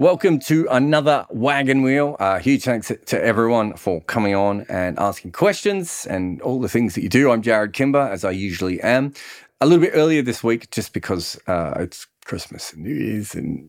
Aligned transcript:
Welcome 0.00 0.38
to 0.38 0.66
another 0.70 1.26
wagon 1.28 1.82
wheel. 1.82 2.16
Uh, 2.18 2.38
huge 2.38 2.64
thanks 2.64 2.90
to 3.04 3.22
everyone 3.22 3.74
for 3.74 4.00
coming 4.00 4.34
on 4.34 4.64
and 4.70 4.98
asking 4.98 5.32
questions 5.32 6.06
and 6.08 6.40
all 6.40 6.58
the 6.58 6.70
things 6.70 6.94
that 6.94 7.02
you 7.02 7.10
do. 7.10 7.30
I'm 7.30 7.42
Jarrod 7.42 7.74
Kimber, 7.74 8.08
as 8.10 8.24
I 8.24 8.30
usually 8.30 8.80
am. 8.80 9.12
A 9.60 9.66
little 9.66 9.84
bit 9.84 9.92
earlier 9.92 10.22
this 10.22 10.42
week, 10.42 10.70
just 10.70 10.94
because 10.94 11.38
uh, 11.46 11.74
it's 11.80 12.06
Christmas 12.24 12.72
and 12.72 12.84
New 12.84 12.94
Year's 12.94 13.34
and 13.34 13.68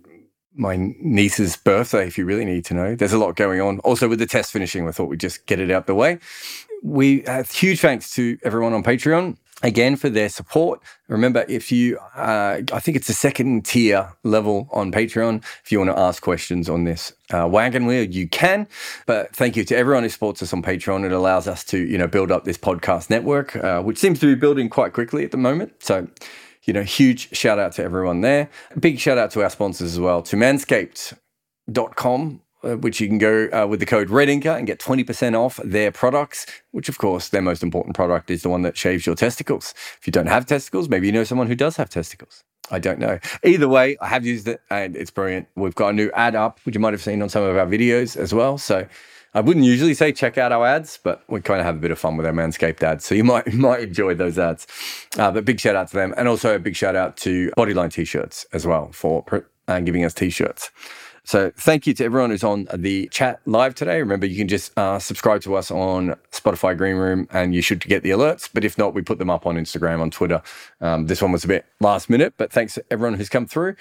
my 0.56 0.78
niece's 1.02 1.58
birthday, 1.58 2.08
if 2.08 2.18
you 2.18 2.24
really 2.24 2.46
need 2.46 2.64
to 2.64 2.76
know. 2.76 2.96
There's 2.96 3.12
a 3.12 3.18
lot 3.18 3.36
going 3.36 3.60
on. 3.60 3.80
Also, 3.80 4.08
with 4.08 4.20
the 4.20 4.26
test 4.26 4.54
finishing, 4.54 4.88
I 4.88 4.92
thought 4.92 5.10
we'd 5.10 5.20
just 5.20 5.46
get 5.48 5.60
it 5.60 5.70
out 5.70 5.86
the 5.86 5.96
way. 5.96 6.18
We 6.82 7.24
have 7.28 7.52
huge 7.52 7.82
thanks 7.82 8.16
to 8.16 8.38
everyone 8.42 8.72
on 8.72 8.84
Patreon 8.84 9.36
again 9.64 9.96
for 9.96 10.10
their 10.10 10.30
support. 10.30 10.82
Remember, 11.08 11.46
if 11.48 11.72
you, 11.72 11.98
uh, 12.16 12.62
I 12.72 12.80
think 12.80 12.98
it's 12.98 13.10
a 13.10 13.14
second 13.14 13.66
tier 13.66 14.14
level 14.24 14.68
on 14.72 14.92
Patreon. 14.92 15.44
If 15.64 15.72
you 15.72 15.80
want 15.80 15.92
to 15.92 16.00
ask 16.00 16.22
questions 16.22 16.70
on 16.70 16.84
this 16.86 17.14
uh, 17.34 17.48
wagon 17.48 17.86
wheel, 17.86 18.04
you 18.04 18.28
can. 18.28 18.68
But 19.06 19.34
thank 19.36 19.56
you 19.56 19.64
to 19.66 19.76
everyone 19.76 20.04
who 20.04 20.10
supports 20.10 20.44
us 20.44 20.54
on 20.54 20.64
Patreon. 20.64 21.06
It 21.06 21.12
allows 21.12 21.48
us 21.48 21.64
to, 21.66 21.78
you 21.78 21.98
know, 21.98 22.08
build 22.08 22.32
up 22.32 22.44
this 22.44 22.58
podcast 22.58 23.10
network, 23.10 23.56
uh, 23.56 23.82
which 23.82 23.98
seems 23.98 24.20
to 24.20 24.28
be 24.28 24.36
building 24.36 24.70
quite 24.70 24.94
quickly 24.94 25.24
at 25.24 25.32
the 25.32 25.38
moment. 25.38 25.84
So, 25.84 26.08
you 26.64 26.74
know, 26.74 26.84
huge 26.84 27.36
shout 27.36 27.60
out 27.60 27.74
to 27.74 27.84
everyone 27.84 28.22
there. 28.22 28.50
Big 28.80 29.00
shout 29.00 29.18
out 29.18 29.32
to 29.32 29.44
our 29.44 29.50
sponsors 29.50 29.94
as 29.94 30.00
well, 30.00 30.22
to 30.24 30.36
manscaped.com 30.36 32.41
which 32.64 33.00
you 33.00 33.08
can 33.08 33.18
go 33.18 33.48
uh, 33.52 33.68
with 33.68 33.80
the 33.80 33.86
code 33.86 34.10
REDINKER 34.10 34.50
and 34.50 34.68
get 34.68 34.80
20% 34.80 35.38
off 35.38 35.60
their 35.64 35.92
products, 35.92 36.46
which, 36.72 36.90
of 36.90 36.98
course, 36.98 37.30
their 37.30 37.42
most 37.42 37.64
important 37.64 37.96
product 37.96 38.30
is 38.30 38.44
the 38.44 38.50
one 38.50 38.62
that 38.62 38.78
shaves 38.78 39.06
your 39.06 39.16
testicles. 39.16 39.74
If 40.00 40.08
you 40.08 40.12
don't 40.12 40.28
have 40.28 40.46
testicles, 40.46 40.90
maybe 40.90 41.08
you 41.08 41.14
know 41.14 41.24
someone 41.24 41.48
who 41.48 41.56
does 41.56 41.78
have 41.78 41.90
testicles. 41.90 42.44
I 42.72 42.80
don't 42.80 43.00
know. 43.00 43.20
Either 43.44 43.68
way, 43.68 43.98
I 44.00 44.08
have 44.08 44.26
used 44.26 44.48
it 44.48 44.62
and 44.70 44.96
it's 44.96 45.12
brilliant. 45.12 45.48
We've 45.56 45.76
got 45.76 45.90
a 45.90 45.94
new 45.94 46.10
ad 46.14 46.36
up, 46.36 46.60
which 46.64 46.76
you 46.76 46.82
might 46.82 46.94
have 46.94 47.02
seen 47.02 47.22
on 47.22 47.30
some 47.30 47.44
of 47.44 47.58
our 47.58 47.66
videos 47.66 48.16
as 48.16 48.34
well. 48.34 48.58
So 48.58 48.88
I 49.34 49.42
wouldn't 49.42 49.66
usually 49.66 49.94
say 49.94 50.12
check 50.12 50.38
out 50.38 50.52
our 50.52 50.66
ads, 50.66 51.00
but 51.04 51.24
we 51.30 51.42
kind 51.42 51.60
of 51.60 51.66
have 51.66 51.76
a 51.76 51.80
bit 51.80 51.92
of 51.92 52.00
fun 52.00 52.18
with 52.18 52.26
our 52.26 52.34
Manscaped 52.34 52.84
ads. 52.84 53.06
So 53.06 53.16
you 53.16 53.24
might 53.26 53.52
might 53.54 53.82
enjoy 53.82 54.14
those 54.16 54.38
ads. 54.38 54.68
Uh, 55.18 55.32
but 55.32 55.46
big 55.46 55.60
shout 55.60 55.76
out 55.76 55.90
to 55.90 55.96
them. 55.96 56.14
And 56.18 56.28
also 56.28 56.56
a 56.56 56.60
big 56.60 56.76
shout 56.76 56.96
out 56.96 57.18
to 57.18 57.52
Bodyline 57.58 57.92
t 57.92 58.06
shirts 58.06 58.46
as 58.54 58.66
well 58.66 58.92
for 58.92 59.26
uh, 59.68 59.80
giving 59.82 60.06
us 60.06 60.14
t 60.14 60.30
shirts. 60.30 60.72
So 61.32 61.50
thank 61.56 61.88
you 61.88 61.94
to 61.94 62.04
everyone 62.04 62.32
who's 62.32 62.44
on 62.44 62.68
the 62.76 63.08
chat 63.08 63.40
live 63.46 63.74
today. 63.74 64.00
Remember, 64.00 64.26
you 64.26 64.36
can 64.36 64.50
just 64.50 64.78
uh, 64.78 65.00
subscribe 65.00 65.42
to 65.44 65.56
us 65.56 65.72
on 65.72 66.18
Spotify 66.34 66.78
Green 66.78 66.98
Room 66.98 67.26
and 67.32 67.56
you 67.56 67.62
should 67.62 67.80
get 67.80 68.04
the 68.04 68.10
alerts. 68.10 68.50
But 68.54 68.66
if 68.66 68.78
not, 68.78 68.94
we 68.94 69.02
put 69.02 69.18
them 69.18 69.30
up 69.30 69.46
on 69.46 69.56
Instagram, 69.56 70.02
on 70.02 70.12
Twitter. 70.12 70.42
Um, 70.82 71.08
this 71.08 71.22
one 71.22 71.32
was 71.32 71.46
a 71.46 71.48
bit 71.48 71.66
last 71.80 72.10
minute, 72.10 72.34
but 72.36 72.52
thanks 72.52 72.74
to 72.74 72.84
everyone 72.92 73.18
who's 73.18 73.30
come 73.30 73.46
through. 73.46 73.78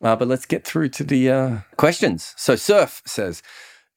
Uh, 0.00 0.16
but 0.16 0.28
let's 0.28 0.46
get 0.46 0.64
through 0.64 0.88
to 0.88 1.04
the 1.04 1.30
uh, 1.30 1.58
questions. 1.76 2.32
So 2.38 2.56
Surf 2.56 3.02
says, 3.04 3.42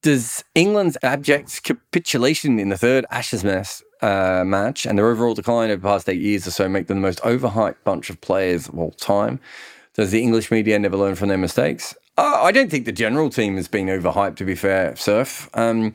does 0.02 0.44
England's 0.54 0.98
abject 1.02 1.64
capitulation 1.64 2.60
in 2.60 2.68
the 2.68 2.78
third 2.78 3.06
Ashes 3.10 3.46
uh, 4.02 4.44
match 4.46 4.86
and 4.86 5.00
their 5.00 5.08
overall 5.08 5.34
decline 5.34 5.70
over 5.70 5.80
the 5.80 5.88
past 5.88 6.10
eight 6.10 6.20
years 6.20 6.46
or 6.46 6.52
so 6.52 6.68
make 6.68 6.88
them 6.88 7.00
the 7.00 7.08
most 7.08 7.22
overhyped 7.22 7.86
bunch 7.86 8.10
of 8.10 8.20
players 8.20 8.68
of 8.68 8.78
all 8.78 8.92
time? 8.92 9.40
Does 9.94 10.12
the 10.12 10.22
English 10.22 10.52
media 10.52 10.78
never 10.78 10.98
learn 10.98 11.16
from 11.16 11.30
their 11.30 11.38
mistakes? 11.38 11.96
Uh, 12.18 12.40
I 12.42 12.52
don't 12.52 12.72
think 12.72 12.86
the 12.86 12.92
general 12.92 13.30
team 13.30 13.56
has 13.58 13.68
been 13.68 13.88
overhyped. 13.88 14.38
To 14.38 14.46
be 14.46 14.56
fair, 14.56 14.96
Surf. 14.96 15.50
Um, 15.54 15.94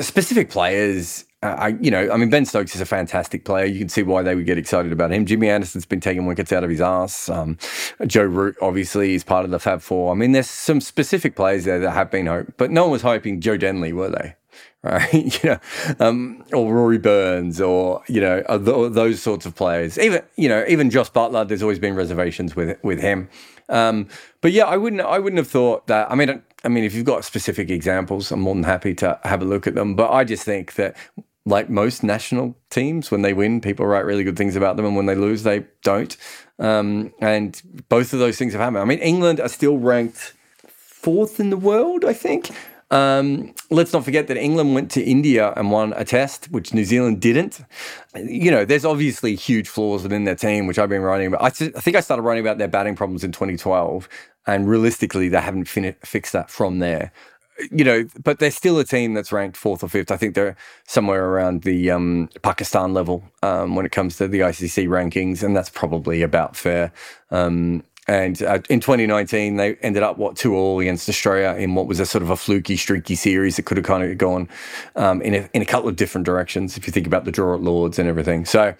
specific 0.00 0.50
players, 0.50 1.24
uh, 1.42 1.56
I 1.58 1.68
you 1.80 1.90
know, 1.90 2.10
I 2.10 2.16
mean, 2.16 2.30
Ben 2.30 2.44
Stokes 2.44 2.74
is 2.74 2.80
a 2.80 2.86
fantastic 2.86 3.44
player. 3.44 3.64
You 3.66 3.78
can 3.78 3.88
see 3.88 4.02
why 4.02 4.22
they 4.22 4.34
would 4.34 4.46
get 4.46 4.58
excited 4.58 4.92
about 4.92 5.12
him. 5.12 5.26
Jimmy 5.26 5.48
Anderson's 5.48 5.86
been 5.86 6.00
taking 6.00 6.26
wickets 6.26 6.52
out 6.52 6.64
of 6.64 6.70
his 6.70 6.80
ass. 6.80 7.28
Um, 7.28 7.58
Joe 8.06 8.24
Root 8.24 8.56
obviously 8.60 9.14
is 9.14 9.22
part 9.22 9.44
of 9.44 9.50
the 9.50 9.58
Fab 9.58 9.80
Four. 9.80 10.12
I 10.12 10.14
mean, 10.14 10.32
there's 10.32 10.50
some 10.50 10.80
specific 10.80 11.36
players 11.36 11.64
there 11.64 11.78
that 11.78 11.90
have 11.92 12.10
been 12.10 12.26
hoped, 12.26 12.56
but 12.56 12.70
no 12.70 12.82
one 12.82 12.92
was 12.92 13.02
hoping 13.02 13.40
Joe 13.40 13.58
Denly, 13.58 13.92
were 13.92 14.10
they? 14.10 14.36
Right, 14.84 15.44
you 15.44 15.50
know, 15.50 15.58
um, 16.00 16.44
or 16.52 16.74
Rory 16.74 16.98
Burns, 16.98 17.60
or 17.60 18.02
you 18.08 18.20
know, 18.20 18.42
th- 18.42 18.92
those 18.92 19.22
sorts 19.22 19.46
of 19.46 19.54
players. 19.54 19.96
Even 19.96 20.22
you 20.34 20.48
know, 20.48 20.64
even 20.66 20.90
Jos 20.90 21.08
Buttler. 21.08 21.46
There's 21.46 21.62
always 21.62 21.78
been 21.78 21.94
reservations 21.94 22.56
with 22.56 22.76
with 22.82 23.00
him. 23.00 23.28
Um, 23.72 24.08
but 24.40 24.52
yeah, 24.52 24.64
I 24.64 24.76
wouldn't. 24.76 25.02
I 25.02 25.18
wouldn't 25.18 25.38
have 25.38 25.48
thought 25.48 25.88
that. 25.88 26.10
I 26.10 26.14
mean, 26.14 26.42
I 26.64 26.68
mean, 26.68 26.84
if 26.84 26.94
you've 26.94 27.06
got 27.06 27.24
specific 27.24 27.70
examples, 27.70 28.30
I'm 28.30 28.40
more 28.40 28.54
than 28.54 28.64
happy 28.64 28.94
to 28.96 29.18
have 29.24 29.42
a 29.42 29.46
look 29.46 29.66
at 29.66 29.74
them. 29.74 29.96
But 29.96 30.12
I 30.12 30.24
just 30.24 30.44
think 30.44 30.74
that, 30.74 30.96
like 31.44 31.68
most 31.68 32.04
national 32.04 32.56
teams, 32.70 33.10
when 33.10 33.22
they 33.22 33.32
win, 33.32 33.60
people 33.60 33.86
write 33.86 34.04
really 34.04 34.24
good 34.24 34.36
things 34.36 34.54
about 34.54 34.76
them, 34.76 34.84
and 34.84 34.94
when 34.94 35.06
they 35.06 35.14
lose, 35.14 35.42
they 35.42 35.66
don't. 35.82 36.16
Um, 36.58 37.12
and 37.20 37.60
both 37.88 38.12
of 38.12 38.18
those 38.18 38.36
things 38.36 38.52
have 38.52 38.60
happened. 38.60 38.78
I 38.78 38.84
mean, 38.84 39.00
England 39.00 39.40
are 39.40 39.48
still 39.48 39.78
ranked 39.78 40.34
fourth 40.66 41.40
in 41.40 41.50
the 41.50 41.56
world, 41.56 42.04
I 42.04 42.12
think. 42.12 42.50
Um, 42.92 43.54
let's 43.70 43.94
not 43.94 44.04
forget 44.04 44.26
that 44.28 44.36
England 44.36 44.74
went 44.74 44.90
to 44.92 45.02
India 45.02 45.54
and 45.56 45.70
won 45.70 45.94
a 45.96 46.04
test, 46.04 46.50
which 46.50 46.74
New 46.74 46.84
Zealand 46.84 47.22
didn't. 47.22 47.62
You 48.14 48.50
know, 48.50 48.66
there's 48.66 48.84
obviously 48.84 49.34
huge 49.34 49.66
flaws 49.66 50.02
within 50.02 50.24
their 50.24 50.34
team, 50.34 50.66
which 50.66 50.78
I've 50.78 50.90
been 50.90 51.00
writing 51.00 51.28
about. 51.28 51.42
I, 51.42 51.48
th- 51.48 51.72
I 51.74 51.80
think 51.80 51.96
I 51.96 52.00
started 52.00 52.22
writing 52.22 52.44
about 52.44 52.58
their 52.58 52.68
batting 52.68 52.94
problems 52.94 53.24
in 53.24 53.32
2012, 53.32 54.08
and 54.46 54.68
realistically, 54.68 55.30
they 55.30 55.40
haven't 55.40 55.64
fin- 55.64 55.96
fixed 56.04 56.34
that 56.34 56.50
from 56.50 56.80
there. 56.80 57.12
You 57.70 57.84
know, 57.84 58.04
but 58.24 58.40
they're 58.40 58.50
still 58.50 58.78
a 58.78 58.84
team 58.84 59.14
that's 59.14 59.32
ranked 59.32 59.56
fourth 59.56 59.82
or 59.82 59.88
fifth. 59.88 60.10
I 60.10 60.18
think 60.18 60.34
they're 60.34 60.56
somewhere 60.86 61.26
around 61.26 61.62
the 61.62 61.90
um, 61.90 62.28
Pakistan 62.42 62.92
level 62.92 63.24
um, 63.42 63.74
when 63.74 63.86
it 63.86 63.92
comes 63.92 64.18
to 64.18 64.28
the 64.28 64.40
ICC 64.40 64.88
rankings, 64.88 65.42
and 65.42 65.56
that's 65.56 65.70
probably 65.70 66.22
about 66.22 66.56
fair. 66.56 66.92
Um, 67.30 67.84
and 68.08 68.42
uh, 68.42 68.58
in 68.68 68.80
2019, 68.80 69.56
they 69.56 69.76
ended 69.76 70.02
up 70.02 70.18
what 70.18 70.36
two 70.36 70.56
all 70.56 70.80
against 70.80 71.08
Australia 71.08 71.56
in 71.56 71.74
what 71.74 71.86
was 71.86 72.00
a 72.00 72.06
sort 72.06 72.22
of 72.22 72.30
a 72.30 72.36
fluky, 72.36 72.76
streaky 72.76 73.14
series 73.14 73.56
that 73.56 73.62
could 73.62 73.76
have 73.76 73.86
kind 73.86 74.02
of 74.02 74.18
gone 74.18 74.48
um, 74.96 75.22
in 75.22 75.34
a, 75.34 75.48
in 75.54 75.62
a 75.62 75.64
couple 75.64 75.88
of 75.88 75.96
different 75.96 76.24
directions. 76.24 76.76
If 76.76 76.86
you 76.86 76.92
think 76.92 77.06
about 77.06 77.24
the 77.24 77.32
draw 77.32 77.54
at 77.54 77.60
Lords 77.60 77.98
and 77.98 78.08
everything, 78.08 78.44
so 78.44 78.74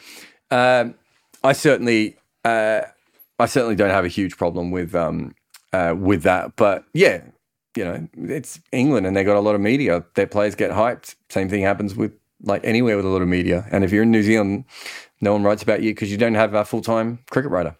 um, 0.50 0.94
I 1.44 1.52
certainly 1.52 2.16
uh, 2.44 2.82
I 3.38 3.46
certainly 3.46 3.76
don't 3.76 3.90
have 3.90 4.04
a 4.04 4.08
huge 4.08 4.36
problem 4.36 4.72
with 4.72 4.94
um, 4.94 5.34
uh, 5.72 5.94
with 5.96 6.24
that. 6.24 6.56
But 6.56 6.84
yeah, 6.92 7.22
you 7.76 7.84
know, 7.84 8.08
it's 8.16 8.60
England 8.72 9.06
and 9.06 9.16
they 9.16 9.24
got 9.24 9.36
a 9.36 9.40
lot 9.40 9.54
of 9.54 9.60
media. 9.60 10.04
Their 10.14 10.26
players 10.26 10.54
get 10.54 10.72
hyped. 10.72 11.14
Same 11.30 11.48
thing 11.48 11.62
happens 11.62 11.94
with 11.94 12.12
like 12.42 12.64
anywhere 12.64 12.96
with 12.96 13.06
a 13.06 13.08
lot 13.08 13.22
of 13.22 13.28
media. 13.28 13.66
And 13.70 13.84
if 13.84 13.92
you're 13.92 14.02
in 14.02 14.10
New 14.10 14.22
Zealand, 14.22 14.64
no 15.20 15.32
one 15.32 15.42
writes 15.44 15.62
about 15.62 15.82
you 15.82 15.92
because 15.92 16.10
you 16.10 16.18
don't 16.18 16.34
have 16.34 16.54
a 16.54 16.64
full 16.64 16.82
time 16.82 17.20
cricket 17.30 17.50
writer. 17.50 17.76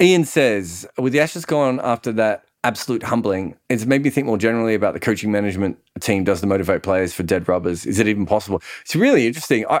Ian 0.00 0.24
says, 0.24 0.86
with 0.98 1.12
the 1.12 1.20
Ashes 1.20 1.44
gone 1.44 1.80
after 1.82 2.12
that 2.12 2.44
absolute 2.64 3.02
humbling, 3.02 3.56
it's 3.68 3.86
made 3.86 4.02
me 4.02 4.10
think 4.10 4.26
more 4.26 4.38
generally 4.38 4.74
about 4.74 4.94
the 4.94 5.00
coaching 5.00 5.32
management 5.32 5.78
team 6.00 6.24
does 6.24 6.40
to 6.40 6.46
motivate 6.46 6.82
players 6.82 7.12
for 7.12 7.22
dead 7.22 7.48
rubbers. 7.48 7.84
Is 7.86 7.98
it 7.98 8.06
even 8.06 8.26
possible? 8.26 8.62
It's 8.82 8.94
really 8.94 9.26
interesting. 9.26 9.66
I, 9.68 9.80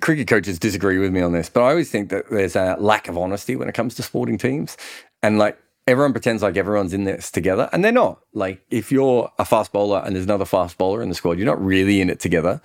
cricket 0.00 0.26
coaches 0.28 0.58
disagree 0.58 0.98
with 0.98 1.12
me 1.12 1.20
on 1.20 1.32
this, 1.32 1.50
but 1.50 1.62
I 1.62 1.70
always 1.70 1.90
think 1.90 2.10
that 2.10 2.30
there's 2.30 2.56
a 2.56 2.76
lack 2.78 3.08
of 3.08 3.18
honesty 3.18 3.56
when 3.56 3.68
it 3.68 3.74
comes 3.74 3.94
to 3.96 4.02
sporting 4.02 4.38
teams. 4.38 4.76
And 5.22 5.38
like 5.38 5.58
everyone 5.86 6.12
pretends 6.12 6.42
like 6.42 6.56
everyone's 6.56 6.94
in 6.94 7.04
this 7.04 7.30
together, 7.30 7.68
and 7.72 7.84
they're 7.84 7.92
not. 7.92 8.20
Like 8.32 8.62
if 8.70 8.90
you're 8.90 9.30
a 9.38 9.44
fast 9.44 9.72
bowler 9.72 10.02
and 10.04 10.14
there's 10.14 10.24
another 10.24 10.44
fast 10.44 10.78
bowler 10.78 11.02
in 11.02 11.08
the 11.08 11.14
squad, 11.14 11.38
you're 11.38 11.46
not 11.46 11.62
really 11.62 12.00
in 12.00 12.10
it 12.10 12.20
together 12.20 12.60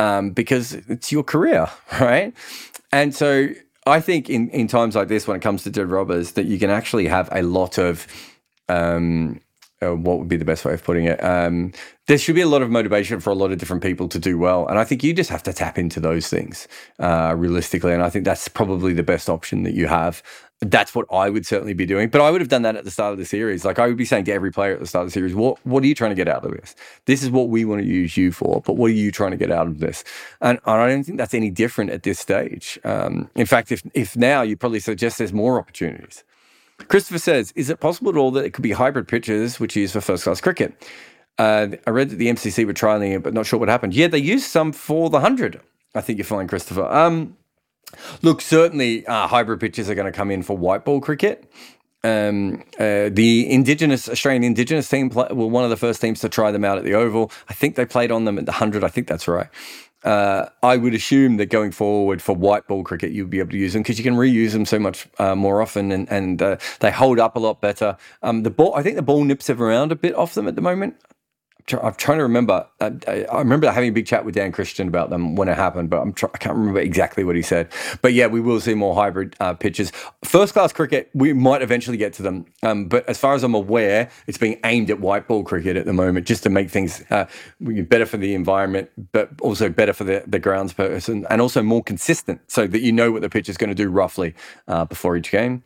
um, 0.00 0.30
because 0.30 0.72
it's 0.72 1.12
your 1.12 1.22
career, 1.22 1.68
right? 2.00 2.34
And 2.92 3.14
so 3.14 3.48
I 3.86 4.00
think 4.00 4.30
in, 4.30 4.48
in 4.50 4.68
times 4.68 4.94
like 4.94 5.08
this, 5.08 5.26
when 5.26 5.36
it 5.36 5.40
comes 5.40 5.64
to 5.64 5.70
dead 5.70 5.90
rubbers, 5.90 6.32
that 6.32 6.46
you 6.46 6.58
can 6.58 6.70
actually 6.70 7.06
have 7.08 7.28
a 7.32 7.42
lot 7.42 7.78
of 7.78 8.06
um, 8.68 9.40
uh, 9.82 9.94
what 9.94 10.18
would 10.18 10.28
be 10.28 10.36
the 10.36 10.44
best 10.44 10.64
way 10.64 10.72
of 10.72 10.84
putting 10.84 11.06
it? 11.06 11.22
Um, 11.22 11.72
there 12.06 12.18
should 12.18 12.34
be 12.34 12.40
a 12.40 12.46
lot 12.46 12.62
of 12.62 12.70
motivation 12.70 13.20
for 13.20 13.30
a 13.30 13.34
lot 13.34 13.52
of 13.52 13.58
different 13.58 13.82
people 13.82 14.08
to 14.08 14.18
do 14.18 14.38
well, 14.38 14.66
and 14.66 14.78
I 14.78 14.84
think 14.84 15.02
you 15.02 15.12
just 15.12 15.30
have 15.30 15.42
to 15.44 15.52
tap 15.52 15.78
into 15.78 16.00
those 16.00 16.28
things 16.28 16.68
uh, 16.98 17.34
realistically. 17.36 17.92
And 17.92 18.02
I 18.02 18.10
think 18.10 18.24
that's 18.24 18.48
probably 18.48 18.92
the 18.92 19.02
best 19.02 19.28
option 19.28 19.64
that 19.64 19.74
you 19.74 19.86
have. 19.88 20.22
That's 20.62 20.94
what 20.94 21.06
I 21.12 21.28
would 21.28 21.44
certainly 21.44 21.74
be 21.74 21.86
doing. 21.86 22.08
But 22.08 22.20
I 22.20 22.30
would 22.30 22.40
have 22.40 22.48
done 22.48 22.62
that 22.62 22.76
at 22.76 22.84
the 22.84 22.90
start 22.90 23.12
of 23.12 23.18
the 23.18 23.24
series. 23.24 23.64
Like 23.64 23.80
I 23.80 23.88
would 23.88 23.96
be 23.96 24.04
saying 24.04 24.26
to 24.26 24.32
every 24.32 24.52
player 24.52 24.74
at 24.74 24.80
the 24.80 24.86
start 24.86 25.02
of 25.02 25.08
the 25.08 25.12
series, 25.12 25.34
"What 25.34 25.58
what 25.66 25.82
are 25.82 25.86
you 25.86 25.94
trying 25.94 26.12
to 26.12 26.14
get 26.14 26.28
out 26.28 26.44
of 26.44 26.52
this? 26.52 26.76
This 27.06 27.22
is 27.22 27.30
what 27.30 27.48
we 27.48 27.64
want 27.64 27.82
to 27.82 27.86
use 27.86 28.16
you 28.16 28.30
for. 28.30 28.62
But 28.64 28.74
what 28.74 28.90
are 28.92 28.94
you 28.94 29.10
trying 29.10 29.32
to 29.32 29.36
get 29.36 29.50
out 29.50 29.66
of 29.66 29.80
this?" 29.80 30.04
And, 30.40 30.60
and 30.64 30.80
I 30.80 30.88
don't 30.88 31.02
think 31.02 31.18
that's 31.18 31.34
any 31.34 31.50
different 31.50 31.90
at 31.90 32.04
this 32.04 32.20
stage. 32.20 32.78
Um, 32.84 33.28
in 33.34 33.46
fact, 33.46 33.72
if 33.72 33.82
if 33.92 34.16
now 34.16 34.42
you 34.42 34.56
probably 34.56 34.80
suggest 34.80 35.18
there's 35.18 35.32
more 35.32 35.58
opportunities. 35.58 36.22
Christopher 36.88 37.18
says, 37.18 37.52
is 37.54 37.70
it 37.70 37.80
possible 37.80 38.10
at 38.10 38.16
all 38.16 38.30
that 38.32 38.44
it 38.44 38.50
could 38.50 38.62
be 38.62 38.72
hybrid 38.72 39.06
pitches 39.06 39.60
which 39.60 39.76
used 39.76 39.92
for 39.92 40.00
first 40.00 40.24
class 40.24 40.40
cricket? 40.40 40.74
Uh, 41.38 41.68
I 41.86 41.90
read 41.90 42.10
that 42.10 42.16
the 42.16 42.28
MCC 42.28 42.66
were 42.66 42.74
trialing 42.74 43.14
it, 43.14 43.22
but 43.22 43.34
not 43.34 43.46
sure 43.46 43.58
what 43.58 43.68
happened. 43.68 43.94
Yeah, 43.94 44.08
they 44.08 44.18
used 44.18 44.46
some 44.46 44.72
for 44.72 45.08
the 45.10 45.18
100. 45.18 45.60
I 45.94 46.00
think 46.00 46.18
you're 46.18 46.24
fine, 46.24 46.48
Christopher. 46.48 46.84
Um, 46.86 47.36
look, 48.22 48.40
certainly 48.40 49.06
uh, 49.06 49.26
hybrid 49.26 49.60
pitches 49.60 49.88
are 49.90 49.94
going 49.94 50.10
to 50.10 50.16
come 50.16 50.30
in 50.30 50.42
for 50.42 50.56
white 50.56 50.84
ball 50.84 51.00
cricket. 51.00 51.50
Um, 52.04 52.64
uh, 52.80 53.10
the 53.12 53.46
Indigenous 53.48 54.08
Australian 54.08 54.42
Indigenous 54.42 54.88
team 54.88 55.08
play, 55.08 55.28
were 55.30 55.46
one 55.46 55.64
of 55.64 55.70
the 55.70 55.76
first 55.76 56.00
teams 56.00 56.20
to 56.20 56.28
try 56.28 56.50
them 56.50 56.64
out 56.64 56.78
at 56.78 56.84
the 56.84 56.94
Oval. 56.94 57.30
I 57.48 57.54
think 57.54 57.76
they 57.76 57.86
played 57.86 58.10
on 58.10 58.24
them 58.24 58.38
at 58.38 58.46
the 58.46 58.52
100. 58.52 58.82
I 58.82 58.88
think 58.88 59.06
that's 59.06 59.28
right. 59.28 59.48
Uh, 60.04 60.48
I 60.64 60.78
would 60.78 60.94
assume 60.94 61.36
that 61.36 61.46
going 61.46 61.70
forward 61.70 62.20
for 62.20 62.34
white 62.34 62.66
ball 62.66 62.82
cricket, 62.82 63.12
you'll 63.12 63.28
be 63.28 63.38
able 63.38 63.52
to 63.52 63.56
use 63.58 63.72
them 63.72 63.82
because 63.82 63.98
you 63.98 64.04
can 64.04 64.16
reuse 64.16 64.50
them 64.50 64.66
so 64.66 64.80
much 64.80 65.06
uh, 65.18 65.36
more 65.36 65.62
often 65.62 65.92
and, 65.92 66.10
and 66.10 66.42
uh, 66.42 66.56
they 66.80 66.90
hold 66.90 67.20
up 67.20 67.36
a 67.36 67.38
lot 67.38 67.60
better. 67.60 67.96
Um, 68.22 68.42
the 68.42 68.50
ball, 68.50 68.74
I 68.74 68.82
think 68.82 68.96
the 68.96 69.02
ball 69.02 69.22
nips 69.22 69.46
have 69.46 69.60
around 69.60 69.92
a 69.92 69.96
bit 69.96 70.16
off 70.16 70.34
them 70.34 70.48
at 70.48 70.56
the 70.56 70.60
moment. 70.60 70.96
I'm 71.70 71.94
trying 71.94 72.18
to 72.18 72.22
remember. 72.22 72.66
I, 72.80 73.26
I, 73.30 73.38
remember 73.38 73.70
having 73.70 73.90
a 73.90 73.92
big 73.92 74.06
chat 74.06 74.24
with 74.24 74.34
Dan 74.34 74.52
Christian 74.52 74.88
about 74.88 75.10
them 75.10 75.36
when 75.36 75.48
it 75.48 75.56
happened, 75.56 75.90
but 75.90 76.00
I'm 76.00 76.12
try, 76.12 76.28
I 76.34 76.38
can't 76.38 76.56
remember 76.56 76.80
exactly 76.80 77.24
what 77.24 77.36
he 77.36 77.42
said. 77.42 77.72
But 78.00 78.12
yeah, 78.12 78.26
we 78.26 78.40
will 78.40 78.60
see 78.60 78.74
more 78.74 78.94
hybrid 78.94 79.36
uh, 79.40 79.54
pitches. 79.54 79.92
First 80.24 80.52
class 80.54 80.72
cricket, 80.72 81.10
we 81.14 81.32
might 81.32 81.62
eventually 81.62 81.96
get 81.96 82.12
to 82.14 82.22
them. 82.22 82.46
Um, 82.62 82.86
but 82.86 83.08
as 83.08 83.18
far 83.18 83.34
as 83.34 83.44
I'm 83.44 83.54
aware, 83.54 84.10
it's 84.26 84.38
being 84.38 84.58
aimed 84.64 84.90
at 84.90 85.00
white 85.00 85.28
ball 85.28 85.44
cricket 85.44 85.76
at 85.76 85.86
the 85.86 85.92
moment, 85.92 86.26
just 86.26 86.42
to 86.42 86.50
make 86.50 86.70
things 86.70 87.04
uh, 87.10 87.26
better 87.60 88.06
for 88.06 88.16
the 88.16 88.34
environment, 88.34 88.90
but 89.12 89.30
also 89.40 89.68
better 89.68 89.92
for 89.92 90.04
the, 90.04 90.24
the 90.26 90.38
grounds 90.38 90.72
person, 90.72 91.26
and 91.30 91.40
also 91.40 91.62
more 91.62 91.82
consistent, 91.82 92.40
so 92.48 92.66
that 92.66 92.80
you 92.80 92.92
know 92.92 93.12
what 93.12 93.22
the 93.22 93.30
pitch 93.30 93.48
is 93.48 93.56
going 93.56 93.70
to 93.70 93.74
do 93.74 93.88
roughly 93.88 94.34
uh, 94.68 94.84
before 94.84 95.16
each 95.16 95.30
game. 95.30 95.62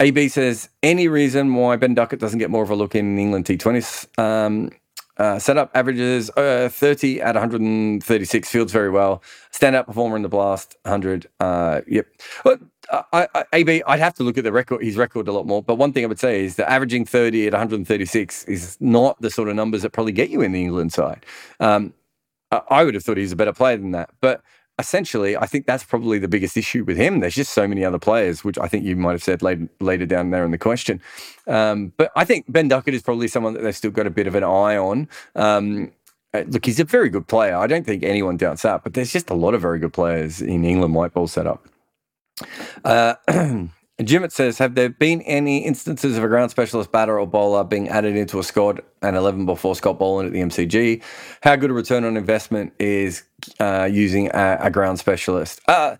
AB 0.00 0.28
says, 0.28 0.68
any 0.82 1.06
reason 1.06 1.54
why 1.54 1.76
Ben 1.76 1.94
Duckett 1.94 2.18
doesn't 2.18 2.40
get 2.40 2.50
more 2.50 2.64
of 2.64 2.70
a 2.70 2.74
look 2.74 2.96
in 2.96 3.16
England 3.18 3.44
T20s? 3.44 4.18
Um, 4.18 4.70
uh, 5.18 5.38
setup 5.38 5.70
averages 5.74 6.30
uh, 6.30 6.68
30 6.70 7.20
at 7.20 7.34
136, 7.34 8.48
fields 8.48 8.72
very 8.72 8.90
well. 8.90 9.22
Standout 9.52 9.86
performer 9.86 10.16
in 10.16 10.22
the 10.22 10.28
blast, 10.28 10.76
100. 10.82 11.28
Uh, 11.38 11.82
yep. 11.86 12.06
I, 12.90 13.28
I, 13.34 13.44
AB, 13.52 13.82
I'd 13.86 14.00
have 14.00 14.14
to 14.14 14.22
look 14.22 14.38
at 14.38 14.44
the 14.44 14.52
record, 14.52 14.82
his 14.82 14.96
record 14.96 15.28
a 15.28 15.32
lot 15.32 15.46
more. 15.46 15.62
But 15.62 15.76
one 15.76 15.92
thing 15.92 16.04
I 16.04 16.08
would 16.08 16.18
say 16.18 16.44
is 16.44 16.56
that 16.56 16.70
averaging 16.70 17.04
30 17.04 17.46
at 17.46 17.52
136 17.52 18.44
is 18.44 18.76
not 18.80 19.20
the 19.20 19.30
sort 19.30 19.48
of 19.48 19.54
numbers 19.54 19.82
that 19.82 19.90
probably 19.90 20.12
get 20.12 20.30
you 20.30 20.40
in 20.40 20.52
the 20.52 20.62
England 20.62 20.92
side. 20.92 21.24
Um, 21.60 21.94
I 22.68 22.84
would 22.84 22.94
have 22.94 23.02
thought 23.02 23.16
he's 23.16 23.32
a 23.32 23.36
better 23.36 23.52
player 23.52 23.76
than 23.78 23.92
that. 23.92 24.10
But 24.20 24.42
essentially, 24.82 25.36
I 25.36 25.46
think 25.46 25.66
that's 25.66 25.84
probably 25.84 26.18
the 26.18 26.28
biggest 26.28 26.56
issue 26.56 26.84
with 26.84 26.96
him. 26.96 27.20
There's 27.20 27.34
just 27.34 27.54
so 27.54 27.66
many 27.66 27.84
other 27.84 27.98
players, 27.98 28.44
which 28.44 28.58
I 28.58 28.68
think 28.68 28.84
you 28.84 28.96
might 28.96 29.12
have 29.12 29.22
said 29.22 29.40
later, 29.42 29.68
later 29.80 30.06
down 30.06 30.30
there 30.30 30.44
in 30.44 30.50
the 30.50 30.58
question. 30.58 31.00
Um, 31.46 31.92
but 31.96 32.10
I 32.16 32.24
think 32.24 32.44
Ben 32.48 32.68
Duckett 32.68 32.94
is 32.94 33.02
probably 33.02 33.28
someone 33.28 33.54
that 33.54 33.62
they've 33.62 33.76
still 33.76 33.90
got 33.90 34.06
a 34.06 34.10
bit 34.10 34.26
of 34.26 34.34
an 34.34 34.44
eye 34.44 34.76
on. 34.76 35.08
Um, 35.36 35.92
uh, 36.34 36.44
look, 36.48 36.66
he's 36.66 36.80
a 36.80 36.84
very 36.84 37.08
good 37.08 37.28
player. 37.28 37.56
I 37.56 37.66
don't 37.66 37.86
think 37.86 38.02
anyone 38.02 38.36
doubts 38.36 38.62
that, 38.62 38.82
but 38.82 38.94
there's 38.94 39.12
just 39.12 39.30
a 39.30 39.34
lot 39.34 39.54
of 39.54 39.60
very 39.60 39.78
good 39.78 39.92
players 39.92 40.42
in 40.42 40.64
England 40.64 40.94
white 40.94 41.14
ball 41.14 41.28
setup. 41.28 41.66
Uh, 42.84 43.14
Jimmet 44.02 44.32
says, 44.32 44.58
have 44.58 44.74
there 44.74 44.88
been 44.88 45.22
any 45.22 45.58
instances 45.58 46.16
of 46.16 46.24
a 46.24 46.28
ground 46.28 46.50
specialist 46.50 46.92
batter 46.92 47.18
or 47.18 47.26
bowler 47.26 47.64
being 47.64 47.88
added 47.88 48.16
into 48.16 48.38
a 48.38 48.42
squad 48.42 48.80
and 49.02 49.16
11 49.16 49.46
before 49.46 49.74
Scott 49.74 49.98
Boland 49.98 50.26
at 50.26 50.32
the 50.32 50.40
MCG? 50.40 51.02
How 51.42 51.56
good 51.56 51.70
a 51.70 51.74
return 51.74 52.04
on 52.04 52.16
investment 52.16 52.72
is 52.78 53.24
uh, 53.60 53.88
using 53.90 54.28
a, 54.28 54.58
a, 54.62 54.70
ground 54.70 54.98
specialist? 54.98 55.60
Uh, 55.68 55.96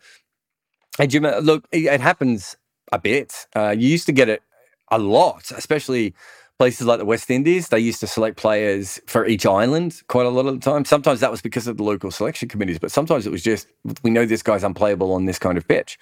hey, 0.97 1.07
Jimmet, 1.07 1.45
look, 1.45 1.67
it, 1.73 1.85
it 1.85 2.01
happens 2.01 2.57
a 2.93 2.99
bit. 2.99 3.47
Uh, 3.55 3.75
you 3.77 3.89
used 3.89 4.07
to 4.07 4.13
get 4.13 4.29
it 4.29 4.43
a 4.91 4.99
lot, 4.99 5.51
especially 5.51 6.15
places 6.59 6.87
like 6.87 6.99
the 6.99 7.05
West 7.05 7.31
Indies. 7.31 7.69
They 7.69 7.81
used 7.81 8.01
to 8.01 8.07
select 8.07 8.37
players 8.37 9.01
for 9.07 9.27
each 9.27 9.45
island 9.45 10.01
quite 10.07 10.27
a 10.27 10.31
lot 10.31 10.47
of 10.47 10.55
the 10.55 10.61
time. 10.61 10.85
Sometimes 10.85 11.21
that 11.21 11.31
was 11.31 11.43
because 11.43 11.67
of 11.67 11.77
the 11.77 11.83
local 11.83 12.11
selection 12.11 12.49
committees, 12.49 12.79
but 12.79 12.93
sometimes 12.93 13.27
it 13.27 13.31
was 13.31 13.43
just, 13.43 13.67
we 14.03 14.11
know 14.11 14.25
this 14.25 14.43
guy's 14.43 14.63
unplayable 14.63 15.13
on 15.13 15.25
this 15.25 15.39
kind 15.39 15.59
of 15.59 15.67
pitch. 15.67 15.99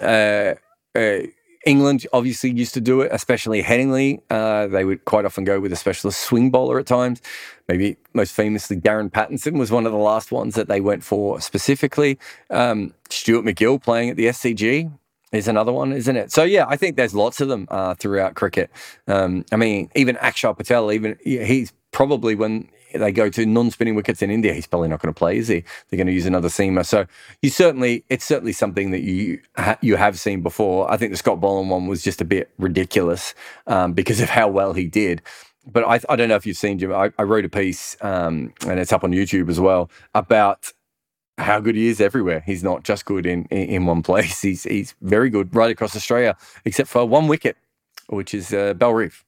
Uh, 0.00 0.54
uh, 0.96 1.26
England 1.66 2.06
obviously 2.12 2.50
used 2.50 2.74
to 2.74 2.80
do 2.80 3.00
it, 3.00 3.10
especially 3.12 3.62
Headingley. 3.62 4.20
Uh, 4.30 4.68
they 4.68 4.84
would 4.84 5.04
quite 5.04 5.24
often 5.24 5.42
go 5.44 5.58
with 5.58 5.72
a 5.72 5.76
specialist 5.76 6.20
swing 6.20 6.50
bowler 6.50 6.78
at 6.78 6.86
times. 6.86 7.20
Maybe 7.68 7.96
most 8.14 8.32
famously, 8.32 8.76
Darren 8.76 9.10
Pattinson 9.10 9.58
was 9.58 9.72
one 9.72 9.84
of 9.84 9.92
the 9.92 9.98
last 9.98 10.30
ones 10.30 10.54
that 10.54 10.68
they 10.68 10.80
went 10.80 11.02
for 11.02 11.40
specifically. 11.40 12.18
Um, 12.50 12.94
Stuart 13.10 13.44
MacGill 13.44 13.82
playing 13.82 14.10
at 14.10 14.16
the 14.16 14.26
SCG 14.26 14.92
is 15.32 15.48
another 15.48 15.72
one, 15.72 15.92
isn't 15.92 16.16
it? 16.16 16.30
So 16.30 16.44
yeah, 16.44 16.66
I 16.68 16.76
think 16.76 16.96
there's 16.96 17.14
lots 17.14 17.40
of 17.40 17.48
them 17.48 17.66
uh, 17.70 17.94
throughout 17.94 18.36
cricket. 18.36 18.70
Um, 19.08 19.44
I 19.50 19.56
mean, 19.56 19.90
even 19.96 20.14
Akshar 20.16 20.56
Patel, 20.56 20.92
even 20.92 21.18
he's 21.24 21.72
probably 21.96 22.34
when 22.34 22.68
they 22.92 23.10
go 23.10 23.30
to 23.30 23.46
non-spinning 23.46 23.94
wickets 23.94 24.20
in 24.20 24.30
India, 24.30 24.52
he's 24.52 24.66
probably 24.66 24.86
not 24.86 25.00
going 25.00 25.12
to 25.12 25.18
play, 25.18 25.38
is 25.38 25.48
he? 25.48 25.64
They're 25.88 25.96
going 25.96 26.06
to 26.06 26.12
use 26.12 26.26
another 26.26 26.48
seamer. 26.48 26.84
So 26.84 27.06
you 27.40 27.48
certainly, 27.48 28.04
it's 28.10 28.26
certainly 28.26 28.52
something 28.52 28.90
that 28.90 29.00
you 29.00 29.40
ha- 29.56 29.78
you 29.80 29.96
have 29.96 30.20
seen 30.20 30.42
before. 30.42 30.90
I 30.92 30.98
think 30.98 31.10
the 31.10 31.16
Scott 31.16 31.40
Boland 31.40 31.70
one 31.70 31.86
was 31.86 32.02
just 32.04 32.20
a 32.20 32.24
bit 32.26 32.50
ridiculous 32.58 33.34
um, 33.66 33.94
because 33.94 34.20
of 34.20 34.28
how 34.28 34.46
well 34.46 34.74
he 34.74 34.86
did. 34.86 35.22
But 35.66 35.84
I, 35.84 35.98
I 36.10 36.16
don't 36.16 36.28
know 36.28 36.36
if 36.36 36.44
you've 36.44 36.58
seen 36.58 36.78
Jim. 36.78 36.92
I, 36.92 37.10
I 37.18 37.22
wrote 37.22 37.46
a 37.46 37.48
piece, 37.48 37.96
um, 38.02 38.52
and 38.66 38.78
it's 38.78 38.92
up 38.92 39.02
on 39.02 39.12
YouTube 39.12 39.48
as 39.48 39.58
well, 39.58 39.90
about 40.14 40.70
how 41.38 41.60
good 41.60 41.76
he 41.76 41.86
is 41.86 41.98
everywhere. 41.98 42.42
He's 42.44 42.62
not 42.62 42.84
just 42.84 43.06
good 43.06 43.24
in, 43.24 43.46
in, 43.46 43.68
in 43.68 43.86
one 43.86 44.02
place. 44.02 44.42
He's 44.48 44.64
he's 44.64 44.94
very 45.00 45.30
good 45.30 45.54
right 45.54 45.70
across 45.70 45.96
Australia, 45.96 46.36
except 46.66 46.90
for 46.90 47.06
one 47.06 47.26
wicket, 47.26 47.56
which 48.08 48.34
is 48.34 48.52
uh, 48.52 48.74
Reef. 48.78 49.24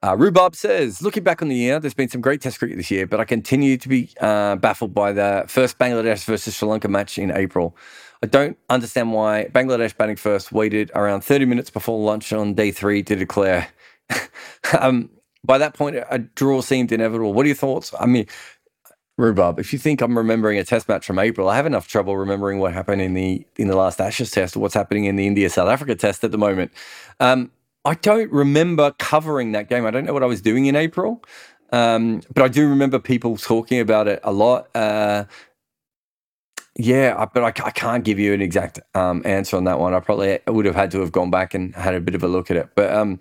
Uh, 0.00 0.16
Rhubarb 0.16 0.54
says, 0.54 1.02
looking 1.02 1.24
back 1.24 1.42
on 1.42 1.48
the 1.48 1.56
year, 1.56 1.80
there's 1.80 1.94
been 1.94 2.08
some 2.08 2.20
great 2.20 2.40
test 2.40 2.60
cricket 2.60 2.76
this 2.76 2.90
year, 2.90 3.04
but 3.04 3.18
I 3.18 3.24
continue 3.24 3.76
to 3.76 3.88
be 3.88 4.10
uh, 4.20 4.54
baffled 4.54 4.94
by 4.94 5.10
the 5.10 5.44
first 5.48 5.76
Bangladesh 5.78 6.24
versus 6.24 6.54
Sri 6.54 6.68
Lanka 6.68 6.88
match 6.88 7.18
in 7.18 7.32
April. 7.32 7.76
I 8.22 8.26
don't 8.26 8.56
understand 8.70 9.12
why 9.12 9.48
Bangladesh 9.52 9.96
batting 9.96 10.16
first 10.16 10.52
waited 10.52 10.92
around 10.94 11.22
30 11.22 11.46
minutes 11.46 11.70
before 11.70 11.98
lunch 11.98 12.32
on 12.32 12.54
day 12.54 12.70
three 12.70 13.02
to 13.02 13.16
declare. 13.16 13.68
um, 14.78 15.10
by 15.44 15.58
that 15.58 15.74
point, 15.74 15.96
a 15.96 16.18
draw 16.18 16.60
seemed 16.60 16.92
inevitable. 16.92 17.32
What 17.32 17.44
are 17.44 17.48
your 17.48 17.56
thoughts? 17.56 17.92
I 17.98 18.06
mean, 18.06 18.26
Rhubarb, 19.16 19.58
if 19.58 19.72
you 19.72 19.80
think 19.80 20.00
I'm 20.00 20.16
remembering 20.16 20.58
a 20.58 20.64
test 20.64 20.88
match 20.88 21.06
from 21.06 21.18
April, 21.18 21.48
I 21.48 21.56
have 21.56 21.66
enough 21.66 21.88
trouble 21.88 22.16
remembering 22.16 22.60
what 22.60 22.72
happened 22.72 23.02
in 23.02 23.14
the 23.14 23.44
in 23.56 23.66
the 23.66 23.76
last 23.76 24.00
Ashes 24.00 24.30
test 24.30 24.56
or 24.56 24.60
what's 24.60 24.74
happening 24.74 25.06
in 25.06 25.16
the 25.16 25.26
India 25.26 25.50
South 25.50 25.68
Africa 25.68 25.96
test 25.96 26.22
at 26.22 26.30
the 26.30 26.38
moment. 26.38 26.70
Um, 27.18 27.50
I 27.88 27.94
don't 27.94 28.30
remember 28.30 28.92
covering 28.98 29.52
that 29.52 29.70
game. 29.70 29.86
I 29.86 29.90
don't 29.90 30.04
know 30.04 30.12
what 30.12 30.22
I 30.22 30.26
was 30.26 30.42
doing 30.42 30.66
in 30.66 30.76
April, 30.76 31.24
um, 31.72 32.20
but 32.34 32.44
I 32.44 32.48
do 32.48 32.68
remember 32.68 32.98
people 32.98 33.38
talking 33.38 33.80
about 33.80 34.06
it 34.08 34.20
a 34.22 34.30
lot. 34.30 34.68
Uh, 34.76 35.24
yeah, 36.76 37.24
but 37.32 37.42
I, 37.42 37.46
I, 37.64 37.70
can't 37.70 38.04
give 38.04 38.18
you 38.18 38.34
an 38.34 38.42
exact 38.42 38.78
um, 38.94 39.22
answer 39.24 39.56
on 39.56 39.64
that 39.64 39.80
one. 39.80 39.94
I 39.94 40.00
probably 40.00 40.38
would 40.46 40.66
have 40.66 40.74
had 40.74 40.90
to 40.90 41.00
have 41.00 41.12
gone 41.12 41.30
back 41.30 41.54
and 41.54 41.74
had 41.74 41.94
a 41.94 42.00
bit 42.00 42.14
of 42.14 42.22
a 42.22 42.28
look 42.28 42.50
at 42.50 42.58
it. 42.58 42.68
But 42.74 42.92
um, 42.92 43.20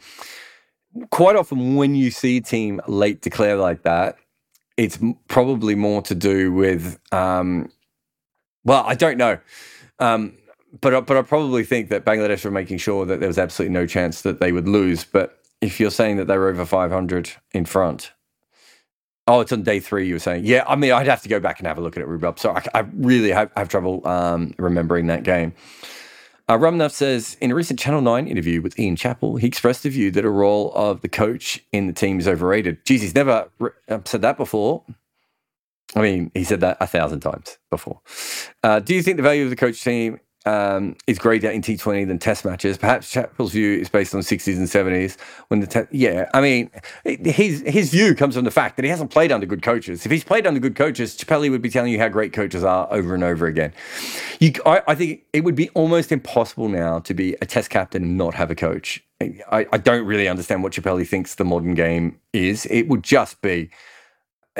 quite 1.11 1.37
often, 1.37 1.77
when 1.77 1.95
you 1.95 2.11
see 2.11 2.37
a 2.37 2.41
team 2.41 2.81
late 2.89 3.21
declare 3.21 3.55
like 3.55 3.83
that, 3.83 4.17
it's 4.75 4.99
probably 5.29 5.75
more 5.75 6.01
to 6.01 6.13
do 6.13 6.51
with, 6.51 6.99
um, 7.13 7.69
well, 8.65 8.83
I 8.85 8.95
don't 8.95 9.17
know. 9.17 9.39
Um, 10.77 10.79
but 10.81 11.05
but 11.05 11.17
I 11.17 11.21
probably 11.21 11.63
think 11.63 11.89
that 11.89 12.05
Bangladesh 12.05 12.43
were 12.45 12.51
making 12.51 12.77
sure 12.77 13.05
that 13.05 13.19
there 13.19 13.27
was 13.27 13.37
absolutely 13.37 13.73
no 13.73 13.85
chance 13.85 14.21
that 14.21 14.39
they 14.39 14.51
would 14.51 14.67
lose. 14.67 15.03
But 15.03 15.39
if 15.61 15.79
you're 15.79 15.91
saying 15.91 16.17
that 16.17 16.25
they 16.25 16.37
were 16.37 16.49
over 16.49 16.65
500 16.65 17.31
in 17.53 17.65
front, 17.65 18.11
oh, 19.27 19.41
it's 19.41 19.51
on 19.51 19.63
day 19.63 19.79
three. 19.79 20.07
You 20.07 20.15
were 20.15 20.19
saying, 20.19 20.45
yeah. 20.45 20.63
I 20.67 20.75
mean, 20.75 20.91
I'd 20.91 21.07
have 21.07 21.21
to 21.23 21.29
go 21.29 21.39
back 21.39 21.59
and 21.59 21.67
have 21.67 21.77
a 21.77 21.81
look 21.81 21.97
at 21.97 22.03
it, 22.03 22.07
Rhubarb. 22.07 22.39
So 22.39 22.51
I, 22.51 22.63
I 22.73 22.79
really 22.93 23.31
have, 23.31 23.51
have 23.55 23.69
trouble 23.69 24.07
um, 24.07 24.53
remembering 24.57 25.07
that 25.07 25.23
game. 25.23 25.53
Uh, 26.49 26.87
says 26.87 27.35
in 27.41 27.51
a 27.51 27.55
recent 27.55 27.77
Channel 27.77 27.99
9 27.99 28.25
interview 28.25 28.61
with 28.61 28.79
Ian 28.79 28.95
Chappell, 28.95 29.35
he 29.35 29.47
expressed 29.47 29.83
the 29.83 29.89
view 29.89 30.11
that 30.11 30.23
a 30.23 30.29
role 30.29 30.71
of 30.75 31.01
the 31.01 31.09
coach 31.09 31.61
in 31.73 31.87
the 31.87 31.93
team 31.93 32.19
is 32.19 32.27
overrated. 32.27 32.85
Geez, 32.85 33.01
he's 33.01 33.15
never 33.15 33.49
re- 33.59 33.71
uh, 33.89 33.99
said 34.05 34.21
that 34.21 34.37
before. 34.37 34.85
I 35.93 36.01
mean, 36.01 36.31
he 36.33 36.45
said 36.45 36.61
that 36.61 36.77
a 36.79 36.87
thousand 36.87 37.19
times 37.19 37.57
before. 37.69 37.99
Uh, 38.63 38.79
do 38.79 38.95
you 38.95 39.03
think 39.03 39.17
the 39.17 39.23
value 39.23 39.43
of 39.43 39.49
the 39.49 39.55
coach 39.57 39.83
team 39.83 40.19
um, 40.47 40.95
is 41.07 41.19
greater 41.19 41.49
in 41.49 41.61
T20 41.61 42.07
than 42.07 42.19
Test 42.19 42.45
matches. 42.45 42.77
Perhaps 42.77 43.11
Chappell's 43.11 43.51
view 43.51 43.79
is 43.79 43.89
based 43.89 44.15
on 44.15 44.21
60s 44.21 44.55
and 44.55 44.67
70s. 44.67 45.19
When 45.49 45.59
the 45.59 45.67
te- 45.67 45.87
yeah, 45.91 46.29
I 46.33 46.39
mean, 46.39 46.71
his 47.03 47.61
his 47.67 47.91
view 47.91 48.15
comes 48.15 48.35
from 48.35 48.45
the 48.45 48.51
fact 48.51 48.77
that 48.77 48.85
he 48.85 48.89
hasn't 48.89 49.11
played 49.11 49.31
under 49.31 49.45
good 49.45 49.61
coaches. 49.61 50.05
If 50.05 50.11
he's 50.11 50.23
played 50.23 50.47
under 50.47 50.61
good 50.61 50.75
coaches, 50.75 51.17
Chappelli 51.17 51.51
would 51.51 51.61
be 51.61 51.69
telling 51.69 51.91
you 51.91 51.99
how 51.99 52.07
great 52.07 52.31
coaches 52.31 52.63
are 52.63 52.87
over 52.91 53.13
and 53.13 53.25
over 53.25 53.45
again. 53.45 53.73
You, 54.39 54.53
I, 54.65 54.81
I 54.87 54.95
think 54.95 55.23
it 55.33 55.43
would 55.43 55.55
be 55.55 55.69
almost 55.69 56.13
impossible 56.13 56.69
now 56.69 56.99
to 56.99 57.13
be 57.13 57.35
a 57.41 57.45
Test 57.45 57.69
captain 57.69 58.03
and 58.03 58.17
not 58.17 58.33
have 58.33 58.49
a 58.49 58.55
coach. 58.55 59.03
I, 59.21 59.65
I 59.71 59.77
don't 59.77 60.05
really 60.05 60.29
understand 60.29 60.63
what 60.63 60.71
Chappelli 60.73 61.05
thinks 61.05 61.35
the 61.35 61.43
modern 61.43 61.73
game 61.73 62.19
is. 62.31 62.65
It 62.67 62.87
would 62.87 63.03
just 63.03 63.41
be 63.41 63.69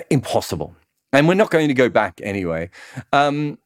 impossible. 0.10 0.76
And 1.14 1.28
we're 1.28 1.36
not 1.36 1.52
going 1.52 1.70
to 1.70 1.74
go 1.74 1.90
back 1.90 2.20
anyway. 2.24 2.70
Um, 3.14 3.58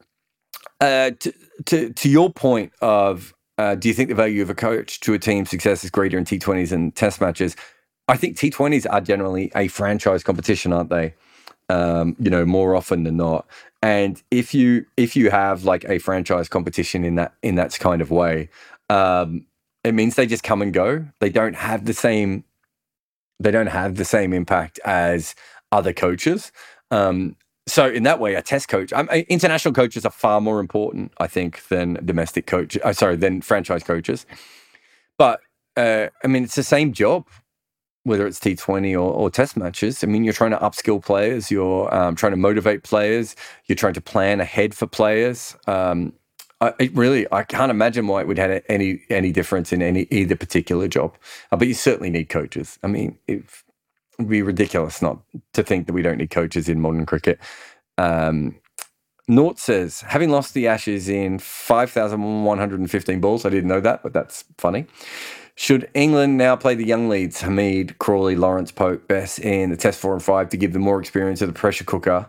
uh, 0.82 1.12
to, 1.20 1.34
to 1.68 1.94
to 1.94 2.10
your 2.10 2.32
point 2.32 2.74
of 2.82 3.34
uh, 3.58 3.76
do 3.76 3.88
you 3.88 3.94
think 3.94 4.10
the 4.10 4.16
value 4.16 4.42
of 4.42 4.50
a 4.50 4.56
coach 4.56 5.00
to 5.02 5.14
a 5.14 5.20
team's 5.20 5.50
success 5.50 5.84
is 5.84 5.92
greater 5.92 6.18
in 6.18 6.26
T20s 6.26 6.72
and 6.72 6.96
Test 6.96 7.22
matches? 7.22 7.56
I 8.08 8.18
think 8.18 8.38
T20s 8.38 8.88
are 8.90 9.02
generally 9.02 9.52
a 9.56 9.70
franchise 9.70 10.24
competition, 10.24 10.74
aren't 10.74 10.90
they? 10.90 11.14
Um, 11.70 12.16
you 12.20 12.30
know, 12.30 12.46
more 12.46 12.76
often 12.76 13.04
than 13.04 13.18
not. 13.18 13.48
And 13.84 14.22
if 14.32 14.54
you 14.54 14.86
if 14.98 15.16
you 15.16 15.32
have 15.32 15.66
like 15.66 15.86
a 15.86 16.00
franchise 16.00 16.50
competition 16.50 17.06
in 17.06 17.16
that 17.16 17.34
in 17.44 17.56
that 17.56 17.78
kind 17.80 18.02
of 18.02 18.12
way, 18.12 18.50
um, 18.90 19.46
it 19.84 19.94
means 19.94 20.16
they 20.16 20.28
just 20.28 20.44
come 20.44 20.62
and 20.62 20.74
go. 20.74 21.06
They 21.20 21.30
don't 21.30 21.56
have 21.56 21.86
the 21.86 21.94
same 21.94 22.44
they 23.40 23.52
don't 23.52 23.68
have 23.68 23.96
the 23.96 24.06
same 24.06 24.34
impact 24.34 24.80
as 24.86 25.36
other 25.72 25.94
coaches. 25.94 26.52
Um, 26.92 27.36
so 27.68 27.88
in 27.88 28.04
that 28.04 28.20
way, 28.20 28.36
a 28.36 28.42
test 28.42 28.68
coach, 28.68 28.92
um, 28.94 29.08
international 29.10 29.74
coaches 29.74 30.06
are 30.06 30.12
far 30.12 30.42
more 30.42 30.60
important, 30.60 31.14
I 31.20 31.28
think, 31.28 31.68
than 31.68 32.00
domestic 32.04 32.48
coach. 32.48 32.78
Uh, 32.84 32.94
sorry, 32.94 33.16
than 33.16 33.42
franchise 33.42 33.84
coaches. 33.84 34.26
But 35.18 35.42
uh, 35.78 36.08
I 36.24 36.28
mean, 36.28 36.44
it's 36.44 36.56
the 36.56 36.64
same 36.64 36.92
job, 36.92 37.28
whether 38.04 38.26
it's 38.26 38.40
T20 38.40 38.94
or, 38.94 39.14
or, 39.14 39.30
test 39.30 39.56
matches. 39.56 40.04
I 40.04 40.08
mean, 40.08 40.24
you're 40.24 40.34
trying 40.34 40.52
to 40.52 40.58
upskill 40.58 41.04
players, 41.04 41.52
you're 41.52 41.94
um, 41.94 42.16
trying 42.16 42.32
to 42.32 42.38
motivate 42.38 42.84
players, 42.84 43.36
you're 43.66 43.76
trying 43.76 43.94
to 43.94 44.02
plan 44.02 44.42
ahead 44.42 44.74
for 44.74 44.88
players. 44.88 45.56
Um, 45.68 46.14
I, 46.60 46.74
it 46.80 46.96
really, 46.96 47.28
I 47.32 47.44
can't 47.44 47.72
imagine 47.72 48.08
why 48.08 48.22
it 48.22 48.28
would 48.28 48.38
have 48.38 48.64
any 48.70 49.02
any 49.10 49.32
difference 49.32 49.72
in 49.72 49.82
any 49.82 50.08
either 50.12 50.36
particular 50.36 50.88
job. 50.88 51.16
Uh, 51.52 51.58
but 51.58 51.68
you 51.68 51.74
certainly 51.74 52.10
need 52.10 52.30
coaches. 52.30 52.80
I 52.84 52.88
mean, 52.88 53.18
it 53.28 53.44
be 54.30 54.42
ridiculous 54.42 55.02
not 55.02 55.20
to 55.54 55.64
think 55.64 55.88
that 55.88 55.94
we 55.94 56.02
don't 56.02 56.18
need 56.18 56.30
coaches 56.30 56.70
in 56.70 56.82
modern 56.82 57.06
cricket. 57.06 57.40
Um, 57.98 58.56
Nort 59.30 59.60
says, 59.60 60.02
having 60.02 60.30
lost 60.30 60.54
the 60.54 60.68
Ashes 60.68 61.08
in 61.08 61.40
5,115 61.40 63.20
balls, 63.22 63.46
I 63.46 63.50
didn't 63.50 63.70
know 63.70 63.80
that, 63.80 64.04
but 64.04 64.14
that's 64.14 64.44
funny. 64.58 64.86
Should 65.56 65.90
England 65.94 66.38
now 66.38 66.56
play 66.56 66.76
the 66.76 66.86
young 66.86 67.08
leads, 67.08 67.42
Hameed, 67.42 67.98
Crawley, 68.00 68.36
Lawrence, 68.36 68.72
Pope, 68.72 69.08
Bess 69.08 69.38
in 69.40 69.70
the 69.70 69.78
Test 69.78 70.00
4 70.00 70.14
and 70.14 70.24
5 70.24 70.50
to 70.50 70.58
give 70.58 70.74
them 70.74 70.82
more 70.82 71.00
experience 71.00 71.42
of 71.42 71.48
the 71.48 71.54
pressure 71.54 71.84
cooker? 71.84 72.28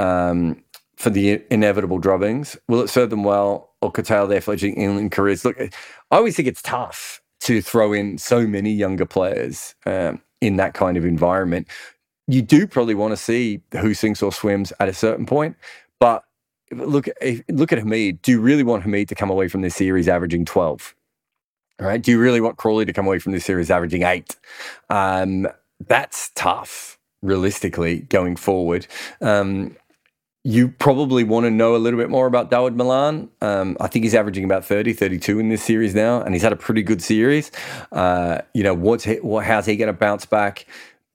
Um, 0.00 0.64
for 0.96 1.10
the 1.10 1.42
inevitable 1.50 2.00
drubbings? 2.00 2.56
Will 2.68 2.80
it 2.80 2.88
serve 2.88 3.10
them 3.10 3.24
well 3.24 3.70
or 3.80 3.90
curtail 3.90 4.26
their 4.26 4.40
fledgling 4.40 4.74
England 4.74 5.12
careers? 5.12 5.44
Look, 5.44 5.60
I 5.60 5.70
always 6.10 6.36
think 6.36 6.48
it's 6.48 6.62
tough 6.62 7.20
to 7.40 7.60
throw 7.60 7.92
in 7.92 8.18
so 8.18 8.46
many 8.46 8.72
younger 8.72 9.04
players 9.04 9.74
um, 9.86 10.22
in 10.46 10.56
that 10.56 10.74
kind 10.74 10.96
of 10.96 11.04
environment. 11.04 11.66
You 12.26 12.42
do 12.42 12.66
probably 12.66 12.94
want 12.94 13.12
to 13.12 13.16
see 13.16 13.60
who 13.72 13.94
sinks 13.94 14.22
or 14.22 14.32
swims 14.32 14.72
at 14.80 14.88
a 14.88 14.94
certain 14.94 15.26
point, 15.26 15.56
but 16.00 16.24
look, 16.70 17.06
look 17.48 17.72
at 17.72 17.78
Hameed. 17.78 18.22
Do 18.22 18.32
you 18.32 18.40
really 18.40 18.62
want 18.62 18.84
Hameed 18.84 19.08
to 19.08 19.14
come 19.14 19.30
away 19.30 19.48
from 19.48 19.60
this 19.60 19.74
series 19.74 20.08
averaging 20.08 20.44
twelve? 20.44 20.94
All 21.80 21.86
right. 21.86 22.00
Do 22.00 22.10
you 22.10 22.20
really 22.20 22.40
want 22.40 22.56
Crawley 22.56 22.84
to 22.84 22.92
come 22.92 23.06
away 23.06 23.18
from 23.18 23.32
this 23.32 23.44
series 23.44 23.70
averaging 23.70 24.04
eight? 24.04 24.36
Um, 24.90 25.48
that's 25.86 26.30
tough, 26.34 26.98
realistically, 27.20 28.00
going 28.02 28.36
forward. 28.36 28.86
Um, 29.20 29.76
you 30.44 30.68
probably 30.68 31.24
want 31.24 31.44
to 31.44 31.50
know 31.50 31.74
a 31.74 31.78
little 31.78 31.98
bit 31.98 32.10
more 32.10 32.26
about 32.26 32.50
Dawid 32.50 32.76
Malan. 32.76 33.30
Um, 33.40 33.78
I 33.80 33.88
think 33.88 34.04
he's 34.04 34.14
averaging 34.14 34.44
about 34.44 34.62
30, 34.62 34.92
32 34.92 35.40
in 35.40 35.48
this 35.48 35.62
series 35.62 35.94
now, 35.94 36.20
and 36.20 36.34
he's 36.34 36.42
had 36.42 36.52
a 36.52 36.56
pretty 36.56 36.82
good 36.82 37.02
series. 37.02 37.50
Uh, 37.90 38.42
you 38.52 38.62
know, 38.62 38.74
what's 38.74 39.04
he, 39.04 39.16
what, 39.16 39.46
how's 39.46 39.64
he 39.64 39.76
going 39.76 39.86
to 39.86 39.98
bounce 39.98 40.26
back? 40.26 40.66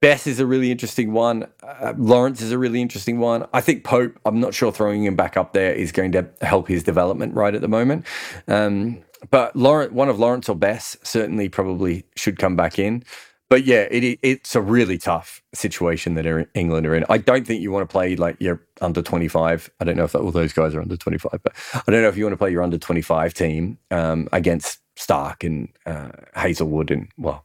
Bess 0.02 0.26
is 0.26 0.40
a 0.40 0.48
really 0.48 0.72
interesting 0.72 1.14
one. 1.14 1.46
Uh, 1.62 1.94
Lawrence 1.96 2.42
is 2.42 2.52
a 2.52 2.58
really 2.58 2.82
interesting 2.82 3.20
one. 3.20 3.46
I 3.54 3.62
think 3.62 3.84
Pope, 3.84 4.18
I'm 4.26 4.40
not 4.40 4.56
sure 4.56 4.72
throwing 4.72 5.04
him 5.04 5.16
back 5.16 5.38
up 5.38 5.54
there 5.54 5.74
is 5.74 5.92
going 5.92 6.12
to 6.14 6.28
help 6.42 6.68
his 6.68 6.82
development 6.82 7.36
right 7.36 7.54
at 7.54 7.62
the 7.62 7.68
moment. 7.68 8.06
Um, 8.48 9.04
but 9.30 9.56
Lawrence, 9.56 9.92
one 9.92 10.10
of 10.10 10.18
Lawrence 10.18 10.50
or 10.50 10.56
Bess 10.56 10.98
certainly 11.04 11.50
probably 11.50 12.06
should 12.16 12.40
come 12.40 12.56
back 12.56 12.80
in 12.80 13.04
but 13.50 13.66
yeah, 13.66 13.88
it, 13.92 14.20
it's 14.22 14.56
a 14.56 14.62
really 14.62 14.98
tough 15.00 15.42
situation 15.54 16.14
that 16.16 16.48
England 16.54 16.86
are 16.86 16.96
in. 16.96 17.04
I 17.10 17.18
don't 17.18 17.46
think 17.48 17.62
you 17.62 17.72
want 17.72 17.90
to 17.90 17.92
play 17.92 18.16
like 18.16 18.38
your 18.40 18.62
under 18.82 19.02
25. 19.02 19.72
I 19.80 19.84
don't 19.84 19.98
know 19.98 20.04
if 20.04 20.16
all 20.16 20.32
those 20.32 20.54
guys 20.54 20.76
are 20.76 20.82
under 20.82 20.96
25, 20.96 21.40
but 21.44 21.54
I 21.76 21.92
don't 21.92 22.04
know 22.04 22.08
if 22.10 22.18
you 22.18 22.26
want 22.26 22.34
to 22.34 22.38
play 22.38 22.52
your 22.52 22.62
under 22.62 22.78
25 22.78 23.34
team 23.34 23.80
um, 23.90 24.30
against 24.32 24.80
Starc 24.98 25.44
and 25.46 25.70
uh, 25.86 26.12
Hazlewood 26.36 26.92
and, 26.92 27.08
well, 27.18 27.44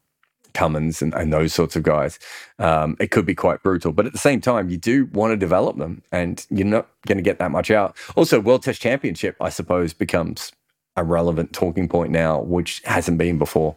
Cummins 0.53 1.03
and, 1.03 1.15
and 1.15 1.33
those 1.33 1.55
sorts 1.55 1.75
of 1.75 1.83
guys. 1.83 2.19
Um, 2.59 2.97
it 3.01 3.11
could 3.11 3.27
be 3.27 3.35
quite 3.35 3.63
brutal. 3.63 3.93
But 3.93 4.07
at 4.07 4.13
the 4.13 4.19
same 4.19 4.41
time, 4.41 4.69
you 4.69 4.77
do 4.77 5.07
want 5.07 5.33
to 5.33 5.37
develop 5.37 5.79
them 5.79 6.03
and 6.13 6.47
you're 6.51 6.67
not 6.67 6.89
going 7.07 7.19
to 7.19 7.23
get 7.23 7.39
that 7.39 7.51
much 7.51 7.71
out. 7.71 7.97
Also, 8.15 8.41
World 8.41 8.63
Test 8.63 8.81
Championship, 8.81 9.37
I 9.41 9.49
suppose, 9.49 9.95
becomes 9.95 10.53
a 10.97 11.03
relevant 11.03 11.53
talking 11.53 11.89
point 11.89 12.13
now, 12.13 12.41
which 12.41 12.83
hasn't 12.85 13.19
been 13.19 13.39
before. 13.39 13.75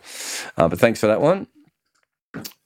Uh, 0.57 0.67
but 0.67 0.79
thanks 0.79 1.00
for 1.00 1.07
that 1.07 1.22
one. 1.22 1.48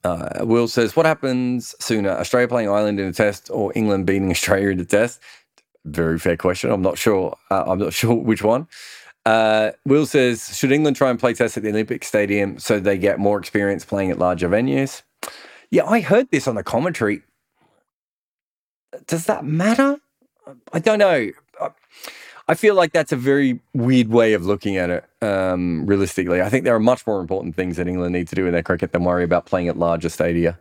Uh, 0.04 0.46
Will 0.46 0.68
says, 0.68 0.96
"What 0.96 1.06
happens 1.06 1.76
sooner, 1.80 2.10
Australia 2.10 2.48
playing 2.48 2.70
Ireland 2.70 3.00
in 3.00 3.08
a 3.08 3.14
test 3.14 3.50
or 3.52 3.72
England 3.76 4.06
beating 4.06 4.32
Australia 4.32 4.70
in 4.70 4.80
a 4.80 4.86
test?" 4.86 5.20
Very 5.86 6.20
fair 6.20 6.38
question. 6.38 6.72
I'm 6.72 6.82
not 6.82 6.98
sure. 6.98 7.38
Uh, 7.50 7.64
I'm 7.68 7.80
not 7.80 7.94
sure 8.02 8.16
which 8.16 8.44
one. 8.44 8.68
Uh, 9.26 9.72
Will 9.86 10.06
says, 10.06 10.58
"Should 10.58 10.72
England 10.72 10.96
try 10.96 11.10
and 11.10 11.20
play 11.20 11.34
tests 11.34 11.58
at 11.58 11.64
the 11.64 11.70
Olympic 11.70 12.04
Stadium 12.04 12.60
so 12.60 12.80
they 12.80 12.98
get 12.98 13.20
more 13.20 13.40
experience 13.40 13.86
playing 13.86 14.12
at 14.12 14.20
larger 14.20 14.50
venues?" 14.50 15.04
Yeah, 15.70 15.86
I 15.86 16.02
heard 16.02 16.30
this 16.32 16.48
on 16.48 16.56
the 16.56 16.64
commentary. 16.64 17.22
Does 19.08 19.26
that 19.28 19.46
matter? 19.46 19.98
I 20.74 20.80
don't 20.80 21.00
know. 21.00 21.32
I 22.52 22.54
feel 22.54 22.76
like 22.76 22.92
that's 22.92 23.14
a 23.14 23.16
very 23.16 23.62
weird 23.74 24.10
way 24.10 24.34
of 24.34 24.46
looking 24.46 24.76
at 24.76 24.90
it. 24.90 25.06
Um, 25.22 25.86
realistically, 25.86 26.42
I 26.42 26.50
think 26.50 26.66
there 26.66 26.76
are 26.76 26.82
much 26.82 27.08
more 27.08 27.22
important 27.22 27.56
things 27.56 27.78
that 27.78 27.88
England 27.88 28.12
need 28.12 28.28
to 28.28 28.36
do 28.36 28.46
in 28.46 28.52
their 28.52 28.62
cricket 28.62 28.92
than 28.92 29.06
worry 29.06 29.24
about 29.24 29.46
playing 29.46 29.70
at 29.70 29.78
larger 29.78 30.10
stadia. 30.10 30.60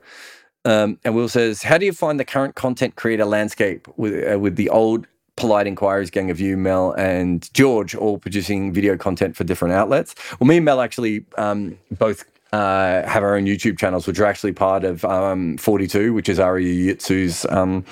Um, 0.64 1.00
and 1.04 1.16
Will 1.16 1.28
says, 1.28 1.64
"How 1.64 1.78
do 1.78 1.86
you 1.86 1.92
find 1.92 2.20
the 2.20 2.24
current 2.24 2.54
content 2.54 2.94
creator 2.94 3.24
landscape 3.24 3.88
with 3.96 4.14
uh, 4.32 4.38
with 4.38 4.54
the 4.54 4.68
old 4.70 5.08
polite 5.34 5.66
inquiries 5.66 6.10
gang 6.10 6.30
of 6.30 6.38
you, 6.38 6.56
Mel 6.56 6.92
and 6.92 7.52
George, 7.54 7.96
all 7.96 8.18
producing 8.18 8.72
video 8.72 8.96
content 8.96 9.34
for 9.34 9.42
different 9.42 9.74
outlets? 9.74 10.14
Well, 10.38 10.46
me 10.46 10.58
and 10.58 10.64
Mel 10.64 10.80
actually 10.80 11.24
um, 11.38 11.76
both 11.90 12.24
uh, 12.52 13.02
have 13.04 13.24
our 13.24 13.34
own 13.34 13.46
YouTube 13.46 13.78
channels, 13.78 14.06
which 14.06 14.20
are 14.20 14.26
actually 14.26 14.52
part 14.52 14.84
of 14.84 15.04
um, 15.04 15.56
42, 15.56 16.12
which 16.12 16.28
is 16.28 16.38
Arya 16.38 16.94
Yitsu's 16.94 17.46
um, 17.46 17.84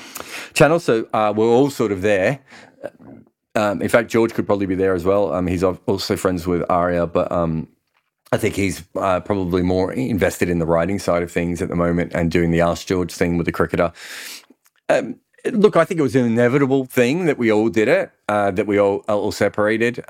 channel. 0.54 0.78
So 0.78 1.08
uh, 1.12 1.32
we're 1.36 1.48
all 1.48 1.70
sort 1.70 1.90
of 1.90 2.02
there. 2.02 2.38
Um, 3.58 3.82
in 3.82 3.88
fact, 3.88 4.08
George 4.08 4.34
could 4.34 4.46
probably 4.46 4.66
be 4.66 4.76
there 4.76 4.94
as 4.94 5.04
well. 5.04 5.32
Um, 5.32 5.48
he's 5.48 5.64
also 5.64 6.16
friends 6.16 6.46
with 6.46 6.62
Arya, 6.70 7.08
but 7.08 7.32
um, 7.32 7.66
I 8.30 8.36
think 8.36 8.54
he's 8.54 8.84
uh, 8.94 9.18
probably 9.18 9.62
more 9.62 9.92
invested 9.92 10.48
in 10.48 10.60
the 10.60 10.66
writing 10.66 11.00
side 11.00 11.24
of 11.24 11.32
things 11.32 11.60
at 11.60 11.68
the 11.68 11.74
moment 11.74 12.12
and 12.14 12.30
doing 12.30 12.52
the 12.52 12.60
Ask 12.60 12.86
George 12.86 13.12
thing 13.12 13.36
with 13.36 13.46
the 13.46 13.52
cricketer. 13.52 13.92
Um, 14.88 15.16
look, 15.44 15.74
I 15.74 15.84
think 15.84 15.98
it 15.98 16.04
was 16.04 16.14
an 16.14 16.24
inevitable 16.24 16.84
thing 16.84 17.24
that 17.24 17.36
we 17.36 17.50
all 17.50 17.68
did 17.68 17.88
it, 17.88 18.12
uh, 18.28 18.52
that 18.52 18.68
we 18.68 18.78
all 18.78 18.98
all 19.08 19.32
separated. 19.32 20.04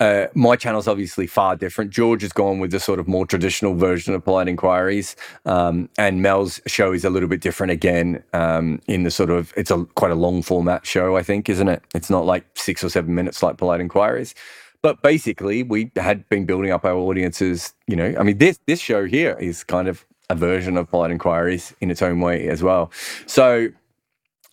Uh, 0.00 0.26
my 0.34 0.56
channel's 0.56 0.88
obviously 0.88 1.26
far 1.26 1.54
different. 1.56 1.90
George 1.90 2.22
has 2.22 2.32
gone 2.32 2.58
with 2.58 2.72
the 2.72 2.80
sort 2.80 2.98
of 2.98 3.06
more 3.06 3.26
traditional 3.26 3.74
version 3.74 4.12
of 4.14 4.24
polite 4.24 4.48
inquiries, 4.48 5.14
um, 5.46 5.88
and 5.98 6.20
Mel's 6.20 6.60
show 6.66 6.92
is 6.92 7.04
a 7.04 7.10
little 7.10 7.28
bit 7.28 7.40
different 7.40 7.70
again. 7.70 8.22
Um, 8.32 8.80
in 8.88 9.04
the 9.04 9.10
sort 9.10 9.30
of, 9.30 9.52
it's 9.56 9.70
a 9.70 9.84
quite 9.94 10.10
a 10.10 10.16
long 10.16 10.42
format 10.42 10.86
show, 10.86 11.16
I 11.16 11.22
think, 11.22 11.48
isn't 11.48 11.68
it? 11.68 11.82
It's 11.94 12.10
not 12.10 12.26
like 12.26 12.44
six 12.54 12.82
or 12.82 12.88
seven 12.88 13.14
minutes 13.14 13.42
like 13.42 13.56
polite 13.56 13.80
inquiries. 13.80 14.34
But 14.82 15.00
basically, 15.00 15.62
we 15.62 15.90
had 15.96 16.28
been 16.28 16.44
building 16.44 16.70
up 16.70 16.84
our 16.84 16.96
audiences. 16.96 17.72
You 17.86 17.96
know, 17.96 18.14
I 18.18 18.22
mean, 18.22 18.38
this 18.38 18.58
this 18.66 18.80
show 18.80 19.06
here 19.06 19.36
is 19.40 19.64
kind 19.64 19.88
of 19.88 20.04
a 20.28 20.34
version 20.34 20.76
of 20.76 20.90
polite 20.90 21.10
inquiries 21.10 21.74
in 21.80 21.90
its 21.90 22.02
own 22.02 22.20
way 22.20 22.48
as 22.48 22.62
well. 22.62 22.90
So 23.26 23.68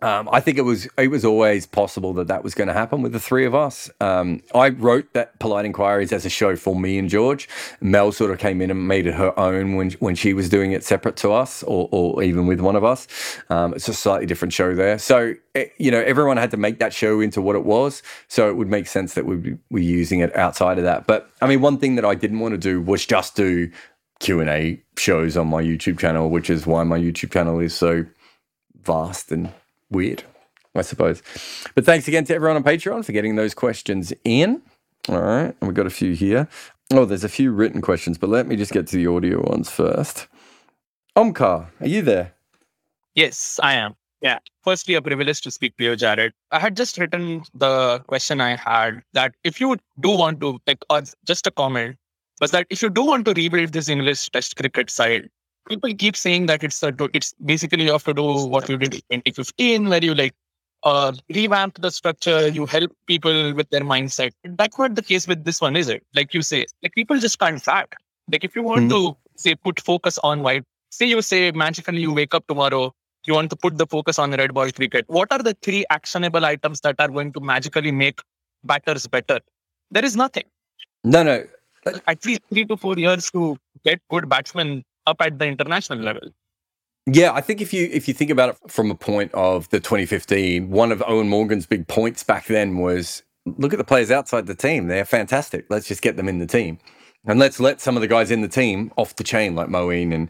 um, 0.01 0.29
I 0.31 0.39
think 0.39 0.57
it 0.57 0.63
was 0.63 0.87
it 0.97 1.09
was 1.09 1.23
always 1.23 1.65
possible 1.67 2.13
that 2.13 2.27
that 2.27 2.43
was 2.43 2.55
going 2.55 2.67
to 2.67 2.73
happen 2.73 3.01
with 3.01 3.11
the 3.11 3.19
three 3.19 3.45
of 3.45 3.53
us. 3.53 3.89
Um, 3.99 4.41
I 4.55 4.69
wrote 4.69 5.13
that 5.13 5.37
polite 5.39 5.65
inquiries 5.65 6.11
as 6.11 6.25
a 6.25 6.29
show 6.29 6.55
for 6.55 6.75
me 6.75 6.97
and 6.97 7.07
George. 7.07 7.47
Mel 7.81 8.11
sort 8.11 8.31
of 8.31 8.39
came 8.39 8.61
in 8.61 8.71
and 8.71 8.87
made 8.87 9.05
it 9.05 9.13
her 9.13 9.37
own 9.39 9.75
when 9.75 9.91
when 9.93 10.15
she 10.15 10.33
was 10.33 10.49
doing 10.49 10.71
it 10.71 10.83
separate 10.83 11.17
to 11.17 11.31
us, 11.31 11.61
or, 11.63 11.87
or 11.91 12.23
even 12.23 12.47
with 12.47 12.59
one 12.59 12.75
of 12.75 12.83
us. 12.83 13.07
Um, 13.49 13.73
it's 13.75 13.87
a 13.87 13.93
slightly 13.93 14.25
different 14.25 14.53
show 14.53 14.73
there. 14.73 14.97
So 14.97 15.35
it, 15.53 15.73
you 15.77 15.91
know, 15.91 16.01
everyone 16.01 16.37
had 16.37 16.51
to 16.51 16.57
make 16.57 16.79
that 16.79 16.93
show 16.93 17.19
into 17.19 17.41
what 17.41 17.55
it 17.55 17.63
was. 17.63 18.01
So 18.27 18.49
it 18.49 18.57
would 18.57 18.69
make 18.69 18.87
sense 18.87 19.13
that 19.13 19.25
we 19.25 19.57
were 19.69 19.79
using 19.79 20.19
it 20.19 20.35
outside 20.35 20.79
of 20.79 20.83
that. 20.83 21.05
But 21.05 21.29
I 21.41 21.47
mean, 21.47 21.61
one 21.61 21.77
thing 21.77 21.95
that 21.95 22.05
I 22.05 22.15
didn't 22.15 22.39
want 22.39 22.53
to 22.53 22.57
do 22.57 22.81
was 22.81 23.05
just 23.05 23.35
do 23.35 23.69
Q 24.19 24.39
and 24.39 24.49
A 24.49 24.81
shows 24.97 25.37
on 25.37 25.47
my 25.47 25.61
YouTube 25.61 25.99
channel, 25.99 26.29
which 26.31 26.49
is 26.49 26.65
why 26.65 26.83
my 26.83 26.97
YouTube 26.97 27.31
channel 27.31 27.59
is 27.59 27.75
so 27.75 28.05
vast 28.83 29.31
and 29.31 29.51
weird, 29.91 30.23
I 30.73 30.81
suppose. 30.81 31.21
But 31.75 31.85
thanks 31.85 32.07
again 32.07 32.23
to 32.25 32.35
everyone 32.35 32.57
on 32.57 32.63
Patreon 32.63 33.05
for 33.05 33.11
getting 33.11 33.35
those 33.35 33.53
questions 33.53 34.13
in. 34.23 34.61
All 35.09 35.21
right, 35.21 35.55
and 35.59 35.67
we've 35.67 35.73
got 35.73 35.87
a 35.87 35.91
few 35.91 36.13
here. 36.13 36.47
Oh, 36.93 37.05
there's 37.05 37.23
a 37.23 37.29
few 37.29 37.51
written 37.51 37.81
questions, 37.81 38.17
but 38.17 38.29
let 38.29 38.47
me 38.47 38.55
just 38.55 38.71
get 38.71 38.87
to 38.87 38.97
the 38.97 39.07
audio 39.07 39.41
ones 39.49 39.69
first. 39.69 40.27
Omkar, 41.15 41.67
are 41.79 41.87
you 41.87 42.01
there? 42.01 42.33
Yes, 43.15 43.59
I 43.61 43.73
am. 43.73 43.95
Yeah. 44.21 44.39
Firstly, 44.63 44.93
a 44.93 45.01
privilege 45.01 45.41
to 45.41 45.51
speak 45.51 45.75
to 45.77 45.83
you, 45.83 45.91
Jarrod. 45.91 46.31
I 46.51 46.59
had 46.59 46.77
just 46.77 46.97
written 46.97 47.43
the 47.53 47.99
question 48.07 48.39
I 48.39 48.55
had 48.55 49.01
that 49.13 49.33
if 49.43 49.59
you 49.59 49.77
do 49.99 50.09
want 50.11 50.39
to, 50.41 50.59
like, 50.67 50.85
or 50.89 51.01
just 51.25 51.47
a 51.47 51.51
comment, 51.51 51.97
was 52.39 52.51
that 52.51 52.67
if 52.69 52.81
you 52.81 52.89
do 52.89 53.03
want 53.03 53.25
to 53.25 53.33
rebuild 53.33 53.73
this 53.73 53.89
English 53.89 54.29
Test 54.29 54.55
cricket 54.55 54.89
side, 54.89 55.29
people 55.67 55.93
keep 55.93 56.15
saying 56.15 56.45
that 56.47 56.63
it's 56.63 56.81
a 56.83 56.93
it's 57.13 57.33
basically 57.45 57.85
you 57.85 57.91
have 57.91 58.03
to 58.03 58.13
do 58.13 58.47
what 58.47 58.69
you 58.69 58.77
did 58.77 58.95
in 59.09 59.21
2015, 59.21 59.89
where 59.89 60.03
you 60.03 60.15
like 60.15 60.33
uh, 60.83 61.13
revamp 61.33 61.81
the 61.81 61.91
structure, 61.91 62.47
you 62.47 62.65
help 62.65 62.91
people 63.07 63.53
with 63.53 63.69
their 63.69 63.81
mindset. 63.81 64.31
That's 64.43 64.77
not 64.77 64.95
the 64.95 65.01
case 65.01 65.27
with 65.27 65.43
this 65.43 65.61
one, 65.61 65.75
is 65.75 65.89
it? 65.89 66.03
Like 66.15 66.33
you 66.33 66.41
say, 66.41 66.65
like 66.81 66.93
people 66.93 67.19
just 67.19 67.39
can't 67.39 67.63
track. 67.63 67.95
Like 68.31 68.43
if 68.43 68.55
you 68.55 68.63
want 68.63 68.91
mm-hmm. 68.91 69.11
to 69.11 69.17
say 69.35 69.55
put 69.55 69.79
focus 69.79 70.17
on 70.23 70.43
white, 70.43 70.63
say 70.89 71.05
you 71.05 71.21
say 71.21 71.51
magically 71.51 72.01
you 72.01 72.13
wake 72.13 72.33
up 72.33 72.47
tomorrow, 72.47 72.93
you 73.25 73.33
want 73.33 73.49
to 73.51 73.55
put 73.55 73.77
the 73.77 73.85
focus 73.85 74.17
on 74.17 74.31
red 74.31 74.53
ball 74.53 74.71
cricket. 74.71 75.05
What 75.07 75.31
are 75.31 75.39
the 75.39 75.55
three 75.61 75.85
actionable 75.89 76.45
items 76.45 76.81
that 76.81 76.95
are 76.99 77.07
going 77.07 77.33
to 77.33 77.39
magically 77.39 77.91
make 77.91 78.19
batters 78.63 79.07
better? 79.07 79.39
There 79.91 80.05
is 80.05 80.15
nothing. 80.15 80.43
No, 81.03 81.23
no. 81.23 81.43
At 82.07 82.25
least 82.25 82.41
three 82.49 82.65
to 82.65 82.77
four 82.77 82.97
years 82.97 83.29
to 83.31 83.57
get 83.83 83.99
good 84.09 84.29
batsmen 84.29 84.83
up 85.07 85.17
at 85.21 85.37
the 85.39 85.45
international 85.45 85.99
level. 85.99 86.29
Yeah, 87.07 87.33
I 87.33 87.41
think 87.41 87.61
if 87.61 87.73
you 87.73 87.89
if 87.91 88.07
you 88.07 88.13
think 88.13 88.29
about 88.29 88.49
it 88.49 88.57
from 88.67 88.91
a 88.91 88.95
point 88.95 89.33
of 89.33 89.69
the 89.69 89.79
2015, 89.79 90.69
one 90.69 90.91
of 90.91 90.99
Eoin 90.99 91.27
Morgan's 91.27 91.65
big 91.65 91.87
points 91.87 92.23
back 92.23 92.45
then 92.45 92.77
was 92.77 93.23
look 93.45 93.73
at 93.73 93.77
the 93.77 93.83
players 93.83 94.11
outside 94.11 94.45
the 94.45 94.55
team. 94.55 94.87
They're 94.87 95.05
fantastic. 95.05 95.65
Let's 95.69 95.87
just 95.87 96.03
get 96.03 96.15
them 96.15 96.29
in 96.29 96.37
the 96.37 96.45
team. 96.45 96.77
And 97.25 97.39
let's 97.39 97.59
let 97.59 97.81
some 97.81 97.95
of 97.97 98.01
the 98.01 98.07
guys 98.07 98.31
in 98.31 98.41
the 98.41 98.47
team 98.47 98.91
off 98.97 99.15
the 99.15 99.23
chain 99.23 99.55
like 99.55 99.67
Moeen 99.67 100.13
and 100.13 100.29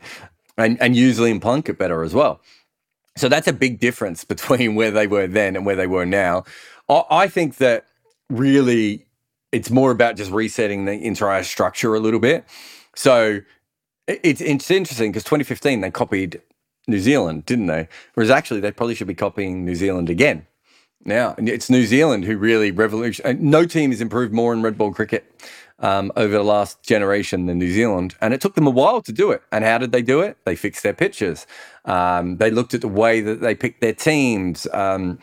and, 0.57 0.81
and 0.81 0.95
use 0.95 1.19
Liam 1.19 1.41
Plunkett 1.41 1.77
better 1.77 2.03
as 2.03 2.13
well. 2.13 2.41
So 3.17 3.27
that's 3.27 3.47
a 3.47 3.53
big 3.53 3.79
difference 3.79 4.23
between 4.33 4.75
where 4.75 4.91
they 4.91 5.07
were 5.07 5.27
then 5.27 5.55
and 5.55 5.65
where 5.65 5.75
they 5.75 5.87
were 5.87 6.05
now. 6.05 6.43
I, 6.87 7.03
I 7.09 7.27
think 7.27 7.57
that 7.57 7.85
really 8.29 9.05
it's 9.51 9.69
more 9.69 9.91
about 9.91 10.15
just 10.15 10.31
resetting 10.31 10.85
the 10.85 10.93
entire 10.93 11.43
structure 11.43 11.93
a 11.95 11.99
little 11.99 12.21
bit. 12.21 12.45
So 12.95 13.41
it's, 14.23 14.41
it's 14.41 14.71
interesting 14.71 15.11
because 15.11 15.23
2015 15.23 15.81
they 15.81 15.91
copied 15.91 16.41
New 16.87 16.99
Zealand, 16.99 17.45
didn't 17.45 17.67
they? 17.67 17.87
Whereas 18.13 18.29
actually, 18.29 18.59
they 18.59 18.71
probably 18.71 18.95
should 18.95 19.07
be 19.07 19.15
copying 19.15 19.65
New 19.65 19.75
Zealand 19.75 20.09
again. 20.09 20.47
Now, 21.03 21.35
it's 21.37 21.69
New 21.69 21.85
Zealand 21.85 22.25
who 22.25 22.37
really 22.37 22.71
revolution. 22.71 23.37
No 23.39 23.65
team 23.65 23.91
has 23.91 24.01
improved 24.01 24.33
more 24.33 24.53
in 24.53 24.61
red 24.61 24.77
ball 24.77 24.93
cricket 24.93 25.25
um, 25.79 26.11
over 26.15 26.33
the 26.33 26.43
last 26.43 26.83
generation 26.83 27.47
than 27.47 27.57
New 27.57 27.71
Zealand, 27.71 28.15
and 28.21 28.33
it 28.33 28.41
took 28.41 28.53
them 28.53 28.67
a 28.67 28.71
while 28.71 29.01
to 29.01 29.11
do 29.11 29.31
it. 29.31 29.41
And 29.51 29.63
how 29.63 29.79
did 29.79 29.91
they 29.91 30.03
do 30.03 30.21
it? 30.21 30.37
They 30.45 30.55
fixed 30.55 30.83
their 30.83 30.93
pitches. 30.93 31.47
Um, 31.85 32.37
they 32.37 32.51
looked 32.51 32.75
at 32.75 32.81
the 32.81 32.87
way 32.87 33.21
that 33.21 33.41
they 33.41 33.55
picked 33.55 33.81
their 33.81 33.93
teams. 33.93 34.67
Um, 34.73 35.17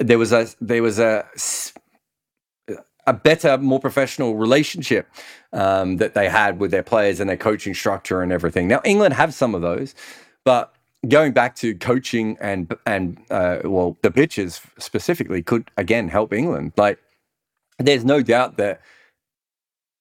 there 0.00 0.18
was 0.18 0.32
a 0.32 0.48
there 0.60 0.82
was 0.82 0.98
a 0.98 1.26
a 3.08 3.12
better, 3.14 3.56
more 3.56 3.80
professional 3.80 4.36
relationship 4.36 5.08
um, 5.54 5.96
that 5.96 6.12
they 6.12 6.28
had 6.28 6.60
with 6.60 6.70
their 6.70 6.82
players 6.82 7.20
and 7.20 7.30
their 7.30 7.38
coaching 7.38 7.74
structure 7.74 8.20
and 8.20 8.30
everything. 8.30 8.68
Now, 8.68 8.82
England 8.84 9.14
have 9.14 9.32
some 9.32 9.54
of 9.54 9.62
those, 9.62 9.94
but 10.44 10.74
going 11.08 11.32
back 11.32 11.56
to 11.56 11.74
coaching 11.74 12.36
and 12.40 12.76
and 12.84 13.18
uh, 13.30 13.60
well, 13.64 13.96
the 14.02 14.10
pitches 14.10 14.60
specifically 14.78 15.42
could 15.42 15.70
again 15.78 16.08
help 16.08 16.34
England. 16.34 16.72
Like, 16.76 16.98
there's 17.78 18.04
no 18.04 18.20
doubt 18.22 18.58
that 18.58 18.82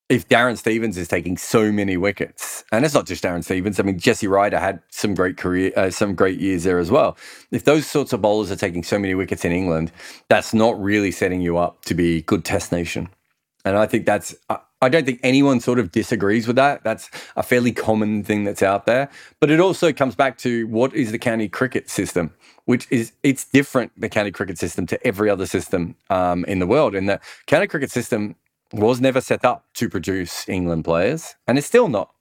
if 0.10 0.28
Darren 0.30 0.58
Stevens 0.58 0.98
is 0.98 1.08
taking 1.08 1.38
so 1.38 1.72
many 1.72 1.98
wickets, 1.98 2.64
and 2.72 2.86
it's 2.86 2.94
not 2.94 3.06
just 3.06 3.24
Darren 3.24 3.44
Stevens. 3.44 3.80
I 3.80 3.84
mean, 3.84 4.00
Jesse 4.00 4.28
Ryder 4.28 4.60
had 4.60 4.82
some 4.90 5.14
great 5.14 5.38
career, 5.38 5.74
uh, 5.76 5.90
some 5.90 6.16
great 6.16 6.40
years 6.40 6.64
there 6.64 6.80
as 6.80 6.90
well. 6.90 7.18
If 7.52 7.66
those 7.66 7.86
sorts 7.88 8.14
of 8.14 8.22
bowlers 8.22 8.50
are 8.52 8.56
taking 8.56 8.84
so 8.84 8.98
many 8.98 9.16
wickets 9.16 9.44
in 9.44 9.52
England, 9.52 9.92
that's 10.30 10.54
not 10.54 10.82
really 10.82 11.12
setting 11.12 11.42
you 11.42 11.58
up 11.58 11.84
to 11.86 11.94
be 11.94 12.22
good 12.22 12.46
Test 12.46 12.72
nation. 12.72 13.10
And 13.66 13.78
I 13.78 13.86
think 13.86 14.06
that's 14.06 14.34
I 14.82 14.90
don't 14.90 15.06
think 15.06 15.20
anyone 15.24 15.60
sort 15.60 15.80
of 15.80 15.92
disagrees 15.92 16.46
with 16.46 16.56
that. 16.56 16.84
That's 16.84 17.10
a 17.36 17.42
fairly 17.42 17.72
common 17.72 18.24
thing 18.24 18.44
that's 18.44 18.62
out 18.62 18.86
there. 18.86 19.10
But 19.40 19.50
it 19.50 19.60
also 19.60 19.92
comes 19.92 20.16
back 20.16 20.38
to 20.40 20.68
what 20.68 20.94
is 20.94 21.12
the 21.12 21.18
county 21.18 21.50
cricket 21.50 21.90
system, 21.90 22.34
which 22.66 22.88
is 22.92 23.12
it's 23.24 23.44
different 23.44 23.92
the 24.00 24.08
county 24.08 24.32
cricket 24.32 24.60
system 24.60 24.86
to 24.88 25.08
every 25.08 25.30
other 25.30 25.48
system 25.48 25.96
um, 26.10 26.46
in 26.46 26.60
the 26.60 26.68
world. 26.68 26.96
And 26.96 27.10
the 27.10 27.20
county 27.48 27.68
cricket 27.68 27.92
system 27.92 28.36
was 28.74 29.00
never 29.00 29.22
set 29.22 29.46
up 29.46 29.66
to 29.76 29.90
produce 29.90 30.48
England 30.48 30.86
players, 30.86 31.36
and 31.48 31.58
it's 31.58 31.68
still 31.68 31.88
not 31.88 32.12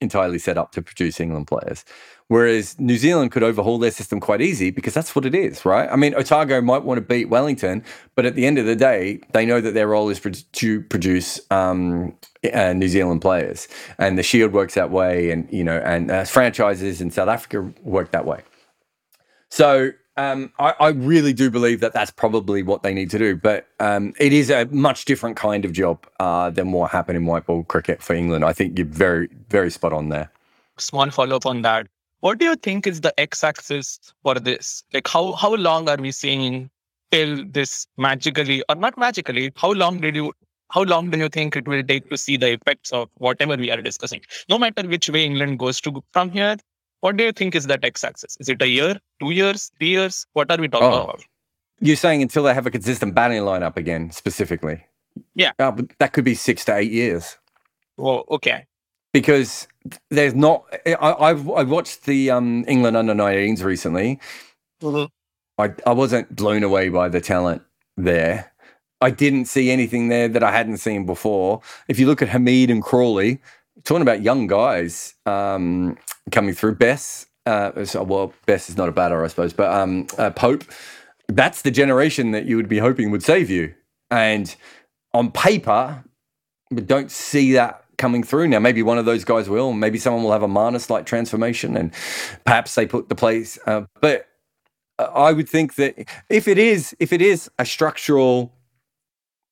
entirely 0.00 0.38
set 0.38 0.58
up 0.58 0.72
to 0.72 0.82
produce 0.82 1.20
England 1.20 1.46
players. 1.46 1.84
Whereas 2.28 2.78
New 2.78 2.96
Zealand 2.96 3.30
could 3.30 3.42
overhaul 3.42 3.78
their 3.78 3.90
system 3.90 4.20
quite 4.20 4.40
easy 4.40 4.70
because 4.70 4.92
that's 4.92 5.14
what 5.14 5.24
it 5.24 5.34
is, 5.34 5.64
right? 5.64 5.88
I 5.90 5.96
mean, 5.96 6.14
Otago 6.14 6.60
might 6.60 6.82
want 6.82 6.98
to 6.98 7.02
beat 7.02 7.28
Wellington, 7.28 7.84
but 8.14 8.26
at 8.26 8.34
the 8.34 8.46
end 8.46 8.58
of 8.58 8.66
the 8.66 8.74
day, 8.74 9.20
they 9.32 9.46
know 9.46 9.60
that 9.60 9.74
their 9.74 9.86
role 9.86 10.08
is 10.08 10.20
to 10.20 10.82
produce 10.82 11.40
um, 11.50 12.16
uh, 12.52 12.72
New 12.72 12.88
Zealand 12.88 13.22
players, 13.22 13.68
and 13.98 14.18
the 14.18 14.22
Shield 14.22 14.52
works 14.52 14.74
that 14.74 14.90
way, 14.90 15.30
and 15.30 15.48
you 15.52 15.64
know, 15.64 15.78
and 15.78 16.10
uh, 16.10 16.24
franchises 16.24 17.00
in 17.00 17.10
South 17.10 17.28
Africa 17.28 17.72
work 17.82 18.10
that 18.10 18.26
way. 18.26 18.42
So 19.48 19.92
um, 20.16 20.52
I, 20.58 20.74
I, 20.80 20.88
really 20.88 21.32
do 21.32 21.50
believe 21.50 21.80
that 21.80 21.92
that's 21.92 22.10
probably 22.10 22.62
what 22.62 22.82
they 22.82 22.94
need 22.94 23.10
to 23.10 23.18
do, 23.18 23.36
but 23.36 23.68
um, 23.80 24.14
it 24.18 24.32
is 24.32 24.50
a 24.50 24.64
much 24.66 25.04
different 25.04 25.36
kind 25.36 25.64
of 25.64 25.72
job 25.72 26.06
uh, 26.20 26.48
than 26.50 26.72
what 26.72 26.90
happened 26.90 27.16
in 27.16 27.26
white 27.26 27.44
ball 27.46 27.64
cricket 27.64 28.02
for 28.02 28.14
England. 28.14 28.44
I 28.44 28.52
think 28.54 28.78
you're 28.78 28.86
very, 28.86 29.28
very 29.50 29.70
spot 29.70 29.92
on 29.92 30.08
there. 30.08 30.30
Small 30.78 31.10
follow 31.10 31.36
up 31.36 31.46
on 31.46 31.62
that. 31.62 31.86
What 32.20 32.38
do 32.38 32.46
you 32.46 32.56
think 32.56 32.86
is 32.86 33.02
the 33.02 33.18
x-axis 33.20 34.00
for 34.22 34.36
this? 34.36 34.82
Like 34.94 35.06
how 35.06 35.32
how 35.32 35.54
long 35.54 35.88
are 35.88 35.96
we 35.98 36.12
seeing 36.12 36.70
till 37.10 37.44
this 37.46 37.86
magically 37.98 38.62
or 38.68 38.74
not 38.74 38.96
magically? 38.96 39.52
How 39.56 39.72
long 39.72 40.00
did 40.00 40.16
you 40.16 40.32
how 40.70 40.82
long 40.82 41.10
do 41.10 41.18
you 41.18 41.28
think 41.28 41.56
it 41.56 41.68
will 41.68 41.82
take 41.82 42.08
to 42.10 42.16
see 42.16 42.36
the 42.36 42.52
effects 42.52 42.90
of 42.90 43.08
whatever 43.18 43.56
we 43.56 43.70
are 43.70 43.82
discussing? 43.82 44.22
No 44.48 44.58
matter 44.58 44.88
which 44.88 45.10
way 45.10 45.24
England 45.24 45.58
goes 45.58 45.80
to 45.82 46.02
from 46.12 46.30
here, 46.30 46.56
what 47.00 47.16
do 47.16 47.24
you 47.24 47.32
think 47.32 47.54
is 47.54 47.66
that 47.66 47.84
x-axis? 47.84 48.36
Is 48.40 48.48
it 48.48 48.60
a 48.62 48.68
year, 48.68 48.98
two 49.20 49.30
years, 49.30 49.70
three 49.78 49.88
years? 49.88 50.26
What 50.32 50.50
are 50.50 50.58
we 50.58 50.68
talking 50.68 50.88
oh, 50.88 51.04
about? 51.04 51.22
You're 51.80 51.96
saying 51.96 52.22
until 52.22 52.44
they 52.44 52.54
have 52.54 52.66
a 52.66 52.70
consistent 52.70 53.14
batting 53.14 53.42
lineup 53.42 53.76
again, 53.76 54.10
specifically? 54.10 54.84
Yeah. 55.34 55.52
Uh, 55.58 55.72
that 55.98 56.12
could 56.12 56.24
be 56.24 56.34
six 56.34 56.64
to 56.66 56.76
eight 56.76 56.90
years. 56.90 57.36
Well, 57.96 58.24
okay 58.30 58.66
because 59.16 59.66
there's 60.10 60.34
not. 60.34 60.66
I, 60.84 61.28
have 61.28 61.48
I 61.48 61.62
watched 61.62 62.04
the 62.04 62.30
um, 62.30 62.66
England 62.68 62.98
under 62.98 63.14
19s 63.14 63.64
recently. 63.64 64.20
Mm-hmm. 64.82 65.06
I 65.58 65.72
I 65.86 65.94
wasn't 65.94 66.36
blown 66.36 66.62
away 66.62 66.90
by 66.90 67.08
the 67.08 67.22
talent 67.22 67.62
there. 67.96 68.52
I 69.00 69.10
didn't 69.10 69.46
see 69.46 69.70
anything 69.70 70.08
there 70.08 70.28
that 70.28 70.42
I 70.42 70.52
hadn't 70.52 70.78
seen 70.78 71.06
before. 71.06 71.62
If 71.88 71.98
you 71.98 72.06
look 72.06 72.20
at 72.20 72.28
Hameed 72.28 72.70
and 72.70 72.82
Crawley, 72.82 73.40
talking 73.84 74.02
about 74.02 74.22
young 74.22 74.46
guys 74.46 75.14
um, 75.26 75.96
coming 76.32 76.54
through. 76.54 76.76
Bess, 76.76 77.26
uh, 77.46 77.84
so, 77.84 78.02
well, 78.02 78.32
Bess 78.46 78.68
is 78.68 78.76
not 78.76 78.88
a 78.88 78.92
batter, 78.92 79.24
I 79.24 79.28
suppose, 79.28 79.52
but 79.52 79.72
um, 79.72 80.06
uh, 80.18 80.30
Pope. 80.30 80.64
That's 81.28 81.62
the 81.62 81.70
generation 81.70 82.30
that 82.32 82.46
you 82.46 82.56
would 82.56 82.68
be 82.68 82.78
hoping 82.78 83.10
would 83.10 83.22
save 83.22 83.50
you. 83.50 83.74
And 84.10 84.54
on 85.12 85.30
paper, 85.32 86.04
we 86.70 86.82
don't 86.82 87.10
see 87.10 87.52
that 87.52 87.84
coming 87.98 88.22
through. 88.22 88.48
Now, 88.48 88.58
maybe 88.58 88.82
one 88.82 88.98
of 88.98 89.04
those 89.04 89.24
guys 89.24 89.48
will. 89.48 89.72
Maybe 89.72 89.98
someone 89.98 90.22
will 90.22 90.32
have 90.32 90.42
a 90.42 90.48
Marnus 90.48 90.90
like 90.90 91.06
transformation, 91.06 91.76
and 91.76 91.92
perhaps 92.44 92.74
they 92.74 92.86
put 92.86 93.08
the 93.08 93.14
place. 93.14 93.58
Uh, 93.66 93.82
but 94.00 94.28
I 94.98 95.32
would 95.32 95.48
think 95.48 95.74
that 95.76 96.08
if 96.28 96.48
it 96.48 96.58
is 96.58 96.94
if 96.98 97.12
it 97.12 97.22
is 97.22 97.50
a 97.58 97.66
structural 97.66 98.52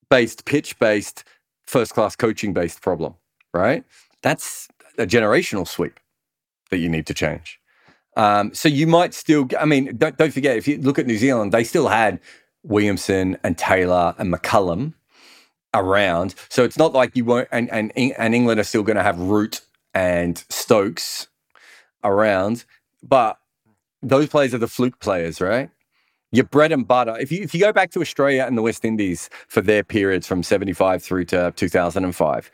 based, 0.09 0.45
pitch 0.45 0.77
based, 0.79 1.23
first 1.67 1.93
class 1.93 2.15
coaching 2.15 2.53
based 2.53 2.81
problem, 2.81 3.15
right? 3.53 3.83
That's 4.25 4.67
a 4.97 5.05
generational 5.05 5.67
sweep 5.67 5.99
that 6.71 6.79
you 6.79 6.89
need 6.89 7.05
to 7.05 7.13
change. 7.13 7.59
Um, 8.17 8.55
so 8.55 8.67
you 8.67 8.87
might 8.87 9.13
still. 9.13 9.47
I 9.59 9.65
mean, 9.65 9.95
don't, 9.97 10.17
don't 10.17 10.33
forget 10.33 10.57
if 10.57 10.67
you 10.67 10.81
look 10.81 10.97
at 10.97 11.05
New 11.05 11.19
Zealand, 11.19 11.51
they 11.51 11.63
still 11.63 11.89
had 11.89 12.19
Williamson 12.63 13.37
and 13.43 13.55
Taylor 13.55 14.15
and 14.17 14.33
McCullum 14.33 14.95
around. 15.75 16.33
So 16.49 16.63
it's 16.63 16.75
not 16.75 16.91
like 16.93 17.15
you 17.15 17.23
won't, 17.23 17.47
and 17.51 17.69
and, 17.69 17.91
and 17.95 18.33
England 18.33 18.59
are 18.59 18.63
still 18.63 18.81
going 18.81 18.97
to 18.97 19.03
have 19.03 19.19
Root 19.19 19.61
and 19.93 20.43
Stokes 20.49 21.27
around, 22.03 22.65
but 23.03 23.37
those 24.01 24.27
players 24.27 24.55
are 24.55 24.57
the 24.57 24.67
fluke 24.67 24.99
players, 24.99 25.39
right? 25.39 25.69
Your 26.31 26.45
bread 26.45 26.71
and 26.71 26.87
butter. 26.87 27.15
If 27.19 27.31
you 27.31 27.43
if 27.43 27.53
you 27.53 27.59
go 27.59 27.71
back 27.71 27.91
to 27.91 28.01
Australia 28.01 28.45
and 28.47 28.57
the 28.57 28.63
West 28.63 28.83
Indies 28.83 29.29
for 29.47 29.61
their 29.61 29.83
periods 29.83 30.25
from 30.25 30.41
seventy 30.41 30.73
five 30.73 31.03
through 31.03 31.25
to 31.25 31.53
two 31.55 31.69
thousand 31.69 32.05
and 32.05 32.15
five, 32.15 32.49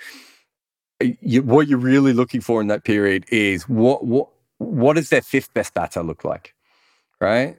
you, 1.22 1.44
what 1.44 1.68
you're 1.68 1.80
really 1.80 2.14
looking 2.14 2.42
for 2.42 2.62
in 2.62 2.68
that 2.68 2.84
period 2.84 3.26
is 3.30 3.68
what 3.70 4.06
what 4.06 4.30
what 4.58 4.96
does 4.96 5.10
their 5.10 5.22
fifth 5.22 5.54
best 5.54 5.74
batter 5.74 6.04
look 6.04 6.24
like, 6.24 6.54
right? 7.20 7.58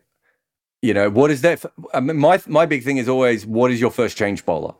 You 0.80 0.94
know 0.94 1.10
what 1.10 1.30
is 1.30 1.42
that? 1.42 1.64
I 1.94 2.00
mean, 2.00 2.16
my 2.16 2.40
my 2.46 2.66
big 2.66 2.84
thing 2.84 2.96
is 2.96 3.08
always 3.08 3.46
what 3.46 3.70
is 3.70 3.80
your 3.80 3.90
first 3.90 4.16
change 4.16 4.44
bowler 4.44 4.74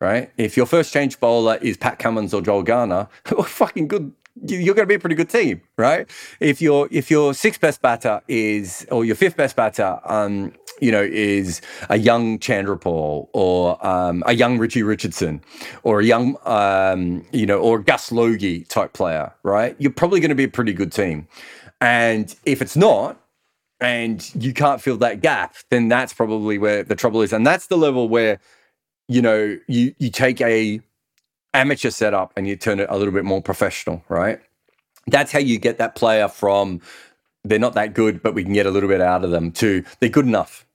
right? 0.00 0.30
If 0.36 0.56
your 0.56 0.66
first 0.66 0.92
change 0.92 1.18
bowler 1.20 1.56
is 1.60 1.76
Pat 1.76 1.98
Cummins 1.98 2.32
or 2.32 2.40
Joel 2.40 2.62
Garner, 2.62 3.08
well, 3.32 3.42
fucking 3.42 3.88
good. 3.88 4.12
You're 4.46 4.74
going 4.74 4.84
to 4.84 4.86
be 4.86 4.94
a 4.94 4.98
pretty 4.98 5.16
good 5.16 5.30
team, 5.30 5.60
right? 5.76 6.08
If 6.40 6.60
your 6.60 6.88
if 6.90 7.10
your 7.10 7.34
sixth 7.34 7.60
best 7.60 7.82
batter 7.82 8.20
is 8.28 8.86
or 8.90 9.04
your 9.04 9.16
fifth 9.16 9.36
best 9.36 9.56
batter, 9.56 10.00
um, 10.04 10.52
you 10.80 10.92
know, 10.92 11.02
is 11.02 11.60
a 11.88 11.98
young 11.98 12.38
Chanderpaul 12.38 13.28
or 13.32 13.86
um, 13.86 14.22
a 14.26 14.34
young 14.34 14.58
Richie 14.58 14.82
Richardson 14.82 15.42
or 15.82 16.00
a 16.00 16.04
young, 16.04 16.36
um, 16.44 17.24
you 17.32 17.46
know, 17.46 17.58
or 17.58 17.78
Gus 17.78 18.12
Logie 18.12 18.64
type 18.64 18.92
player, 18.92 19.34
right? 19.42 19.76
You're 19.78 19.92
probably 19.92 20.20
going 20.20 20.30
to 20.30 20.34
be 20.34 20.44
a 20.44 20.48
pretty 20.48 20.72
good 20.72 20.92
team. 20.92 21.26
And 21.80 22.34
if 22.44 22.60
it's 22.62 22.76
not, 22.76 23.20
and 23.80 24.28
you 24.34 24.52
can't 24.52 24.80
fill 24.80 24.96
that 24.98 25.20
gap, 25.20 25.54
then 25.70 25.88
that's 25.88 26.12
probably 26.12 26.58
where 26.58 26.82
the 26.82 26.96
trouble 26.96 27.22
is. 27.22 27.32
And 27.32 27.46
that's 27.46 27.68
the 27.68 27.76
level 27.76 28.08
where, 28.08 28.40
you 29.06 29.22
know, 29.22 29.56
you 29.68 29.94
you 29.98 30.10
take 30.10 30.40
a 30.40 30.80
amateur 31.54 31.90
setup 31.90 32.32
and 32.36 32.46
you 32.46 32.56
turn 32.56 32.80
it 32.80 32.86
a 32.90 32.96
little 32.96 33.14
bit 33.14 33.24
more 33.24 33.42
professional, 33.42 34.02
right? 34.08 34.40
That's 35.06 35.32
how 35.32 35.38
you 35.38 35.58
get 35.58 35.78
that 35.78 35.94
player 35.94 36.28
from 36.28 36.80
they're 37.44 37.58
not 37.58 37.74
that 37.74 37.94
good, 37.94 38.22
but 38.22 38.34
we 38.34 38.44
can 38.44 38.52
get 38.52 38.66
a 38.66 38.70
little 38.70 38.88
bit 38.88 39.00
out 39.00 39.24
of 39.24 39.30
them 39.30 39.50
to 39.52 39.84
they're 40.00 40.08
good 40.08 40.26
enough. 40.26 40.66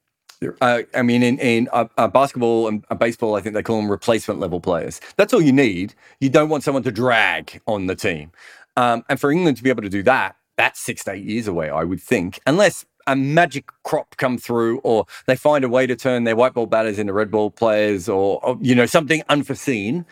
Uh, 0.60 0.82
I 0.94 1.04
mean, 1.04 1.24
in, 1.24 1.40
in 1.40 1.70
uh, 1.72 1.86
uh, 1.98 2.08
basketball 2.08 2.68
and 2.68 2.84
uh, 2.90 2.96
baseball, 2.96 3.36
I 3.36 3.42
think 3.42 3.56
they 3.56 3.64
call 3.64 3.78
them 3.78 3.90
replacement 3.90 4.40
level 4.40 4.60
players. 4.60 5.00
That's 5.16 5.34
all 5.34 5.42
you 5.42 5.54
need. 5.54 5.94
You 6.20 6.30
don't 6.30 6.50
want 6.50 6.64
someone 6.64 6.84
to 6.84 6.92
drag 6.92 7.62
on 7.66 7.88
the 7.88 7.96
team. 7.96 8.32
Um, 8.76 9.06
and 9.08 9.20
for 9.20 9.32
England 9.32 9.58
to 9.58 9.64
be 9.64 9.70
able 9.70 9.84
to 9.84 9.90
do 9.90 10.04
that, 10.04 10.36
that's 10.58 10.80
six 10.80 11.04
to 11.06 11.14
eight 11.14 11.24
years 11.24 11.48
away, 11.48 11.70
I 11.70 11.84
would 11.84 12.02
think, 12.02 12.40
unless 12.46 12.86
a 13.08 13.16
magic 13.16 13.70
crop 13.84 14.16
come 14.18 14.38
through 14.38 14.80
or 14.80 15.06
they 15.28 15.36
find 15.36 15.64
a 15.64 15.70
way 15.70 15.86
to 15.86 15.96
turn 15.96 16.24
their 16.24 16.36
white 16.36 16.54
ball 16.54 16.66
batters 16.66 17.00
into 17.00 17.14
red 17.14 17.32
ball 17.32 17.52
players 17.52 18.08
or, 18.08 18.44
or 18.46 18.58
you 18.62 18.74
know 18.74 18.86
something 18.86 19.22
unforeseen 19.30 20.06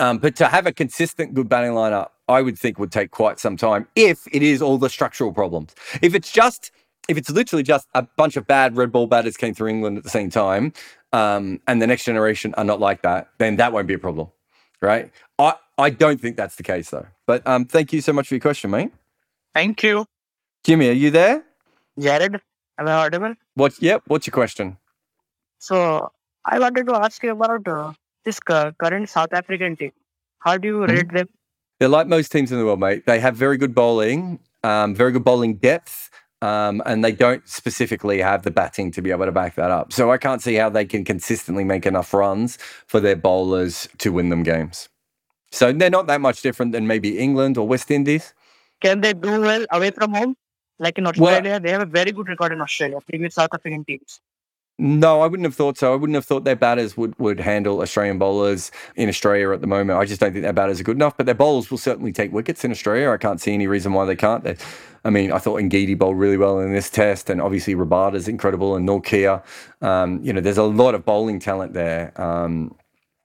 um, 0.00 0.18
but 0.18 0.34
to 0.36 0.46
have 0.46 0.66
a 0.66 0.72
consistent 0.72 1.34
good 1.34 1.48
batting 1.48 1.72
lineup 1.72 2.08
i 2.28 2.42
would 2.42 2.58
think 2.58 2.78
would 2.78 2.90
take 2.90 3.10
quite 3.12 3.38
some 3.38 3.56
time 3.56 3.86
if 3.94 4.26
it 4.32 4.42
is 4.42 4.60
all 4.60 4.78
the 4.78 4.88
structural 4.88 5.32
problems. 5.32 5.74
If 6.02 6.14
it's 6.14 6.32
just 6.32 6.72
if 7.08 7.16
it's 7.16 7.30
literally 7.30 7.62
just 7.62 7.86
a 7.94 8.02
bunch 8.02 8.36
of 8.36 8.46
bad 8.46 8.76
red 8.76 8.90
ball 8.92 9.06
batters 9.06 9.36
came 9.36 9.54
through 9.54 9.68
england 9.68 9.98
at 9.98 10.04
the 10.04 10.10
same 10.10 10.30
time 10.30 10.72
um, 11.12 11.60
and 11.66 11.80
the 11.82 11.86
next 11.86 12.04
generation 12.04 12.54
are 12.54 12.64
not 12.64 12.80
like 12.80 13.02
that 13.02 13.28
then 13.38 13.56
that 13.56 13.72
won't 13.72 13.86
be 13.86 13.94
a 13.94 13.98
problem 13.98 14.28
right? 14.80 15.10
I 15.38 15.54
i 15.78 15.90
don't 15.90 16.20
think 16.20 16.36
that's 16.36 16.56
the 16.56 16.62
case 16.62 16.90
though. 16.90 17.06
But 17.26 17.46
um, 17.46 17.64
thank 17.64 17.92
you 17.92 18.00
so 18.00 18.12
much 18.12 18.28
for 18.28 18.34
your 18.34 18.40
question 18.40 18.70
mate. 18.70 18.92
Thank 19.54 19.82
you. 19.82 20.06
jimmy 20.64 20.88
are 20.88 20.92
you 21.04 21.10
there? 21.10 21.44
Jarrod, 21.98 22.40
am 22.78 22.88
I 22.88 22.92
audible? 22.92 23.34
what 23.54 23.80
yep 23.82 24.02
what's 24.06 24.26
your 24.26 24.32
question? 24.32 24.76
So 25.58 26.10
I 26.44 26.58
wanted 26.58 26.86
to 26.86 26.94
ask 26.94 27.22
you 27.22 27.32
about 27.32 27.68
uh, 27.68 27.92
this 28.24 28.40
current 28.40 29.08
South 29.08 29.32
African 29.32 29.76
team. 29.76 29.92
How 30.40 30.56
do 30.58 30.68
you 30.68 30.78
Mhm. 30.80 30.88
rate 30.88 31.12
them? 31.12 31.28
They're 31.78 31.88
like 31.88 32.06
most 32.06 32.30
teams 32.30 32.52
in 32.52 32.58
the 32.58 32.64
world, 32.64 32.80
mate. 32.80 33.06
They 33.06 33.20
have 33.20 33.36
very 33.36 33.56
good 33.56 33.74
bowling, 33.74 34.38
um, 34.62 34.94
very 34.94 35.12
good 35.12 35.24
bowling 35.24 35.54
depth, 35.54 36.10
um, 36.42 36.82
and 36.84 37.04
they 37.04 37.12
don't 37.12 37.46
specifically 37.48 38.20
have 38.20 38.42
the 38.42 38.50
batting 38.50 38.90
to 38.92 39.02
be 39.02 39.10
able 39.10 39.24
to 39.24 39.32
back 39.32 39.54
that 39.54 39.70
up. 39.70 39.92
So 39.92 40.10
I 40.10 40.18
can't 40.18 40.42
see 40.42 40.54
how 40.54 40.68
they 40.68 40.84
can 40.84 41.04
consistently 41.04 41.64
make 41.64 41.86
enough 41.86 42.12
runs 42.12 42.58
for 42.86 43.00
their 43.00 43.16
bowlers 43.16 43.88
to 43.98 44.12
win 44.12 44.28
them 44.28 44.42
games. 44.42 44.88
So 45.52 45.72
they're 45.72 45.90
not 45.90 46.06
that 46.06 46.20
much 46.20 46.42
different 46.42 46.72
than 46.72 46.86
maybe 46.86 47.18
England 47.18 47.56
or 47.58 47.66
West 47.66 47.90
Indies. 47.90 48.34
Can 48.80 49.00
they 49.00 49.12
do 49.12 49.40
well 49.40 49.66
away 49.70 49.90
from 49.90 50.14
home? 50.14 50.36
Like 50.78 50.96
in 50.96 51.06
Australia, 51.06 51.60
they 51.60 51.70
have 51.70 51.82
a 51.82 51.86
very 51.86 52.12
good 52.12 52.28
record 52.28 52.52
in 52.52 52.60
Australia, 52.60 52.98
previous 53.06 53.34
South 53.34 53.50
African 53.52 53.84
teams. 53.84 54.20
No, 54.82 55.20
I 55.20 55.26
wouldn't 55.26 55.44
have 55.44 55.54
thought 55.54 55.76
so. 55.76 55.92
I 55.92 55.96
wouldn't 55.96 56.14
have 56.14 56.24
thought 56.24 56.44
their 56.44 56.56
batters 56.56 56.96
would, 56.96 57.14
would 57.18 57.38
handle 57.38 57.82
Australian 57.82 58.16
bowlers 58.16 58.70
in 58.96 59.10
Australia 59.10 59.52
at 59.52 59.60
the 59.60 59.66
moment. 59.66 59.98
I 59.98 60.06
just 60.06 60.22
don't 60.22 60.32
think 60.32 60.42
their 60.42 60.54
batters 60.54 60.80
are 60.80 60.84
good 60.84 60.96
enough, 60.96 61.18
but 61.18 61.26
their 61.26 61.34
bowlers 61.34 61.70
will 61.70 61.76
certainly 61.76 62.12
take 62.12 62.32
wickets 62.32 62.64
in 62.64 62.70
Australia. 62.70 63.10
I 63.10 63.18
can't 63.18 63.42
see 63.42 63.52
any 63.52 63.66
reason 63.66 63.92
why 63.92 64.06
they 64.06 64.16
can't. 64.16 64.42
They, 64.42 64.56
I 65.04 65.10
mean, 65.10 65.32
I 65.32 65.38
thought 65.38 65.60
Ngidi 65.60 65.98
bowled 65.98 66.18
really 66.18 66.38
well 66.38 66.60
in 66.60 66.72
this 66.72 66.88
test, 66.88 67.28
and 67.28 67.42
obviously 67.42 67.74
Rabada's 67.74 68.26
incredible, 68.26 68.74
and 68.74 68.88
Nortje. 68.88 69.42
Um, 69.82 70.18
you 70.22 70.32
know, 70.32 70.40
there's 70.40 70.56
a 70.56 70.62
lot 70.62 70.94
of 70.94 71.04
bowling 71.04 71.40
talent 71.40 71.74
there. 71.74 72.18
Um, 72.18 72.74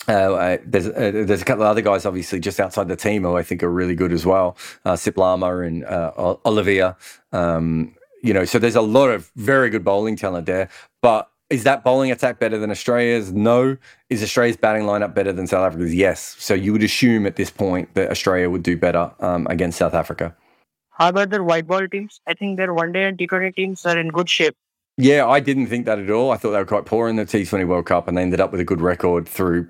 uh, 0.10 0.58
there's 0.66 0.88
uh, 0.88 1.12
there's 1.14 1.42
a 1.42 1.46
couple 1.46 1.64
of 1.64 1.70
other 1.70 1.82
guys, 1.82 2.06
obviously, 2.06 2.42
just 2.42 2.60
outside 2.60 2.90
the 2.90 2.98
team 2.98 3.24
who 3.24 3.38
I 3.38 3.44
think 3.44 3.64
are 3.64 3.72
really 3.72 3.96
good 3.96 4.12
as 4.12 4.26
well. 4.26 4.58
Uh, 4.84 4.94
Sipamla 4.94 5.66
and 5.66 5.86
uh, 5.86 6.36
Olivier. 6.46 6.96
Um, 7.32 7.96
you 8.22 8.34
know, 8.34 8.44
so 8.44 8.60
there's 8.60 8.76
a 8.76 8.82
lot 8.82 9.08
of 9.10 9.32
very 9.38 9.70
good 9.70 9.86
bowling 9.86 10.18
talent 10.18 10.48
there. 10.48 10.68
But 11.02 11.30
is 11.50 11.64
that 11.64 11.84
bowling 11.84 12.12
attack 12.12 12.40
better 12.40 12.58
than 12.58 12.72
Australia's? 12.72 13.32
No. 13.32 13.78
Is 14.10 14.24
Australia's 14.24 14.58
batting 14.58 14.84
lineup 14.84 15.14
better 15.14 15.32
than 15.32 15.48
South 15.48 15.66
Africa's? 15.66 15.94
Yes. 15.94 16.36
So 16.40 16.54
you 16.54 16.72
would 16.74 16.84
assume 16.84 17.26
at 17.26 17.36
this 17.36 17.50
point 17.50 17.94
that 17.94 18.10
Australia 18.10 18.50
would 18.50 18.64
do 18.64 18.76
better 18.78 19.12
um, 19.20 19.46
against 19.50 19.78
South 19.78 19.94
Africa. 19.94 20.36
How 20.90 21.10
about 21.10 21.30
their 21.30 21.44
white 21.44 21.68
ball 21.68 21.88
teams? 21.88 22.22
I 22.26 22.34
think 22.34 22.58
their 22.58 22.74
one 22.74 22.94
day 22.94 23.04
and 23.04 23.18
T20 23.18 23.56
teams 23.56 23.86
are 23.86 23.98
in 23.98 24.10
good 24.10 24.30
shape. 24.30 24.56
Yeah, 24.98 25.28
I 25.28 25.42
didn't 25.42 25.68
think 25.68 25.86
that 25.86 26.00
at 26.00 26.10
all. 26.10 26.32
I 26.32 26.38
thought 26.38 26.52
they 26.52 26.58
were 26.58 26.66
quite 26.66 26.86
poor 26.86 27.10
in 27.10 27.18
the 27.18 27.26
T20 27.26 27.68
World 27.68 27.86
Cup, 27.86 28.08
and 28.08 28.18
they 28.18 28.22
ended 28.22 28.40
up 28.40 28.52
with 28.52 28.62
a 28.62 28.64
good 28.64 28.80
record 28.80 29.28
through 29.28 29.68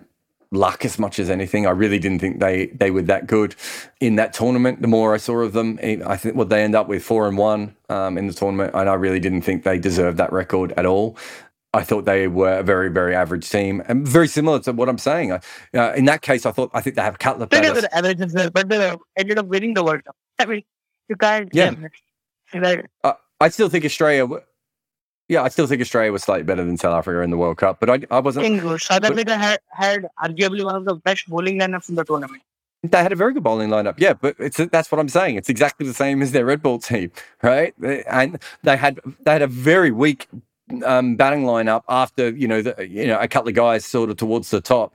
luck 0.52 0.86
as 0.86 1.00
much 1.00 1.18
as 1.18 1.32
anything. 1.32 1.66
I 1.66 1.72
really 1.72 1.98
didn't 1.98 2.20
think 2.20 2.40
they 2.40 2.68
they 2.68 2.92
were 2.92 3.02
that 3.04 3.26
good 3.26 3.56
in 4.00 4.18
that 4.18 4.34
tournament. 4.34 4.84
The 4.84 4.88
more 4.88 5.16
I 5.16 5.18
saw 5.18 5.40
of 5.40 5.54
them, 5.54 5.80
I 5.82 6.16
think 6.16 6.36
what 6.36 6.50
they 6.50 6.64
end 6.64 6.76
up 6.76 6.88
with 6.88 7.04
four 7.04 7.28
and 7.28 7.40
one 7.40 7.76
um, 7.90 8.20
in 8.20 8.28
the 8.28 8.34
tournament, 8.34 8.76
and 8.76 8.88
I 8.88 8.94
really 8.94 9.20
didn't 9.20 9.42
think 9.42 9.64
they 9.64 9.80
deserved 9.80 10.20
that 10.20 10.32
record 10.32 10.74
at 10.78 10.86
all. 10.86 11.18
I 11.76 11.84
thought 11.84 12.06
they 12.06 12.28
were 12.28 12.60
a 12.60 12.64
very, 12.64 12.90
very 12.90 13.14
average 13.16 13.50
team, 13.50 13.84
and 13.88 14.08
very 14.08 14.28
similar 14.28 14.60
to 14.62 14.72
what 14.72 14.88
I'm 14.90 14.98
saying. 14.98 15.34
I- 15.34 15.42
Uh, 15.74 15.94
in 15.94 16.06
that 16.06 16.22
case, 16.22 16.46
I 16.46 16.52
thought 16.52 16.72
I 16.74 16.82
think 16.82 16.96
they 16.96 17.02
have 17.02 17.18
of 17.42 17.50
They 17.50 17.62
were 17.62 17.88
average 17.92 18.54
but 18.54 18.70
they 18.70 18.96
ended 19.18 19.38
up 19.40 19.48
winning 19.48 19.74
the 19.74 19.84
World 19.84 20.04
Cup. 20.06 20.16
I 20.40 20.46
mean, 20.46 20.64
you 21.10 21.16
can't. 21.18 21.50
Yeah. 21.54 21.72
Like, 22.54 22.86
I 23.42 23.50
still 23.50 23.70
think 23.70 23.84
Australia. 23.86 24.22
w- 24.22 24.42
Yeah, 25.28 25.42
I 25.48 25.50
still 25.50 25.68
think 25.68 25.82
Australia 25.82 26.12
was 26.12 26.24
slightly 26.24 26.44
better 26.44 26.64
than 26.64 26.78
South 26.78 26.96
Africa 27.00 27.22
in 27.22 27.32
the 27.32 27.38
World 27.38 27.58
Cup, 27.58 27.80
but 27.82 27.90
I, 27.90 27.98
I 28.12 28.20
wasn't. 28.20 28.46
think 28.46 28.82
South 28.82 29.04
Africa 29.04 29.36
had, 29.38 29.60
had 29.72 30.06
arguably 30.24 30.64
one 30.64 30.76
of 30.76 30.86
the 30.86 30.96
best 30.96 31.28
bowling 31.28 31.60
lineups 31.60 31.90
in 31.90 31.96
the 31.96 32.06
tournament. 32.06 32.42
They 32.84 33.02
had 33.02 33.12
a 33.12 33.16
very 33.16 33.34
good 33.34 33.44
bowling 33.44 33.70
lineup, 33.70 33.96
yeah, 33.98 34.14
but 34.14 34.36
it's 34.40 34.58
that's 34.76 34.92
what 34.92 35.00
I'm 35.00 35.10
saying. 35.10 35.36
It's 35.36 35.50
exactly 35.50 35.88
the 35.88 35.94
same 35.94 36.22
as 36.22 36.32
their 36.32 36.46
red 36.46 36.62
ball 36.62 36.78
team, 36.78 37.12
right? 37.42 37.74
And 38.08 38.38
they 38.64 38.78
had 38.78 39.00
they 39.26 39.32
had 39.32 39.42
a 39.42 39.48
very 39.48 39.92
weak 39.92 40.28
um, 40.84 41.16
batting 41.16 41.44
lineup 41.44 41.84
after 41.90 42.30
you 42.30 42.48
know 42.48 42.62
the, 42.62 42.88
you 42.88 43.08
know 43.08 43.20
a 43.20 43.28
couple 43.28 43.50
of 43.50 43.56
guys 43.56 43.86
sort 43.86 44.10
of 44.10 44.18
towards 44.18 44.50
the 44.50 44.62
top. 44.62 44.94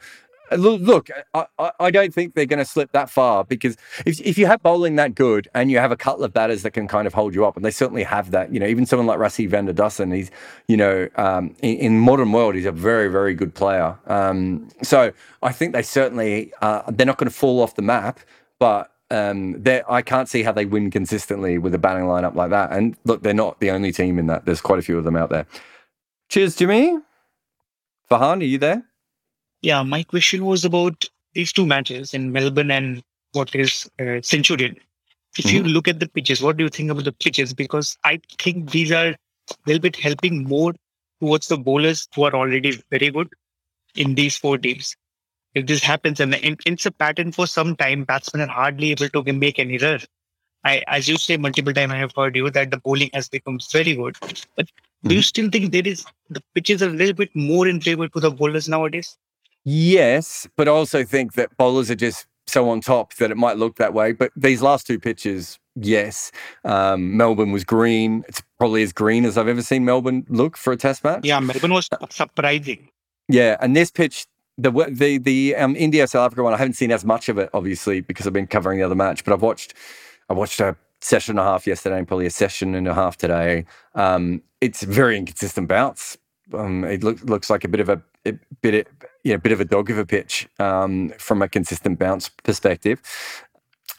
Uh, 0.52 0.56
Look, 0.56 1.11
I, 1.33 1.46
I- 1.78 1.90
don't 1.92 2.12
think 2.12 2.35
they're 2.35 2.44
going 2.46 2.59
to 2.59 2.64
slip 2.64 2.90
that 2.92 3.09
far 3.09 3.44
because 3.44 3.76
if 4.04 4.20
if 4.20 4.37
you 4.37 4.46
have 4.46 4.61
bowling 4.62 4.96
that 4.96 5.14
good 5.14 5.48
and 5.54 5.70
you 5.70 5.78
have 5.78 5.92
a 5.92 5.96
couple 5.96 6.24
of 6.24 6.33
batters 6.33 6.62
that 6.62 6.72
can 6.72 6.88
kind 6.88 7.06
of 7.06 7.14
hold 7.14 7.35
you 7.37 7.46
up, 7.46 7.56
and 7.56 7.64
they 7.64 7.70
certainly 7.70 8.02
have 8.02 8.33
that. 8.33 8.52
You 8.52 8.59
know, 8.59 8.66
even 8.66 8.85
someone 8.85 9.06
like 9.06 9.18
Rassie 9.20 9.48
van 9.48 9.66
der 9.66 9.72
Dussen, 9.72 10.12
he's 10.14 10.30
you 10.66 10.76
know 10.76 11.09
um, 11.16 11.54
in, 11.62 11.76
in 11.76 12.00
modern 12.00 12.33
world, 12.33 12.56
he's 12.56 12.66
a 12.66 12.72
very 12.72 13.09
very 13.09 13.35
good 13.35 13.54
player. 13.54 13.96
Um, 14.06 14.68
so 14.83 15.12
I 15.42 15.52
think 15.52 15.72
they 15.72 15.83
certainly 15.83 16.52
uh, 16.62 16.83
they're 16.90 17.06
not 17.06 17.18
going 17.18 17.30
to 17.30 17.37
fall 17.37 17.61
off 17.62 17.76
the 17.76 17.83
map, 17.83 18.18
but 18.59 18.90
um, 19.11 19.62
I 19.88 20.03
can't 20.03 20.29
see 20.29 20.42
how 20.42 20.53
they 20.53 20.64
win 20.64 20.90
consistently 20.90 21.59
with 21.59 21.75
a 21.75 21.79
batting 21.79 22.05
lineup 22.05 22.35
like 22.35 22.51
that. 22.51 22.73
And 22.73 22.96
look, 23.05 23.23
they're 23.23 23.35
not 23.35 23.61
the 23.61 23.70
only 23.70 23.92
team 23.92 24.18
in 24.18 24.27
that. 24.27 24.44
There's 24.44 24.61
quite 24.61 24.79
a 24.79 24.83
few 24.83 24.99
of 24.99 25.05
them 25.05 25.16
out 25.16 25.31
there. 25.31 25.46
Cheers, 26.29 26.57
Jimmy. 26.57 26.99
Fahan, 28.11 28.40
are 28.40 28.44
you 28.44 28.59
there? 28.59 28.85
Yeah, 29.62 29.83
my 29.83 30.03
question 30.03 30.44
was 30.44 30.64
about 30.64 31.09
these 31.35 31.53
two 31.53 31.66
matches 31.66 32.14
in 32.14 32.33
Melbourne 32.33 32.70
and 32.70 33.03
what 33.33 33.55
is 33.55 33.90
uh, 34.01 34.20
Centurion. 34.23 34.77
If 35.38 35.53
you 35.53 35.62
look 35.62 35.87
at 35.87 36.01
the 36.01 36.09
pitches, 36.09 36.42
what 36.42 36.57
do 36.57 36.64
you 36.64 36.70
think 36.70 36.90
about 36.90 37.05
the 37.05 37.12
pitches? 37.12 37.55
Because 37.55 37.96
I 38.05 38.20
think 38.38 38.70
these 38.70 38.90
are 38.90 39.09
a 39.09 39.16
little 39.66 39.81
bit 39.81 39.94
helping 39.94 40.44
more 40.44 40.73
towards 41.20 41.46
the 41.46 41.57
bowlers 41.57 42.09
who 42.14 42.25
are 42.25 42.35
already 42.35 42.83
very 42.90 43.11
good 43.11 43.29
in 43.94 44.16
these 44.16 44.37
four 44.37 44.59
teams. 44.59 44.96
If 45.54 45.66
this 45.66 45.82
happens 45.82 46.20
and 46.20 46.34
it- 46.34 46.60
it's 46.66 46.86
a 46.86 46.90
pattern 46.90 47.32
for 47.32 47.46
some 47.46 47.76
time, 47.76 48.04
batsmen 48.04 48.48
are 48.48 48.52
hardly 48.52 48.92
able 48.92 49.08
to 49.08 49.32
make 49.32 49.58
an 49.58 49.70
error. 49.70 49.98
I, 50.64 50.84
as 50.86 51.08
you 51.08 51.16
say 51.16 51.36
multiple 51.36 51.72
times, 51.72 51.92
I 51.92 51.96
have 51.96 52.12
heard 52.16 52.36
you 52.36 52.50
that 52.50 52.70
the 52.70 52.76
bowling 52.78 53.10
has 53.14 53.28
become 53.28 53.58
very 53.72 53.94
good. 53.94 54.16
But 54.56 54.68
do 55.04 55.14
you 55.14 55.22
still 55.22 55.48
think 55.50 55.72
there 55.72 55.86
is 55.86 56.04
the 56.28 56.42
pitches 56.54 56.82
are 56.82 56.90
a 56.90 56.92
little 56.92 57.14
bit 57.14 57.34
more 57.34 57.66
in 57.66 57.80
favor 57.80 58.08
to 58.08 58.20
the 58.20 58.30
bowlers 58.30 58.68
nowadays? 58.68 59.16
Yes, 59.64 60.46
but 60.56 60.68
I 60.68 60.70
also 60.70 61.04
think 61.04 61.32
that 61.34 61.56
bowlers 61.56 61.90
are 61.90 61.94
just 61.94 62.26
so 62.46 62.68
on 62.68 62.80
top 62.80 63.14
that 63.14 63.30
it 63.30 63.36
might 63.36 63.56
look 63.56 63.76
that 63.76 63.94
way. 63.94 64.12
But 64.12 64.32
these 64.36 64.60
last 64.60 64.86
two 64.86 64.98
pitches, 64.98 65.58
yes. 65.76 66.30
Um, 66.64 67.16
Melbourne 67.16 67.52
was 67.52 67.64
green. 67.64 68.24
It's 68.28 68.42
probably 68.58 68.82
as 68.82 68.92
green 68.92 69.24
as 69.24 69.38
I've 69.38 69.48
ever 69.48 69.62
seen 69.62 69.84
Melbourne 69.84 70.26
look 70.28 70.56
for 70.56 70.72
a 70.72 70.76
test 70.76 71.04
match. 71.04 71.24
Yeah, 71.24 71.40
Melbourne 71.40 71.72
was 71.72 71.88
surprising. 72.10 72.88
Yeah, 73.28 73.56
and 73.60 73.76
this 73.76 73.90
pitch, 73.90 74.26
the 74.61 74.70
the 74.90 75.18
the 75.18 75.57
um, 75.57 75.75
India 75.77 76.07
South 76.07 76.27
Africa 76.27 76.42
one, 76.42 76.55
I 76.55 76.57
haven't 76.57 76.75
seen 76.75 76.92
as 76.92 77.05
much 77.05 77.29
of 77.29 77.38
it, 77.38 77.51
obviously, 77.53 78.01
because 78.01 78.27
I've 78.27 78.33
been 78.33 78.46
covering 78.46 78.79
the 78.79 78.85
other 78.85 78.94
match. 78.94 79.25
But 79.25 79.33
I've 79.33 79.42
watched, 79.42 79.75
I 80.29 80.35
watched 80.35 80.61
a 80.61 80.77
session 81.01 81.33
and 81.33 81.40
a 81.40 81.44
half 81.44 81.66
yesterday, 81.66 81.99
and 81.99 82.07
probably 82.07 82.27
a 82.27 82.31
session 82.31 82.75
and 82.75 82.87
a 82.87 82.94
half 82.94 83.16
today. 83.16 83.64
Um, 83.94 84.42
it's 84.61 84.83
very 84.83 85.16
inconsistent 85.16 85.68
bounce. 85.68 86.18
Um, 86.53 86.85
it 86.85 87.03
looks 87.03 87.25
looks 87.25 87.51
like 87.51 87.64
a 87.64 87.68
bit 87.68 87.81
of 87.81 87.88
a, 87.88 88.03
a 88.27 88.33
bit 88.61 88.87
of, 88.87 89.42
bit 89.42 89.53
of 89.53 89.61
a 89.61 89.64
dog 89.64 89.90
of 89.90 89.99
a 89.99 90.07
pitch 90.07 90.49
um, 90.59 91.11
from 91.18 91.42
a 91.42 91.49
consistent 91.49 91.99
bounce 91.99 92.29
perspective. 92.29 93.01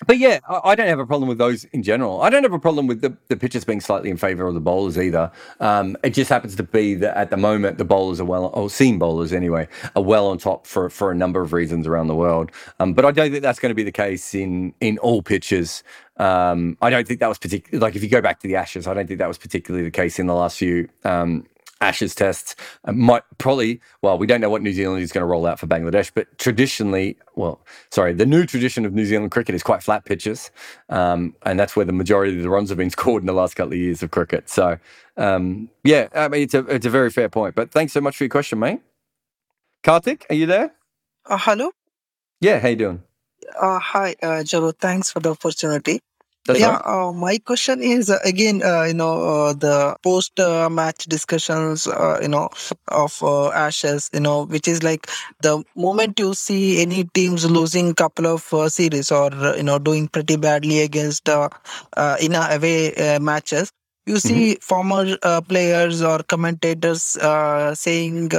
But 0.07 0.17
yeah, 0.17 0.39
I, 0.47 0.61
I, 0.71 0.75
don't 0.75 0.87
have 0.87 0.99
a 0.99 1.05
problem 1.05 1.27
with 1.27 1.37
those 1.37 1.63
in 1.65 1.83
general. 1.83 2.21
I 2.21 2.29
don't 2.29 2.43
have 2.43 2.53
a 2.53 2.59
problem 2.59 2.87
with 2.87 3.01
the, 3.01 3.15
the 3.27 3.37
pitches 3.37 3.63
being 3.65 3.81
slightly 3.81 4.09
in 4.09 4.17
favour 4.17 4.47
of 4.47 4.53
the 4.53 4.59
bowlers 4.59 4.97
either. 4.97 5.31
Um, 5.59 5.97
it 6.03 6.11
just 6.11 6.29
happens 6.29 6.55
to 6.55 6.63
be 6.63 6.95
that 6.95 7.15
at 7.17 7.29
the 7.29 7.37
moment 7.37 7.77
the 7.77 7.85
bowlers 7.85 8.19
are 8.19 8.25
well, 8.25 8.51
or 8.53 8.69
seam 8.69 8.99
bowlers 8.99 9.33
anyway, 9.33 9.67
are 9.95 10.03
well 10.03 10.27
on 10.27 10.37
top 10.37 10.65
for 10.65 10.89
for 10.89 11.11
a 11.11 11.15
number 11.15 11.41
of 11.41 11.53
reasons 11.53 11.87
around 11.87 12.07
the 12.07 12.15
world. 12.15 12.51
Um, 12.79 12.93
but 12.93 13.05
I 13.05 13.11
don't 13.11 13.31
think 13.31 13.43
that's 13.43 13.59
going 13.59 13.71
to 13.71 13.75
be 13.75 13.83
the 13.83 13.91
case 13.91 14.33
in 14.33 14.73
in 14.79 14.97
all 14.99 15.21
pitches. 15.21 15.83
Um, 16.17 16.77
I 16.81 16.89
don't 16.89 17.07
think 17.07 17.19
that 17.19 17.29
was 17.29 17.37
particularly 17.37 17.81
like 17.81 17.95
if 17.95 18.03
you 18.03 18.09
go 18.09 18.21
back 18.21 18.39
to 18.41 18.47
the 18.47 18.55
Ashes, 18.55 18.87
I 18.87 18.93
don't 18.93 19.07
think 19.07 19.19
that 19.19 19.27
was 19.27 19.37
particularly 19.37 19.83
the 19.83 19.91
case 19.91 20.19
in 20.19 20.27
the 20.27 20.35
last 20.35 20.57
few 20.57 20.87
um, 21.03 21.45
Ashes 21.81 22.15
tests. 22.15 22.55
Uh, 22.85 22.91
might 22.93 23.23
probably, 23.39 23.81
well, 24.01 24.17
we 24.17 24.27
don't 24.27 24.39
know 24.39 24.49
what 24.49 24.61
New 24.61 24.71
Zealand 24.71 25.01
is 25.01 25.11
going 25.11 25.21
to 25.21 25.25
roll 25.25 25.45
out 25.45 25.59
for 25.59 25.67
Bangladesh, 25.67 26.11
but 26.13 26.37
traditionally, 26.37 27.17
well, 27.35 27.59
sorry, 27.89 28.13
the 28.13 28.25
new 28.25 28.45
tradition 28.45 28.85
of 28.85 28.93
New 28.93 29.05
Zealand 29.05 29.31
cricket 29.31 29.55
is 29.55 29.63
quite 29.63 29.83
flat 29.83 30.05
pitches, 30.05 30.51
um, 30.89 31.35
and 31.43 31.59
that's 31.59 31.75
where 31.75 31.85
the 31.85 31.93
majority 31.93 32.37
of 32.37 32.43
the 32.43 32.49
runs 32.49 32.69
have 32.69 32.77
been 32.77 32.89
scored 32.97 33.23
in 33.23 33.27
the 33.27 33.33
last 33.33 33.55
couple 33.55 33.73
of 33.73 33.79
years 33.79 34.03
of 34.03 34.11
cricket. 34.11 34.49
So, 34.49 34.77
um, 35.17 35.69
yeah, 35.83 36.07
I 36.13 36.27
mean, 36.27 36.43
it's 36.43 36.53
a 36.53 36.59
it's 36.67 36.85
a 36.85 36.89
very 36.89 37.09
fair 37.09 37.29
point. 37.29 37.55
But 37.55 37.71
thanks 37.71 37.93
so 37.93 38.01
much 38.01 38.15
for 38.15 38.23
your 38.23 38.29
question, 38.29 38.59
mate. 38.59 38.81
Karthik, 39.83 40.23
are 40.29 40.35
you 40.35 40.45
there? 40.45 40.73
Uh, 41.25 41.37
hello. 41.39 41.71
Yeah, 42.39 42.59
how 42.59 42.69
you 42.69 42.75
doing? 42.75 43.03
Uh, 43.59 43.79
hi, 43.79 44.15
uh, 44.21 44.43
Jaro. 44.43 44.73
Thanks 44.77 45.11
for 45.11 45.19
the 45.19 45.31
opportunity. 45.31 45.99
That's 46.45 46.59
yeah, 46.59 46.81
uh, 46.83 47.11
my 47.13 47.37
question 47.37 47.83
is 47.83 48.09
uh, 48.09 48.17
again, 48.25 48.63
uh, 48.63 48.83
you 48.83 48.95
know, 48.95 49.21
uh, 49.21 49.53
the 49.53 49.95
post-match 50.01 51.05
discussions, 51.05 51.85
uh, 51.85 52.17
you 52.19 52.29
know, 52.29 52.49
of 52.87 53.21
uh, 53.21 53.49
Ashes, 53.49 54.09
you 54.11 54.21
know, 54.21 54.45
which 54.45 54.67
is 54.67 54.81
like 54.81 55.07
the 55.43 55.63
moment 55.75 56.17
you 56.19 56.33
see 56.33 56.81
any 56.81 57.03
teams 57.03 57.49
losing 57.49 57.93
couple 57.93 58.25
of 58.25 58.41
series 58.71 59.11
or 59.11 59.29
you 59.55 59.63
know 59.63 59.77
doing 59.77 60.07
pretty 60.07 60.35
badly 60.35 60.79
against 60.79 61.29
in 61.29 62.33
away 62.35 63.17
matches, 63.21 63.71
you 64.07 64.15
mm-hmm. 64.15 64.27
see 64.27 64.55
mm-hmm. 64.55 64.61
former 64.61 65.41
players 65.41 66.01
or 66.01 66.23
commentators 66.23 67.17
saying 67.79 68.31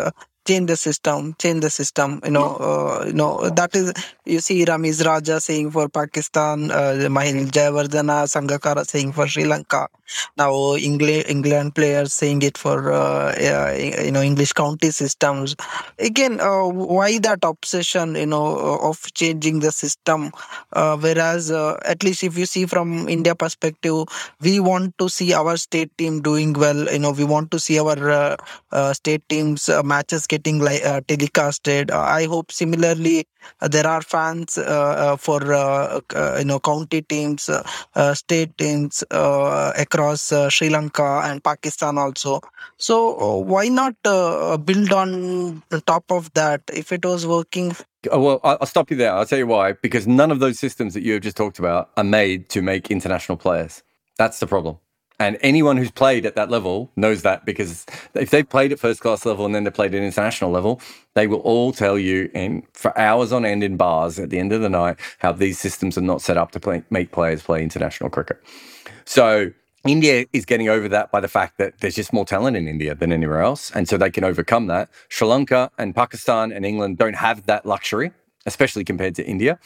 change 0.46 0.68
the 0.68 0.76
system 0.76 1.34
change 1.38 1.60
the 1.60 1.70
system 1.70 2.20
you 2.24 2.30
know 2.30 2.56
uh, 2.56 3.04
you 3.06 3.12
know 3.12 3.48
that 3.50 3.74
is 3.74 3.92
you 4.24 4.40
see 4.40 4.64
Ramiz 4.64 5.04
Raja 5.04 5.40
saying 5.40 5.70
for 5.70 5.88
Pakistan 5.88 6.70
uh, 6.70 6.94
Mahela 7.10 7.44
Jayawardene 7.50 8.26
Sangakkara 8.30 8.86
saying 8.86 9.12
for 9.12 9.26
Sri 9.26 9.44
Lanka. 9.44 9.88
Now 10.36 10.76
England 10.76 11.24
England 11.28 11.74
players 11.74 12.12
saying 12.12 12.42
it 12.42 12.56
for 12.56 12.92
uh, 12.92 13.34
you 14.04 14.12
know 14.12 14.22
English 14.22 14.52
county 14.52 14.90
systems. 14.90 15.56
Again 15.98 16.40
uh, 16.40 16.66
why 16.66 17.18
that 17.18 17.40
obsession 17.42 18.14
you 18.14 18.26
know 18.26 18.78
of 18.82 19.12
changing 19.14 19.60
the 19.60 19.72
system? 19.72 20.30
Uh, 20.72 20.96
whereas 20.96 21.50
uh, 21.50 21.78
at 21.84 22.02
least 22.02 22.22
if 22.22 22.38
you 22.38 22.46
see 22.46 22.66
from 22.66 23.08
India 23.08 23.34
perspective 23.34 24.04
we 24.40 24.60
want 24.60 24.96
to 24.98 25.08
see 25.08 25.32
our 25.32 25.56
state 25.56 25.96
team 25.98 26.20
doing 26.22 26.52
well. 26.52 26.90
You 26.92 26.98
know 27.00 27.10
we 27.12 27.24
want 27.24 27.50
to 27.52 27.58
see 27.58 27.78
our 27.80 28.36
state 28.94 29.28
teams 29.28 29.68
matches 29.84 30.26
getting 30.32 30.58
like 30.60 30.82
uh, 30.84 31.00
telecasted. 31.02 31.90
Uh, 31.90 32.00
I 32.00 32.24
hope 32.24 32.50
similarly 32.50 33.26
uh, 33.60 33.68
there 33.68 33.86
are 33.86 34.00
fans 34.00 34.56
uh, 34.56 34.62
uh, 34.62 35.16
for 35.16 35.40
uh, 35.52 36.00
you 36.38 36.44
know 36.44 36.58
county 36.58 37.02
teams, 37.02 37.50
state 38.14 38.56
teams 38.56 39.04
across 39.10 40.32
Sri 40.48 40.70
Lanka 40.70 41.22
and 41.24 41.44
Pakistan 41.44 41.98
also. 41.98 42.40
So 42.78 43.40
why 43.52 43.68
not 43.68 43.94
build 44.02 44.92
on 44.92 45.62
top 45.86 46.04
of 46.10 46.32
that 46.34 46.62
if 46.72 46.92
it 46.92 47.04
was 47.04 47.26
working 47.26 47.76
well, 48.10 48.40
I'll 48.42 48.66
stop 48.66 48.90
you 48.90 48.96
there. 48.96 49.12
I'll 49.14 49.26
tell 49.26 49.38
you 49.38 49.46
why. 49.46 49.74
Because 49.74 50.08
none 50.08 50.32
of 50.32 50.40
those 50.40 50.58
systems 50.58 50.94
that 50.94 51.04
you 51.04 51.12
have 51.12 51.22
just 51.22 51.36
talked 51.36 51.60
about 51.60 51.90
are 51.96 52.02
made 52.02 52.48
to 52.48 52.60
make 52.60 52.90
international 52.90 53.38
players. 53.38 53.84
That's 54.18 54.40
the 54.40 54.48
problem. 54.48 54.81
And 55.22 55.38
anyone 55.40 55.76
who's 55.76 55.92
played 55.92 56.26
at 56.26 56.34
that 56.34 56.50
level 56.50 56.90
knows 56.96 57.22
that 57.22 57.44
because 57.44 57.86
if 58.14 58.30
they've 58.30 58.48
played 58.48 58.72
at 58.72 58.80
first 58.80 59.00
class 59.00 59.24
level 59.24 59.46
and 59.46 59.54
then 59.54 59.62
they 59.62 59.70
played 59.70 59.94
at 59.94 60.02
international 60.02 60.50
level, 60.50 60.80
they 61.14 61.28
will 61.28 61.38
all 61.38 61.72
tell 61.72 61.96
you 61.96 62.28
in 62.34 62.64
for 62.72 62.96
hours 62.98 63.30
on 63.32 63.44
end 63.44 63.62
in 63.62 63.76
bars 63.76 64.18
at 64.18 64.30
the 64.30 64.40
end 64.40 64.52
of 64.52 64.62
the 64.62 64.68
night 64.68 64.96
how 65.18 65.30
these 65.30 65.60
systems 65.60 65.96
are 65.96 66.00
not 66.00 66.22
set 66.22 66.36
up 66.36 66.50
to 66.50 66.58
play, 66.58 66.82
make 66.90 67.12
players 67.12 67.40
play 67.40 67.62
international 67.62 68.10
cricket. 68.10 68.42
So 69.04 69.52
India 69.86 70.26
is 70.32 70.44
getting 70.44 70.68
over 70.68 70.88
that 70.88 71.12
by 71.12 71.20
the 71.20 71.28
fact 71.28 71.56
that 71.58 71.78
there's 71.78 71.94
just 71.94 72.12
more 72.12 72.24
talent 72.24 72.56
in 72.56 72.66
India 72.66 72.92
than 72.92 73.12
anywhere 73.12 73.42
else. 73.42 73.70
And 73.76 73.88
so 73.88 73.96
they 73.96 74.10
can 74.10 74.24
overcome 74.24 74.66
that. 74.66 74.88
Sri 75.08 75.28
Lanka 75.28 75.70
and 75.78 75.94
Pakistan 75.94 76.50
and 76.50 76.66
England 76.66 76.98
don't 76.98 77.14
have 77.14 77.46
that 77.46 77.64
luxury, 77.64 78.10
especially 78.44 78.82
compared 78.82 79.14
to 79.14 79.24
India. 79.24 79.60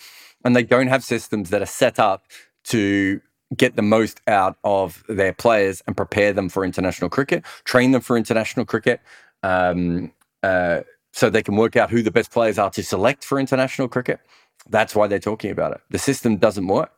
And 0.44 0.54
they 0.54 0.64
don't 0.64 0.88
have 0.88 1.02
systems 1.02 1.48
that 1.48 1.62
are 1.62 1.72
set 1.82 1.98
up 1.98 2.24
to 2.64 3.22
get 3.56 3.76
the 3.76 3.82
most 3.82 4.20
out 4.26 4.56
of 4.64 5.04
their 5.08 5.32
players 5.32 5.82
and 5.86 5.96
prepare 5.96 6.32
them 6.32 6.48
for 6.48 6.64
international 6.64 7.10
cricket, 7.10 7.44
train 7.64 7.92
them 7.92 8.00
for 8.00 8.16
international 8.16 8.66
cricket, 8.66 9.00
um, 9.42 10.12
uh, 10.42 10.80
so 11.12 11.30
they 11.30 11.42
can 11.42 11.56
work 11.56 11.76
out 11.76 11.90
who 11.90 12.02
the 12.02 12.10
best 12.10 12.30
players 12.30 12.58
are 12.58 12.70
to 12.70 12.82
select 12.82 13.24
for 13.24 13.38
international 13.38 13.88
cricket. 13.88 14.20
That's 14.68 14.94
why 14.94 15.06
they're 15.06 15.18
talking 15.18 15.50
about 15.50 15.72
it. 15.72 15.80
The 15.90 15.98
system 15.98 16.36
doesn't 16.36 16.66
work, 16.66 16.92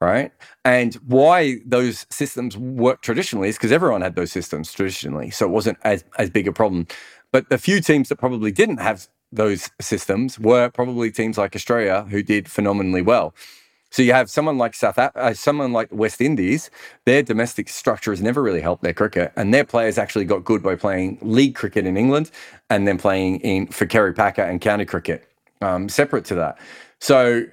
right? 0.00 0.32
And 0.64 0.94
why 1.06 1.56
those 1.66 2.06
systems 2.10 2.56
work 2.56 3.02
traditionally 3.02 3.48
is 3.48 3.56
because 3.56 3.72
everyone 3.72 4.00
had 4.00 4.14
those 4.14 4.32
systems 4.32 4.72
traditionally, 4.72 5.30
so 5.30 5.44
it 5.44 5.50
wasn't 5.50 5.78
as 5.82 6.04
as 6.18 6.30
big 6.30 6.46
a 6.46 6.52
problem. 6.52 6.86
But 7.32 7.50
the 7.50 7.58
few 7.58 7.80
teams 7.80 8.08
that 8.08 8.16
probably 8.16 8.52
didn't 8.52 8.78
have 8.78 9.08
those 9.32 9.70
systems 9.80 10.38
were 10.38 10.70
probably 10.70 11.10
teams 11.10 11.36
like 11.36 11.54
Australia 11.54 12.06
who 12.08 12.22
did 12.22 12.48
phenomenally 12.48 13.02
well. 13.02 13.34
So 13.90 14.02
you 14.02 14.12
have 14.12 14.28
someone 14.28 14.58
like 14.58 14.74
South, 14.74 14.98
uh, 14.98 15.34
someone 15.34 15.72
like 15.72 15.88
West 15.90 16.20
Indies. 16.20 16.70
Their 17.06 17.22
domestic 17.22 17.68
structure 17.68 18.12
has 18.12 18.20
never 18.20 18.42
really 18.42 18.60
helped 18.60 18.82
their 18.82 18.92
cricket, 18.92 19.32
and 19.36 19.52
their 19.52 19.64
players 19.64 19.98
actually 19.98 20.26
got 20.26 20.44
good 20.44 20.62
by 20.62 20.76
playing 20.76 21.18
league 21.22 21.54
cricket 21.54 21.86
in 21.86 21.96
England, 21.96 22.30
and 22.70 22.86
then 22.86 22.98
playing 22.98 23.40
in 23.40 23.66
for 23.68 23.86
Kerry 23.86 24.12
Packer 24.12 24.42
and 24.42 24.60
county 24.60 24.84
cricket. 24.84 25.28
Um, 25.60 25.88
separate 25.88 26.24
to 26.26 26.34
that, 26.36 26.58
so 27.00 27.44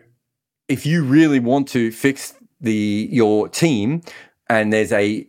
if 0.68 0.86
you 0.86 1.04
really 1.04 1.40
want 1.40 1.68
to 1.70 1.92
fix 1.92 2.34
the 2.62 3.08
your 3.12 3.48
team, 3.48 4.02
and 4.50 4.74
there's 4.74 4.92
a 4.92 5.28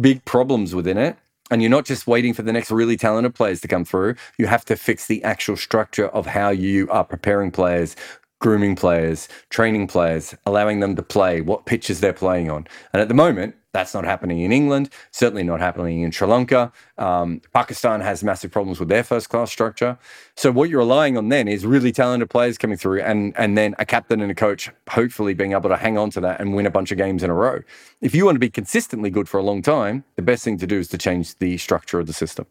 big 0.00 0.24
problems 0.24 0.74
within 0.74 0.98
it, 0.98 1.16
and 1.50 1.62
you're 1.62 1.70
not 1.70 1.84
just 1.84 2.06
waiting 2.06 2.32
for 2.32 2.42
the 2.42 2.52
next 2.52 2.70
really 2.70 2.96
talented 2.96 3.34
players 3.34 3.60
to 3.60 3.68
come 3.68 3.84
through. 3.84 4.14
You 4.38 4.46
have 4.46 4.64
to 4.66 4.76
fix 4.76 5.06
the 5.06 5.22
actual 5.24 5.56
structure 5.56 6.08
of 6.08 6.26
how 6.26 6.50
you 6.50 6.88
are 6.90 7.04
preparing 7.04 7.50
players 7.50 7.96
grooming 8.38 8.76
players, 8.76 9.28
training 9.48 9.86
players, 9.86 10.34
allowing 10.44 10.80
them 10.80 10.94
to 10.96 11.02
play 11.02 11.40
what 11.40 11.66
pitches 11.66 12.00
they're 12.00 12.12
playing 12.12 12.50
on. 12.50 12.66
And 12.92 13.00
at 13.00 13.08
the 13.08 13.14
moment, 13.14 13.54
that's 13.76 13.92
not 13.92 14.04
happening 14.04 14.40
in 14.40 14.52
England, 14.52 14.88
certainly 15.10 15.42
not 15.42 15.60
happening 15.60 16.00
in 16.00 16.10
Sri 16.10 16.26
Lanka. 16.26 16.72
Um, 16.96 17.42
Pakistan 17.52 18.00
has 18.00 18.24
massive 18.24 18.50
problems 18.50 18.80
with 18.80 18.88
their 18.88 19.04
first 19.04 19.28
class 19.28 19.52
structure. 19.52 19.98
So, 20.34 20.50
what 20.50 20.70
you're 20.70 20.78
relying 20.78 21.18
on 21.18 21.28
then 21.28 21.46
is 21.46 21.66
really 21.66 21.92
talented 21.92 22.30
players 22.30 22.56
coming 22.56 22.78
through 22.78 23.02
and, 23.02 23.34
and 23.36 23.58
then 23.58 23.74
a 23.78 23.84
captain 23.84 24.22
and 24.22 24.30
a 24.30 24.34
coach 24.34 24.70
hopefully 24.88 25.34
being 25.34 25.52
able 25.52 25.68
to 25.68 25.76
hang 25.76 25.98
on 25.98 26.08
to 26.12 26.20
that 26.22 26.40
and 26.40 26.54
win 26.54 26.64
a 26.64 26.70
bunch 26.70 26.90
of 26.90 26.96
games 26.96 27.22
in 27.22 27.28
a 27.28 27.34
row. 27.34 27.60
If 28.00 28.14
you 28.14 28.24
want 28.24 28.36
to 28.36 28.40
be 28.40 28.48
consistently 28.48 29.10
good 29.10 29.28
for 29.28 29.38
a 29.38 29.42
long 29.42 29.60
time, 29.60 30.04
the 30.14 30.22
best 30.22 30.42
thing 30.42 30.56
to 30.58 30.66
do 30.66 30.78
is 30.78 30.88
to 30.88 30.98
change 30.98 31.36
the 31.36 31.58
structure 31.58 32.00
of 32.00 32.06
the 32.06 32.14
system. 32.14 32.46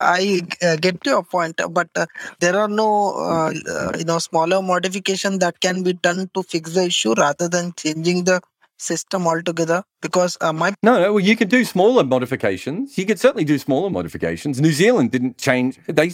I 0.00 0.42
uh, 0.62 0.76
get 0.76 1.04
your 1.06 1.22
point, 1.22 1.60
but 1.70 1.88
uh, 1.94 2.06
there 2.40 2.58
are 2.58 2.68
no, 2.68 3.14
uh, 3.14 3.52
uh, 3.68 3.92
you 3.98 4.04
know, 4.04 4.18
smaller 4.18 4.60
modification 4.60 5.38
that 5.38 5.60
can 5.60 5.82
be 5.82 5.92
done 5.92 6.30
to 6.34 6.42
fix 6.42 6.74
the 6.74 6.84
issue 6.84 7.14
rather 7.14 7.48
than 7.48 7.72
changing 7.76 8.24
the 8.24 8.40
system 8.76 9.26
altogether. 9.26 9.84
Because 10.02 10.36
uh, 10.40 10.52
my 10.52 10.74
no, 10.82 11.00
no, 11.00 11.14
well, 11.14 11.24
you 11.24 11.36
could 11.36 11.48
do 11.48 11.64
smaller 11.64 12.04
modifications. 12.04 12.98
You 12.98 13.06
could 13.06 13.18
certainly 13.20 13.44
do 13.44 13.58
smaller 13.58 13.88
modifications. 13.88 14.60
New 14.60 14.72
Zealand 14.72 15.10
didn't 15.10 15.38
change; 15.38 15.78
they 15.86 16.12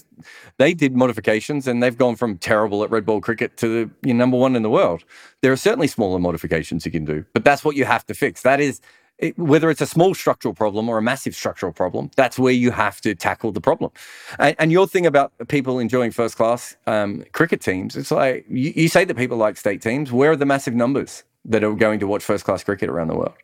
they 0.59 0.75
did 0.75 0.95
modifications, 0.95 1.67
and 1.67 1.83
they've 1.83 1.97
gone 1.97 2.17
from 2.17 2.39
terrible 2.39 2.85
at 2.85 2.91
red 2.91 3.07
ball 3.07 3.21
cricket 3.21 3.57
to 3.59 3.69
the 3.69 3.91
you 4.07 4.15
know, 4.15 4.19
number 4.19 4.37
one 4.37 4.57
in 4.57 4.63
the 4.63 4.71
world. 4.71 5.05
There 5.43 5.53
are 5.53 5.57
certainly 5.57 5.89
smaller 5.89 6.19
modifications 6.19 6.85
you 6.85 6.93
can 6.93 7.05
do, 7.05 7.25
but 7.33 7.45
that's 7.45 7.65
what 7.65 7.77
you 7.77 7.85
have 7.85 8.07
to 8.07 8.15
fix. 8.15 8.43
That 8.43 8.61
is 8.61 8.81
it, 9.21 9.39
whether 9.39 9.71
it's 9.71 9.81
a 9.81 9.87
small 9.87 10.15
structural 10.15 10.55
problem 10.55 10.89
or 10.89 10.99
a 10.99 11.03
massive 11.03 11.35
structural 11.35 11.73
problem, 11.73 12.11
that's 12.17 12.39
where 12.39 12.53
you 12.53 12.71
have 12.71 13.01
to 13.03 13.15
tackle 13.15 13.53
the 13.53 13.61
problem. 13.61 13.93
And, 14.39 14.57
and 14.59 14.73
your 14.73 14.87
thing 14.87 15.07
about 15.07 15.33
people 15.49 15.79
enjoying 15.79 16.11
first 16.11 16.37
class 16.37 16.77
um, 16.87 17.25
cricket 17.33 17.61
teams, 17.61 17.97
it's 17.97 18.11
like 18.11 18.47
you, 18.49 18.73
you, 18.75 18.89
say 18.89 19.05
that 19.05 19.17
people 19.17 19.37
like 19.37 19.57
state 19.57 19.83
teams. 19.83 20.11
Where 20.11 20.33
are 20.33 20.37
the 20.37 20.47
massive 20.47 20.75
numbers 20.75 21.25
that 21.45 21.63
are 21.63 21.75
going 21.75 22.01
to 22.01 22.07
watch 22.07 22.25
first 22.25 22.45
class 22.45 22.65
cricket 22.65 22.89
around 22.89 23.09
the 23.09 23.17
world? 23.17 23.35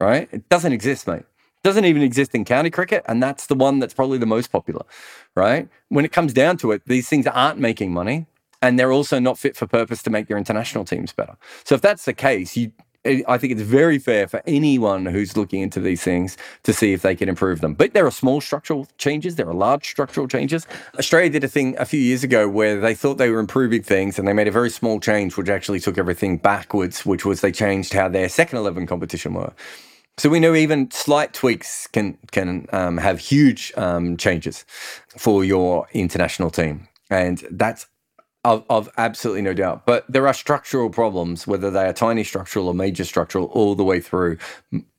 Right? 0.00 0.28
It 0.30 0.48
doesn't 0.48 0.72
exist, 0.72 1.06
mate. 1.06 1.24
Doesn't 1.62 1.86
even 1.86 2.02
exist 2.02 2.34
in 2.34 2.44
county 2.44 2.70
cricket, 2.70 3.02
and 3.08 3.20
that's 3.22 3.46
the 3.46 3.54
one 3.54 3.80
that's 3.80 3.94
probably 3.94 4.18
the 4.18 4.26
most 4.26 4.52
popular. 4.52 4.84
Right? 5.34 5.68
When 5.88 6.04
it 6.04 6.12
comes 6.12 6.32
down 6.32 6.58
to 6.58 6.72
it, 6.72 6.82
these 6.86 7.08
things 7.08 7.26
aren't 7.26 7.58
making 7.58 7.92
money 7.92 8.26
and 8.62 8.78
they're 8.78 8.92
also 8.92 9.18
not 9.18 9.38
fit 9.38 9.56
for 9.56 9.66
purpose 9.66 10.02
to 10.02 10.10
make 10.10 10.28
your 10.28 10.38
international 10.38 10.84
teams 10.84 11.12
better. 11.12 11.36
So 11.64 11.74
if 11.74 11.82
that's 11.82 12.04
the 12.04 12.14
case, 12.14 12.56
you 12.56 12.72
I 13.06 13.38
think 13.38 13.52
it's 13.52 13.62
very 13.62 13.98
fair 13.98 14.26
for 14.26 14.42
anyone 14.46 15.06
who's 15.06 15.36
looking 15.36 15.62
into 15.62 15.80
these 15.80 16.02
things 16.02 16.36
to 16.64 16.72
see 16.72 16.92
if 16.92 17.02
they 17.02 17.14
can 17.14 17.28
improve 17.28 17.60
them. 17.60 17.74
But 17.74 17.94
there 17.94 18.06
are 18.06 18.10
small 18.10 18.40
structural 18.40 18.88
changes, 18.98 19.36
there 19.36 19.48
are 19.48 19.54
large 19.54 19.88
structural 19.88 20.28
changes. 20.28 20.66
Australia 20.98 21.30
did 21.30 21.44
a 21.44 21.48
thing 21.48 21.76
a 21.78 21.84
few 21.84 22.00
years 22.00 22.24
ago 22.24 22.48
where 22.48 22.80
they 22.80 22.94
thought 22.94 23.18
they 23.18 23.30
were 23.30 23.38
improving 23.38 23.82
things 23.82 24.18
and 24.18 24.26
they 24.26 24.32
made 24.32 24.48
a 24.48 24.52
very 24.52 24.70
small 24.70 25.00
change, 25.00 25.36
which 25.36 25.48
actually 25.48 25.80
took 25.80 25.98
everything 25.98 26.36
backwards, 26.38 27.06
which 27.06 27.24
was 27.24 27.40
they 27.40 27.52
changed 27.52 27.92
how 27.92 28.08
their 28.08 28.28
second 28.28 28.58
11 28.58 28.86
competition 28.86 29.34
were. 29.34 29.52
So 30.18 30.30
we 30.30 30.40
know 30.40 30.54
even 30.54 30.90
slight 30.90 31.34
tweaks 31.34 31.86
can 31.88 32.16
can 32.32 32.66
um, 32.72 32.96
have 32.96 33.18
huge 33.18 33.70
um, 33.76 34.16
changes 34.16 34.64
for 35.18 35.44
your 35.44 35.86
international 35.92 36.48
team, 36.50 36.88
and 37.10 37.46
that's 37.50 37.86
of, 38.46 38.64
of 38.70 38.88
absolutely 38.96 39.42
no 39.42 39.52
doubt. 39.52 39.84
But 39.86 40.04
there 40.08 40.28
are 40.28 40.32
structural 40.32 40.88
problems, 40.88 41.48
whether 41.48 41.68
they 41.68 41.84
are 41.84 41.92
tiny 41.92 42.22
structural 42.22 42.68
or 42.68 42.74
major 42.74 43.04
structural, 43.04 43.46
all 43.46 43.74
the 43.74 43.82
way 43.82 44.00
through 44.00 44.38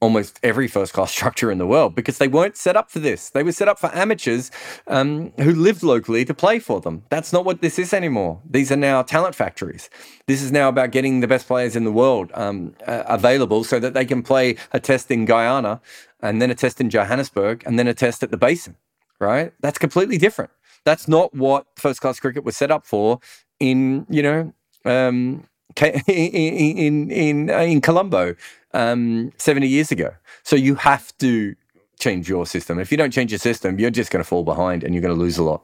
almost 0.01 0.37
every 0.43 0.67
first 0.67 0.91
class 0.91 1.11
structure 1.17 1.49
in 1.49 1.57
the 1.57 1.65
world 1.65 1.95
because 1.95 2.17
they 2.17 2.27
weren't 2.27 2.57
set 2.57 2.75
up 2.75 2.91
for 2.91 2.99
this. 2.99 3.29
They 3.29 3.43
were 3.43 3.53
set 3.53 3.69
up 3.69 3.79
for 3.79 3.89
amateurs 3.95 4.51
um, 4.87 5.31
who 5.37 5.53
lived 5.53 5.81
locally 5.81 6.25
to 6.25 6.33
play 6.33 6.59
for 6.59 6.81
them. 6.81 7.03
That's 7.09 7.31
not 7.31 7.45
what 7.45 7.61
this 7.61 7.79
is 7.79 7.93
anymore. 7.93 8.41
These 8.49 8.69
are 8.71 8.77
now 8.77 9.01
talent 9.01 9.33
factories. 9.33 9.89
This 10.27 10.41
is 10.41 10.51
now 10.51 10.67
about 10.67 10.91
getting 10.91 11.21
the 11.21 11.27
best 11.27 11.47
players 11.47 11.77
in 11.77 11.85
the 11.85 11.91
world 11.91 12.31
um, 12.33 12.75
uh, 12.85 13.03
available 13.07 13.63
so 13.63 13.79
that 13.79 13.93
they 13.93 14.05
can 14.05 14.23
play 14.23 14.57
a 14.73 14.79
test 14.81 15.09
in 15.09 15.23
Guyana 15.23 15.79
and 16.21 16.41
then 16.41 16.51
a 16.51 16.55
test 16.55 16.81
in 16.81 16.89
Johannesburg 16.89 17.63
and 17.65 17.79
then 17.79 17.87
a 17.87 17.93
test 17.93 18.23
at 18.23 18.31
the 18.31 18.37
basin, 18.37 18.75
right? 19.19 19.53
That's 19.61 19.77
completely 19.77 20.17
different. 20.17 20.51
That's 20.87 21.09
not 21.09 21.33
what 21.33 21.65
first 21.75 21.99
class 21.99 22.17
cricket 22.17 22.45
was 22.45 22.55
set 22.55 22.71
up 22.71 22.85
for 22.85 23.19
in, 23.59 24.05
you 24.09 24.23
know, 24.23 24.53
um, 24.85 25.43
in 25.81 27.11
in 27.11 27.11
in, 27.11 27.49
uh, 27.49 27.79
Colombo 27.83 28.35
um, 28.73 29.33
70 29.35 29.67
years 29.67 29.91
ago. 29.91 30.11
So 30.43 30.55
you 30.55 30.75
have 30.75 31.11
to 31.17 31.55
change 31.99 32.29
your 32.29 32.45
system. 32.45 32.79
If 32.79 32.89
you 32.89 32.97
don't 32.97 33.11
change 33.11 33.33
your 33.33 33.39
system, 33.39 33.77
you're 33.77 33.89
just 33.89 34.11
going 34.11 34.23
to 34.23 34.29
fall 34.29 34.45
behind 34.45 34.85
and 34.85 34.93
you're 34.93 35.01
going 35.01 35.13
to 35.13 35.19
lose 35.19 35.37
a 35.37 35.43
lot. 35.43 35.61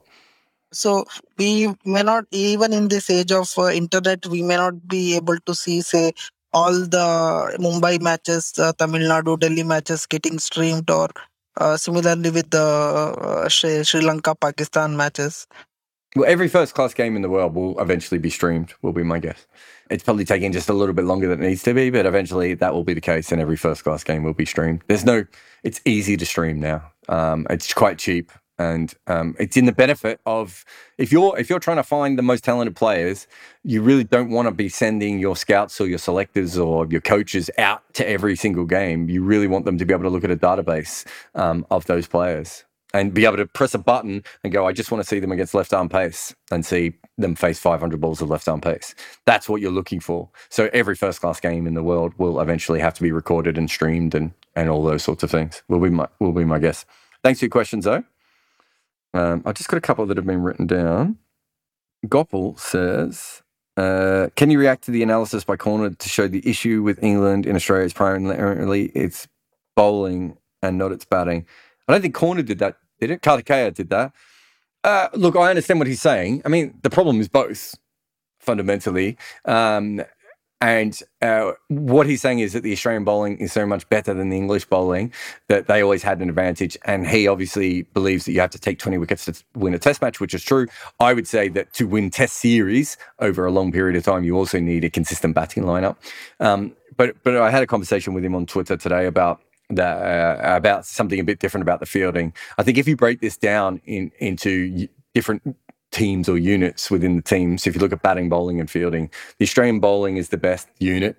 So 0.73 1.05
we 1.37 1.73
may 1.85 2.03
not 2.03 2.25
even 2.31 2.73
in 2.73 2.89
this 2.89 3.09
age 3.09 3.31
of 3.31 3.47
uh, 3.57 3.69
internet, 3.69 4.25
we 4.25 4.41
may 4.41 4.57
not 4.57 4.89
be 4.89 5.15
able 5.15 5.37
to 5.45 5.55
see, 5.55 5.79
say, 5.79 6.11
all 6.51 6.73
the 6.73 7.55
Mumbai 7.61 8.01
matches, 8.01 8.51
uh, 8.59 8.73
Tamil 8.73 9.07
Nadu, 9.07 9.39
Delhi 9.39 9.63
matches 9.63 10.05
getting 10.05 10.37
streamed 10.37 10.89
or 10.91 11.07
uh, 11.57 11.77
similarly 11.77 12.31
with 12.31 12.49
the 12.49 12.61
uh, 12.61 13.49
Sri, 13.49 13.83
Sri 13.83 14.01
Lanka 14.01 14.35
Pakistan 14.35 14.95
matches. 14.97 15.47
Well, 16.15 16.29
every 16.29 16.47
first 16.47 16.75
class 16.75 16.93
game 16.93 17.15
in 17.15 17.23
the 17.23 17.29
world 17.29 17.55
will 17.55 17.79
eventually 17.79 18.19
be 18.19 18.29
streamed, 18.29 18.73
will 18.83 18.93
be 18.93 19.01
my 19.01 19.17
guess. 19.17 19.47
It's 19.89 20.03
probably 20.03 20.25
taking 20.25 20.51
just 20.51 20.69
a 20.69 20.73
little 20.73 20.93
bit 20.93 21.05
longer 21.05 21.27
than 21.27 21.43
it 21.43 21.47
needs 21.47 21.63
to 21.63 21.73
be, 21.73 21.89
but 21.89 22.05
eventually 22.05 22.53
that 22.53 22.73
will 22.73 22.83
be 22.83 22.93
the 22.93 23.01
case 23.01 23.31
and 23.31 23.41
every 23.41 23.57
first 23.57 23.83
class 23.83 24.03
game 24.03 24.23
will 24.23 24.35
be 24.35 24.45
streamed. 24.45 24.83
There's 24.87 25.05
no, 25.05 25.25
it's 25.63 25.81
easy 25.85 26.15
to 26.17 26.25
stream 26.25 26.59
now. 26.59 26.91
Um, 27.09 27.47
it's 27.49 27.73
quite 27.73 27.97
cheap 27.97 28.31
and 28.59 28.93
um, 29.07 29.35
it's 29.39 29.57
in 29.57 29.65
the 29.65 29.71
benefit 29.71 30.19
of 30.25 30.63
if 30.97 31.11
you're 31.11 31.37
if 31.37 31.49
you're 31.49 31.59
trying 31.59 31.77
to 31.77 31.83
find 31.83 32.17
the 32.17 32.23
most 32.23 32.43
talented 32.43 32.75
players, 32.75 33.27
you 33.63 33.81
really 33.81 34.03
don't 34.03 34.29
want 34.29 34.47
to 34.47 34.51
be 34.53 34.69
sending 34.69 35.19
your 35.19 35.35
scouts 35.35 35.79
or 35.81 35.87
your 35.87 35.97
selectors 35.97 36.57
or 36.57 36.85
your 36.87 37.01
coaches 37.01 37.49
out 37.57 37.81
to 37.93 38.07
every 38.07 38.35
single 38.35 38.65
game. 38.65 39.09
You 39.09 39.23
really 39.23 39.47
want 39.47 39.65
them 39.65 39.77
to 39.77 39.85
be 39.85 39.93
able 39.93 40.03
to 40.03 40.09
look 40.09 40.23
at 40.23 40.31
a 40.31 40.37
database 40.37 41.05
um, 41.35 41.65
of 41.71 41.85
those 41.85 42.07
players 42.07 42.63
and 42.93 43.13
be 43.13 43.25
able 43.25 43.37
to 43.37 43.47
press 43.47 43.73
a 43.73 43.79
button 43.79 44.23
and 44.43 44.53
go, 44.53 44.67
I 44.67 44.71
just 44.71 44.91
want 44.91 45.03
to 45.03 45.07
see 45.07 45.19
them 45.19 45.31
against 45.31 45.53
left 45.55 45.73
arm 45.73 45.89
pace 45.89 46.33
and 46.51 46.65
see 46.65 46.93
them 47.17 47.35
face 47.35 47.59
500 47.59 47.99
balls 47.99 48.21
of 48.21 48.29
left 48.29 48.47
arm 48.47 48.61
pace. 48.61 48.93
That's 49.25 49.49
what 49.49 49.61
you're 49.61 49.71
looking 49.71 49.99
for. 49.99 50.29
So 50.49 50.69
every 50.73 50.95
first 50.95 51.21
class 51.21 51.39
game 51.39 51.65
in 51.65 51.73
the 51.73 51.83
world 51.83 52.13
will 52.17 52.39
eventually 52.39 52.79
have 52.79 52.93
to 52.95 53.01
be 53.01 53.11
recorded 53.11 53.57
and 53.57 53.69
streamed 53.69 54.15
and 54.15 54.31
and 54.55 54.69
all 54.69 54.83
those 54.83 55.03
sorts 55.03 55.23
of 55.23 55.31
things. 55.31 55.63
Will 55.67 55.79
be 55.79 55.89
my 55.89 56.07
will 56.19 56.31
be 56.31 56.45
my 56.45 56.59
guess. 56.59 56.85
Thanks 57.23 57.39
for 57.39 57.45
your 57.45 57.51
questions, 57.51 57.85
though. 57.85 58.03
Um, 59.13 59.43
I 59.45 59.51
just 59.51 59.69
got 59.69 59.77
a 59.77 59.81
couple 59.81 60.05
that 60.07 60.17
have 60.17 60.25
been 60.25 60.41
written 60.41 60.67
down. 60.67 61.17
Goppel 62.07 62.59
says, 62.59 63.43
uh, 63.77 64.27
"Can 64.35 64.49
you 64.49 64.59
react 64.59 64.83
to 64.85 64.91
the 64.91 65.03
analysis 65.03 65.43
by 65.43 65.55
Corner 65.55 65.91
to 65.91 66.09
show 66.09 66.27
the 66.27 66.47
issue 66.47 66.81
with 66.83 67.01
England 67.03 67.45
in 67.45 67.55
Australia 67.55 67.85
is 67.85 67.93
primarily 67.93 68.85
its 68.87 69.27
bowling 69.75 70.37
and 70.61 70.77
not 70.77 70.91
its 70.91 71.05
batting?" 71.05 71.45
I 71.87 71.93
don't 71.93 72.01
think 72.01 72.15
Corner 72.15 72.41
did 72.41 72.59
that. 72.59 72.77
Did 72.99 73.11
it? 73.11 73.21
Kartikeya 73.21 73.73
did 73.73 73.89
that. 73.89 74.13
Uh, 74.83 75.07
look, 75.13 75.35
I 75.35 75.49
understand 75.49 75.79
what 75.79 75.87
he's 75.87 76.01
saying. 76.01 76.41
I 76.45 76.49
mean, 76.49 76.77
the 76.81 76.89
problem 76.89 77.21
is 77.21 77.29
both 77.29 77.75
fundamentally. 78.39 79.17
Um, 79.45 80.01
and 80.63 80.97
uh, 81.21 81.51
what 81.67 82.07
he's 82.07 82.21
saying 82.21 82.39
is 82.39 82.53
that 82.53 82.63
the 82.63 82.71
Australian 82.71 83.03
bowling 83.03 83.37
is 83.39 83.51
so 83.51 83.65
much 83.65 83.87
better 83.89 84.13
than 84.13 84.29
the 84.29 84.37
English 84.37 84.63
bowling 84.63 85.11
that 85.49 85.67
they 85.67 85.83
always 85.83 86.03
had 86.03 86.21
an 86.21 86.29
advantage. 86.29 86.77
And 86.85 87.05
he 87.05 87.27
obviously 87.27 87.81
believes 87.81 88.23
that 88.23 88.31
you 88.31 88.39
have 88.39 88.51
to 88.51 88.59
take 88.59 88.79
20 88.79 88.97
wickets 88.97 89.25
to 89.25 89.33
win 89.55 89.73
a 89.73 89.77
test 89.77 90.01
match, 90.01 90.21
which 90.21 90.33
is 90.33 90.41
true. 90.41 90.67
I 91.01 91.11
would 91.11 91.27
say 91.27 91.49
that 91.49 91.73
to 91.73 91.85
win 91.85 92.09
test 92.09 92.37
series 92.37 92.95
over 93.19 93.45
a 93.45 93.51
long 93.51 93.73
period 93.73 93.97
of 93.97 94.05
time, 94.05 94.23
you 94.23 94.37
also 94.37 94.57
need 94.57 94.85
a 94.85 94.89
consistent 94.89 95.35
batting 95.35 95.63
lineup. 95.63 95.97
Um, 96.39 96.73
but 96.95 97.21
but 97.23 97.35
I 97.35 97.51
had 97.51 97.61
a 97.61 97.67
conversation 97.67 98.13
with 98.13 98.23
him 98.23 98.33
on 98.33 98.45
Twitter 98.45 98.77
today 98.77 99.05
about 99.05 99.41
that 99.69 99.97
uh, 99.97 100.55
about 100.55 100.85
something 100.85 101.19
a 101.19 101.25
bit 101.25 101.39
different 101.39 101.63
about 101.63 101.81
the 101.81 101.85
fielding. 101.85 102.31
I 102.57 102.63
think 102.63 102.77
if 102.77 102.87
you 102.87 102.95
break 102.95 103.19
this 103.19 103.35
down 103.35 103.81
in 103.83 104.13
into 104.19 104.87
different 105.13 105.57
teams 105.93 106.27
or 106.27 106.37
units 106.37 106.91
within 106.91 107.15
the 107.15 107.21
team. 107.21 107.57
So 107.57 107.69
if 107.69 107.75
you 107.75 107.81
look 107.81 107.93
at 107.93 108.01
batting, 108.01 108.27
bowling, 108.27 108.59
and 108.59 108.69
fielding, 108.69 109.09
the 109.37 109.43
Australian 109.43 109.79
bowling 109.79 110.17
is 110.17 110.29
the 110.29 110.37
best 110.37 110.67
unit. 110.79 111.17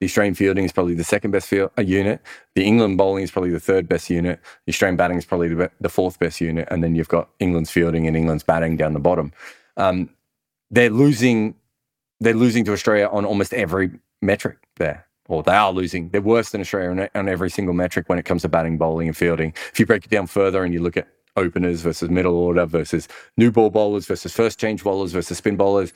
The 0.00 0.06
Australian 0.06 0.34
fielding 0.34 0.64
is 0.64 0.72
probably 0.72 0.94
the 0.94 1.04
second 1.04 1.30
best 1.30 1.46
field, 1.46 1.70
uh, 1.78 1.82
unit. 1.82 2.20
The 2.54 2.64
England 2.64 2.98
bowling 2.98 3.22
is 3.22 3.30
probably 3.30 3.50
the 3.50 3.60
third 3.60 3.88
best 3.88 4.10
unit. 4.10 4.40
The 4.66 4.72
Australian 4.72 4.96
batting 4.96 5.18
is 5.18 5.24
probably 5.24 5.48
the, 5.48 5.70
the 5.80 5.88
fourth 5.88 6.18
best 6.18 6.40
unit. 6.40 6.66
And 6.70 6.82
then 6.82 6.94
you've 6.94 7.08
got 7.08 7.28
England's 7.38 7.70
fielding 7.70 8.06
and 8.06 8.16
England's 8.16 8.42
batting 8.42 8.76
down 8.76 8.94
the 8.94 9.00
bottom. 9.00 9.32
Um, 9.76 10.10
they're 10.70 10.90
losing. 10.90 11.54
They're 12.18 12.34
losing 12.34 12.64
to 12.66 12.72
Australia 12.72 13.08
on 13.10 13.24
almost 13.24 13.54
every 13.54 13.90
metric 14.20 14.58
there 14.76 15.06
or 15.30 15.42
they 15.44 15.52
are 15.52 15.72
losing. 15.72 16.10
They're 16.10 16.20
worse 16.20 16.50
than 16.50 16.60
Australia 16.60 17.08
on, 17.14 17.28
every 17.28 17.50
single 17.50 17.72
metric 17.72 18.08
when 18.08 18.18
it 18.18 18.24
comes 18.24 18.42
to 18.42 18.48
batting, 18.48 18.76
bowling, 18.76 19.06
and 19.06 19.16
fielding. 19.16 19.54
If 19.72 19.78
you 19.78 19.86
break 19.86 20.04
it 20.04 20.10
down 20.10 20.26
further 20.26 20.64
and 20.64 20.74
you 20.74 20.82
look 20.82 20.96
at 20.96 21.06
openers 21.40 21.80
versus 21.80 22.10
middle 22.10 22.36
order 22.36 22.66
versus 22.66 23.08
new 23.36 23.50
ball 23.50 23.70
bowlers 23.70 24.06
versus 24.06 24.32
first 24.32 24.60
change 24.60 24.84
bowlers 24.84 25.12
versus 25.12 25.38
spin 25.38 25.56
bowlers. 25.56 25.92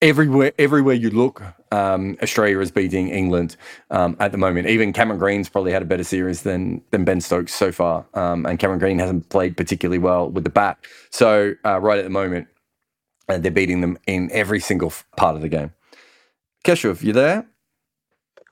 Everywhere, 0.00 0.52
everywhere 0.60 0.94
you 0.94 1.10
look, 1.10 1.42
um, 1.72 2.16
Australia 2.22 2.60
is 2.60 2.70
beating 2.70 3.08
England 3.08 3.56
um, 3.90 4.16
at 4.20 4.30
the 4.30 4.38
moment. 4.38 4.68
Even 4.68 4.92
Cameron 4.92 5.18
Green's 5.18 5.48
probably 5.48 5.72
had 5.72 5.82
a 5.82 5.86
better 5.86 6.04
series 6.04 6.42
than 6.42 6.80
than 6.92 7.04
Ben 7.04 7.20
Stokes 7.20 7.52
so 7.52 7.72
far, 7.72 8.06
um, 8.14 8.46
and 8.46 8.60
Cameron 8.60 8.78
Green 8.78 9.00
hasn't 9.00 9.28
played 9.30 9.56
particularly 9.56 9.98
well 9.98 10.30
with 10.30 10.44
the 10.44 10.50
bat. 10.50 10.78
So 11.10 11.54
uh, 11.64 11.80
right 11.80 11.98
at 11.98 12.04
the 12.04 12.10
moment, 12.10 12.46
uh, 13.28 13.38
they're 13.38 13.50
beating 13.50 13.80
them 13.80 13.98
in 14.06 14.30
every 14.32 14.60
single 14.60 14.92
part 15.16 15.34
of 15.34 15.42
the 15.42 15.48
game. 15.48 15.72
Keshav, 16.64 17.02
you 17.02 17.12
there? 17.12 17.46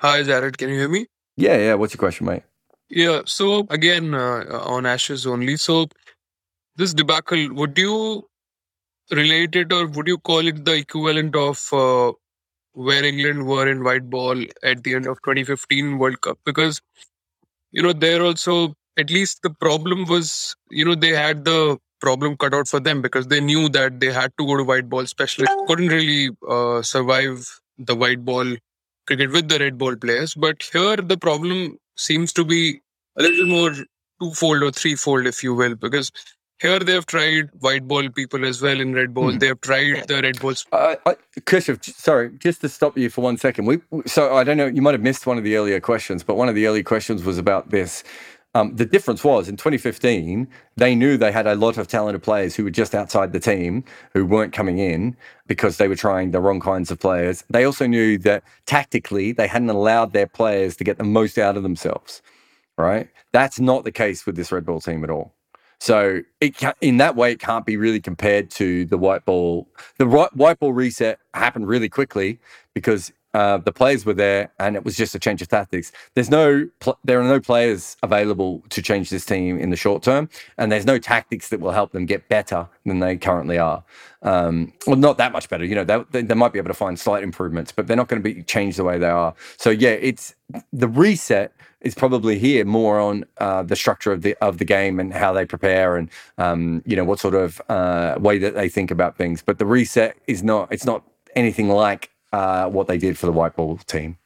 Hi, 0.00 0.22
Jarrod. 0.24 0.56
Can 0.56 0.68
you 0.70 0.74
hear 0.76 0.88
me? 0.88 1.06
Yeah, 1.36 1.56
yeah. 1.58 1.74
What's 1.74 1.94
your 1.94 1.98
question, 1.98 2.26
mate? 2.26 2.42
Yeah. 2.88 3.22
So 3.26 3.66
again, 3.70 4.14
uh, 4.14 4.44
on 4.64 4.86
Ashes 4.86 5.26
only. 5.26 5.56
So 5.56 5.86
this 6.76 6.94
debacle, 6.94 7.54
would 7.54 7.78
you 7.78 8.24
relate 9.12 9.56
it 9.56 9.72
or 9.72 9.86
would 9.88 10.08
you 10.08 10.18
call 10.18 10.46
it 10.46 10.64
the 10.64 10.74
equivalent 10.74 11.36
of 11.36 11.62
uh, 11.72 12.12
where 12.72 13.04
England 13.04 13.46
were 13.46 13.68
in 13.68 13.84
white 13.84 14.10
ball 14.10 14.42
at 14.62 14.84
the 14.84 14.94
end 14.94 15.06
of 15.06 15.20
2015 15.22 15.98
World 15.98 16.20
Cup? 16.20 16.38
Because 16.44 16.80
you 17.72 17.82
know 17.82 17.92
there 17.92 18.22
also 18.22 18.74
at 18.98 19.10
least 19.10 19.42
the 19.42 19.50
problem 19.50 20.04
was 20.06 20.56
you 20.70 20.84
know 20.84 20.94
they 20.94 21.10
had 21.10 21.44
the 21.44 21.78
problem 22.00 22.36
cut 22.36 22.54
out 22.54 22.68
for 22.68 22.80
them 22.80 23.02
because 23.02 23.26
they 23.28 23.40
knew 23.40 23.68
that 23.68 24.00
they 24.00 24.12
had 24.12 24.32
to 24.38 24.46
go 24.46 24.56
to 24.56 24.64
white 24.64 24.88
ball 24.88 25.06
specialists 25.06 25.56
couldn't 25.66 25.88
really 25.88 26.30
uh, 26.48 26.82
survive 26.82 27.46
the 27.78 27.94
white 27.94 28.24
ball 28.24 28.46
cricket 29.06 29.30
with 29.32 29.48
the 29.48 29.58
red 29.58 29.78
ball 29.78 29.96
players 29.96 30.34
but 30.34 30.62
here 30.72 30.96
the 30.96 31.16
problem 31.16 31.78
seems 31.96 32.32
to 32.34 32.44
be 32.44 32.80
a 33.18 33.22
little 33.22 33.46
more 33.46 33.72
twofold 34.20 34.62
or 34.62 34.70
threefold, 34.70 35.26
if 35.26 35.42
you 35.42 35.54
will, 35.54 35.74
because 35.74 36.10
here 36.58 36.78
they 36.78 36.92
have 36.92 37.06
tried 37.06 37.50
white 37.60 37.86
ball 37.86 38.08
people 38.08 38.44
as 38.46 38.62
well 38.62 38.80
in 38.80 38.94
red 38.94 39.12
ball. 39.12 39.32
Hmm. 39.32 39.38
They 39.38 39.48
have 39.48 39.60
tried 39.60 40.08
the 40.08 40.22
red 40.22 40.40
balls. 40.40 40.66
Uh, 40.72 40.96
I, 41.04 41.16
sorry, 41.82 42.30
just 42.38 42.62
to 42.62 42.68
stop 42.68 42.96
you 42.96 43.10
for 43.10 43.20
one 43.20 43.36
second. 43.36 43.66
We, 43.66 43.80
so 44.06 44.34
I 44.34 44.44
don't 44.44 44.56
know, 44.56 44.66
you 44.66 44.80
might 44.80 44.94
have 44.94 45.02
missed 45.02 45.26
one 45.26 45.38
of 45.38 45.44
the 45.44 45.56
earlier 45.56 45.80
questions, 45.80 46.22
but 46.22 46.36
one 46.36 46.48
of 46.48 46.54
the 46.54 46.66
early 46.66 46.82
questions 46.82 47.24
was 47.24 47.36
about 47.38 47.70
this. 47.70 48.04
Um, 48.56 48.74
the 48.74 48.86
difference 48.86 49.22
was 49.22 49.50
in 49.50 49.58
2015, 49.58 50.48
they 50.78 50.94
knew 50.94 51.18
they 51.18 51.30
had 51.30 51.46
a 51.46 51.54
lot 51.54 51.76
of 51.76 51.88
talented 51.88 52.22
players 52.22 52.56
who 52.56 52.64
were 52.64 52.70
just 52.70 52.94
outside 52.94 53.34
the 53.34 53.38
team 53.38 53.84
who 54.14 54.24
weren't 54.24 54.54
coming 54.54 54.78
in 54.78 55.14
because 55.46 55.76
they 55.76 55.88
were 55.88 55.94
trying 55.94 56.30
the 56.30 56.40
wrong 56.40 56.58
kinds 56.58 56.90
of 56.90 56.98
players. 56.98 57.44
They 57.50 57.64
also 57.64 57.86
knew 57.86 58.16
that 58.20 58.44
tactically 58.64 59.32
they 59.32 59.46
hadn't 59.46 59.68
allowed 59.68 60.14
their 60.14 60.26
players 60.26 60.74
to 60.76 60.84
get 60.84 60.96
the 60.96 61.04
most 61.04 61.36
out 61.36 61.58
of 61.58 61.64
themselves, 61.64 62.22
right? 62.78 63.10
That's 63.30 63.60
not 63.60 63.84
the 63.84 63.92
case 63.92 64.24
with 64.24 64.36
this 64.36 64.50
red 64.50 64.64
ball 64.64 64.80
team 64.80 65.04
at 65.04 65.10
all. 65.10 65.34
So 65.78 66.22
it 66.40 66.56
in 66.80 66.96
that 66.96 67.14
way, 67.14 67.32
it 67.32 67.40
can't 67.40 67.66
be 67.66 67.76
really 67.76 68.00
compared 68.00 68.50
to 68.52 68.86
the 68.86 68.96
white 68.96 69.26
ball. 69.26 69.68
The 69.98 70.06
white 70.06 70.58
ball 70.58 70.72
reset 70.72 71.18
happened 71.34 71.68
really 71.68 71.90
quickly 71.90 72.38
because 72.72 73.12
Uh, 73.36 73.58
the 73.58 73.70
players 73.70 74.06
were 74.06 74.14
there, 74.14 74.50
and 74.58 74.76
it 74.76 74.82
was 74.82 74.96
just 74.96 75.14
a 75.14 75.18
change 75.18 75.42
of 75.42 75.48
tactics. 75.48 75.92
There's 76.14 76.30
no, 76.30 76.66
pl- 76.80 76.98
there 77.04 77.20
are 77.20 77.28
no 77.28 77.38
players 77.38 77.94
available 78.02 78.64
to 78.70 78.80
change 78.80 79.10
this 79.10 79.26
team 79.26 79.58
in 79.58 79.68
the 79.68 79.76
short 79.76 80.02
term, 80.02 80.30
and 80.56 80.72
there's 80.72 80.86
no 80.86 80.98
tactics 80.98 81.50
that 81.50 81.60
will 81.60 81.72
help 81.72 81.92
them 81.92 82.06
get 82.06 82.30
better 82.30 82.66
than 82.86 83.00
they 83.00 83.14
currently 83.18 83.58
are. 83.58 83.84
Um, 84.22 84.72
well, 84.86 84.96
not 84.96 85.18
that 85.18 85.32
much 85.32 85.50
better. 85.50 85.66
You 85.66 85.74
know, 85.74 85.84
they, 85.84 86.22
they 86.22 86.34
might 86.34 86.54
be 86.54 86.58
able 86.58 86.70
to 86.70 86.74
find 86.74 86.98
slight 86.98 87.22
improvements, 87.22 87.72
but 87.72 87.86
they're 87.86 87.96
not 87.98 88.08
going 88.08 88.22
to 88.22 88.34
be 88.34 88.42
changed 88.42 88.78
the 88.78 88.84
way 88.84 88.96
they 88.96 89.10
are. 89.10 89.34
So 89.58 89.68
yeah, 89.68 89.90
it's 89.90 90.34
the 90.72 90.88
reset 90.88 91.52
is 91.82 91.94
probably 91.94 92.38
here 92.38 92.64
more 92.64 92.98
on 92.98 93.26
uh, 93.36 93.62
the 93.64 93.76
structure 93.76 94.12
of 94.12 94.22
the 94.22 94.34
of 94.40 94.56
the 94.56 94.64
game 94.64 94.98
and 94.98 95.12
how 95.12 95.34
they 95.34 95.44
prepare 95.44 95.98
and 95.98 96.08
um, 96.38 96.82
you 96.86 96.96
know 96.96 97.04
what 97.04 97.18
sort 97.20 97.34
of 97.34 97.60
uh, 97.68 98.16
way 98.18 98.38
that 98.38 98.54
they 98.54 98.70
think 98.70 98.90
about 98.90 99.18
things. 99.18 99.42
But 99.42 99.58
the 99.58 99.66
reset 99.66 100.16
is 100.26 100.42
not. 100.42 100.72
It's 100.72 100.86
not 100.86 101.04
anything 101.36 101.68
like 101.68 102.10
uh, 102.32 102.68
what 102.68 102.88
they 102.88 102.98
did 102.98 103.18
for 103.18 103.26
the 103.26 103.32
white 103.32 103.56
ball 103.56 103.78
team 103.78 104.18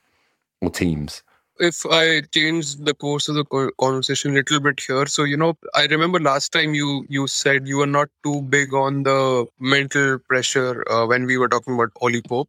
or 0.60 0.70
teams. 0.70 1.22
If 1.58 1.84
I 1.84 2.22
change 2.22 2.76
the 2.76 2.94
course 2.94 3.28
of 3.28 3.34
the 3.34 3.72
conversation 3.78 4.30
a 4.30 4.34
little 4.34 4.60
bit 4.60 4.80
here, 4.80 5.04
so 5.06 5.24
you 5.24 5.36
know, 5.36 5.58
I 5.74 5.86
remember 5.86 6.18
last 6.18 6.52
time 6.52 6.72
you 6.72 7.04
you 7.08 7.26
said 7.26 7.68
you 7.68 7.76
were 7.76 7.86
not 7.86 8.08
too 8.24 8.40
big 8.42 8.72
on 8.72 9.02
the 9.02 9.46
mental 9.58 10.18
pressure 10.20 10.84
uh, 10.90 11.06
when 11.06 11.26
we 11.26 11.36
were 11.36 11.48
talking 11.48 11.74
about 11.74 11.90
Ollie 12.00 12.22
Pope, 12.22 12.48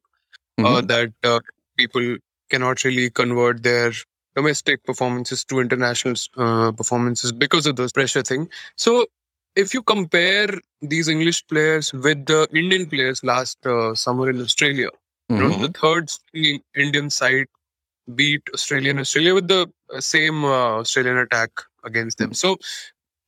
uh, 0.59 0.63
mm-hmm. 0.63 0.87
that 0.87 1.11
uh, 1.23 1.39
people 1.77 2.17
cannot 2.49 2.85
really 2.85 3.09
convert 3.09 3.63
their 3.63 3.91
domestic 4.35 4.83
performances 4.85 5.43
to 5.45 5.59
international 5.59 6.15
uh, 6.37 6.71
performances 6.71 7.33
because 7.33 7.65
of 7.65 7.75
the 7.75 7.89
pressure 7.93 8.21
thing. 8.21 8.47
So 8.77 9.07
if 9.55 9.73
you 9.73 9.81
compare 9.81 10.47
these 10.81 11.07
English 11.07 11.45
players 11.47 11.91
with 11.91 12.25
the 12.25 12.47
Indian 12.53 12.85
players 12.85 13.23
last 13.23 13.65
uh, 13.65 13.93
summer 13.95 14.29
in 14.29 14.41
Australia, 14.41 14.89
mm-hmm. 15.31 15.61
the 15.61 15.69
third 15.69 16.11
Indian 16.75 17.09
side 17.09 17.47
beat 18.15 18.41
Australian 18.53 18.99
Australia 18.99 19.33
with 19.33 19.47
the 19.47 19.71
uh, 19.93 20.01
same 20.01 20.43
uh, 20.43 20.79
Australian 20.79 21.17
attack 21.17 21.51
against 21.83 22.17
them. 22.17 22.33
So 22.33 22.57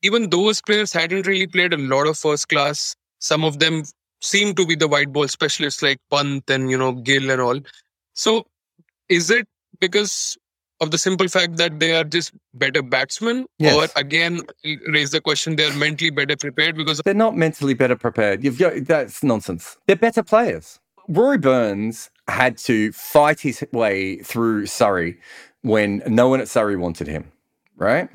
even 0.01 0.29
those 0.29 0.61
players 0.61 0.91
hadn't 0.91 1.27
really 1.27 1.47
played 1.47 1.73
a 1.73 1.77
lot 1.77 2.07
of 2.07 2.17
first 2.17 2.49
class. 2.49 2.95
Some 3.19 3.43
of 3.43 3.59
them 3.59 3.83
seem 4.21 4.55
to 4.55 4.65
be 4.65 4.75
the 4.75 4.87
white 4.87 5.11
ball 5.11 5.27
specialists 5.27 5.81
like 5.81 5.97
Pant 6.11 6.49
and 6.49 6.69
you 6.69 6.77
know 6.77 6.93
Gill 6.93 7.29
and 7.29 7.41
all. 7.41 7.59
So 8.13 8.45
is 9.09 9.29
it 9.29 9.47
because 9.79 10.37
of 10.81 10.91
the 10.91 10.97
simple 10.97 11.27
fact 11.27 11.57
that 11.57 11.79
they 11.79 11.95
are 11.95 12.03
just 12.03 12.33
better 12.53 12.81
batsmen 12.81 13.45
yes. 13.57 13.75
or 13.75 13.87
again 13.99 14.41
raise 14.87 15.11
the 15.11 15.21
question 15.21 15.55
they're 15.55 15.73
mentally 15.75 16.09
better 16.09 16.35
prepared 16.35 16.75
because 16.75 17.01
they're 17.05 17.13
not 17.13 17.35
mentally 17.35 17.73
better 17.73 17.95
prepared 17.95 18.43
you've 18.43 18.59
got 18.59 18.73
that's 18.85 19.23
nonsense 19.23 19.77
they're 19.87 19.95
better 19.95 20.23
players 20.23 20.79
rory 21.07 21.37
burns 21.37 22.09
had 22.27 22.57
to 22.57 22.91
fight 22.91 23.39
his 23.41 23.63
way 23.71 24.17
through 24.17 24.65
surrey 24.65 25.17
when 25.61 26.01
no 26.07 26.27
one 26.27 26.41
at 26.41 26.47
surrey 26.47 26.75
wanted 26.75 27.07
him 27.07 27.31
right 27.75 28.09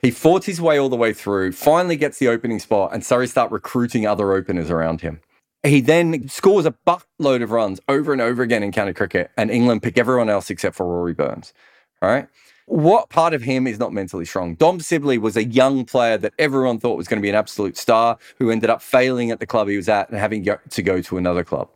he 0.00 0.10
fought 0.10 0.44
his 0.44 0.60
way 0.60 0.78
all 0.78 0.88
the 0.88 0.96
way 0.96 1.12
through 1.12 1.52
finally 1.52 1.96
gets 1.96 2.18
the 2.18 2.28
opening 2.28 2.58
spot 2.58 2.92
and 2.92 3.04
surrey 3.04 3.26
start 3.26 3.50
recruiting 3.50 4.06
other 4.06 4.32
openers 4.32 4.70
around 4.70 5.00
him 5.00 5.20
he 5.64 5.80
then 5.80 6.28
scores 6.28 6.66
a 6.66 6.74
buttload 6.86 7.42
of 7.42 7.52
runs 7.52 7.80
over 7.88 8.12
and 8.12 8.20
over 8.20 8.42
again 8.42 8.62
in 8.62 8.72
county 8.72 8.92
cricket, 8.92 9.30
and 9.36 9.50
England 9.50 9.82
pick 9.82 9.96
everyone 9.96 10.28
else 10.28 10.50
except 10.50 10.74
for 10.74 10.86
Rory 10.86 11.14
Burns. 11.14 11.52
Right? 12.00 12.26
What 12.66 13.10
part 13.10 13.32
of 13.32 13.42
him 13.42 13.66
is 13.66 13.78
not 13.78 13.92
mentally 13.92 14.24
strong? 14.24 14.54
Dom 14.56 14.80
Sibley 14.80 15.18
was 15.18 15.36
a 15.36 15.44
young 15.44 15.84
player 15.84 16.16
that 16.18 16.32
everyone 16.38 16.80
thought 16.80 16.96
was 16.96 17.06
going 17.06 17.20
to 17.20 17.22
be 17.22 17.28
an 17.28 17.36
absolute 17.36 17.76
star 17.76 18.18
who 18.38 18.50
ended 18.50 18.70
up 18.70 18.82
failing 18.82 19.30
at 19.30 19.38
the 19.40 19.46
club 19.46 19.68
he 19.68 19.76
was 19.76 19.88
at 19.88 20.08
and 20.08 20.18
having 20.18 20.44
to 20.44 20.82
go 20.82 21.00
to 21.00 21.16
another 21.16 21.44
club 21.44 21.68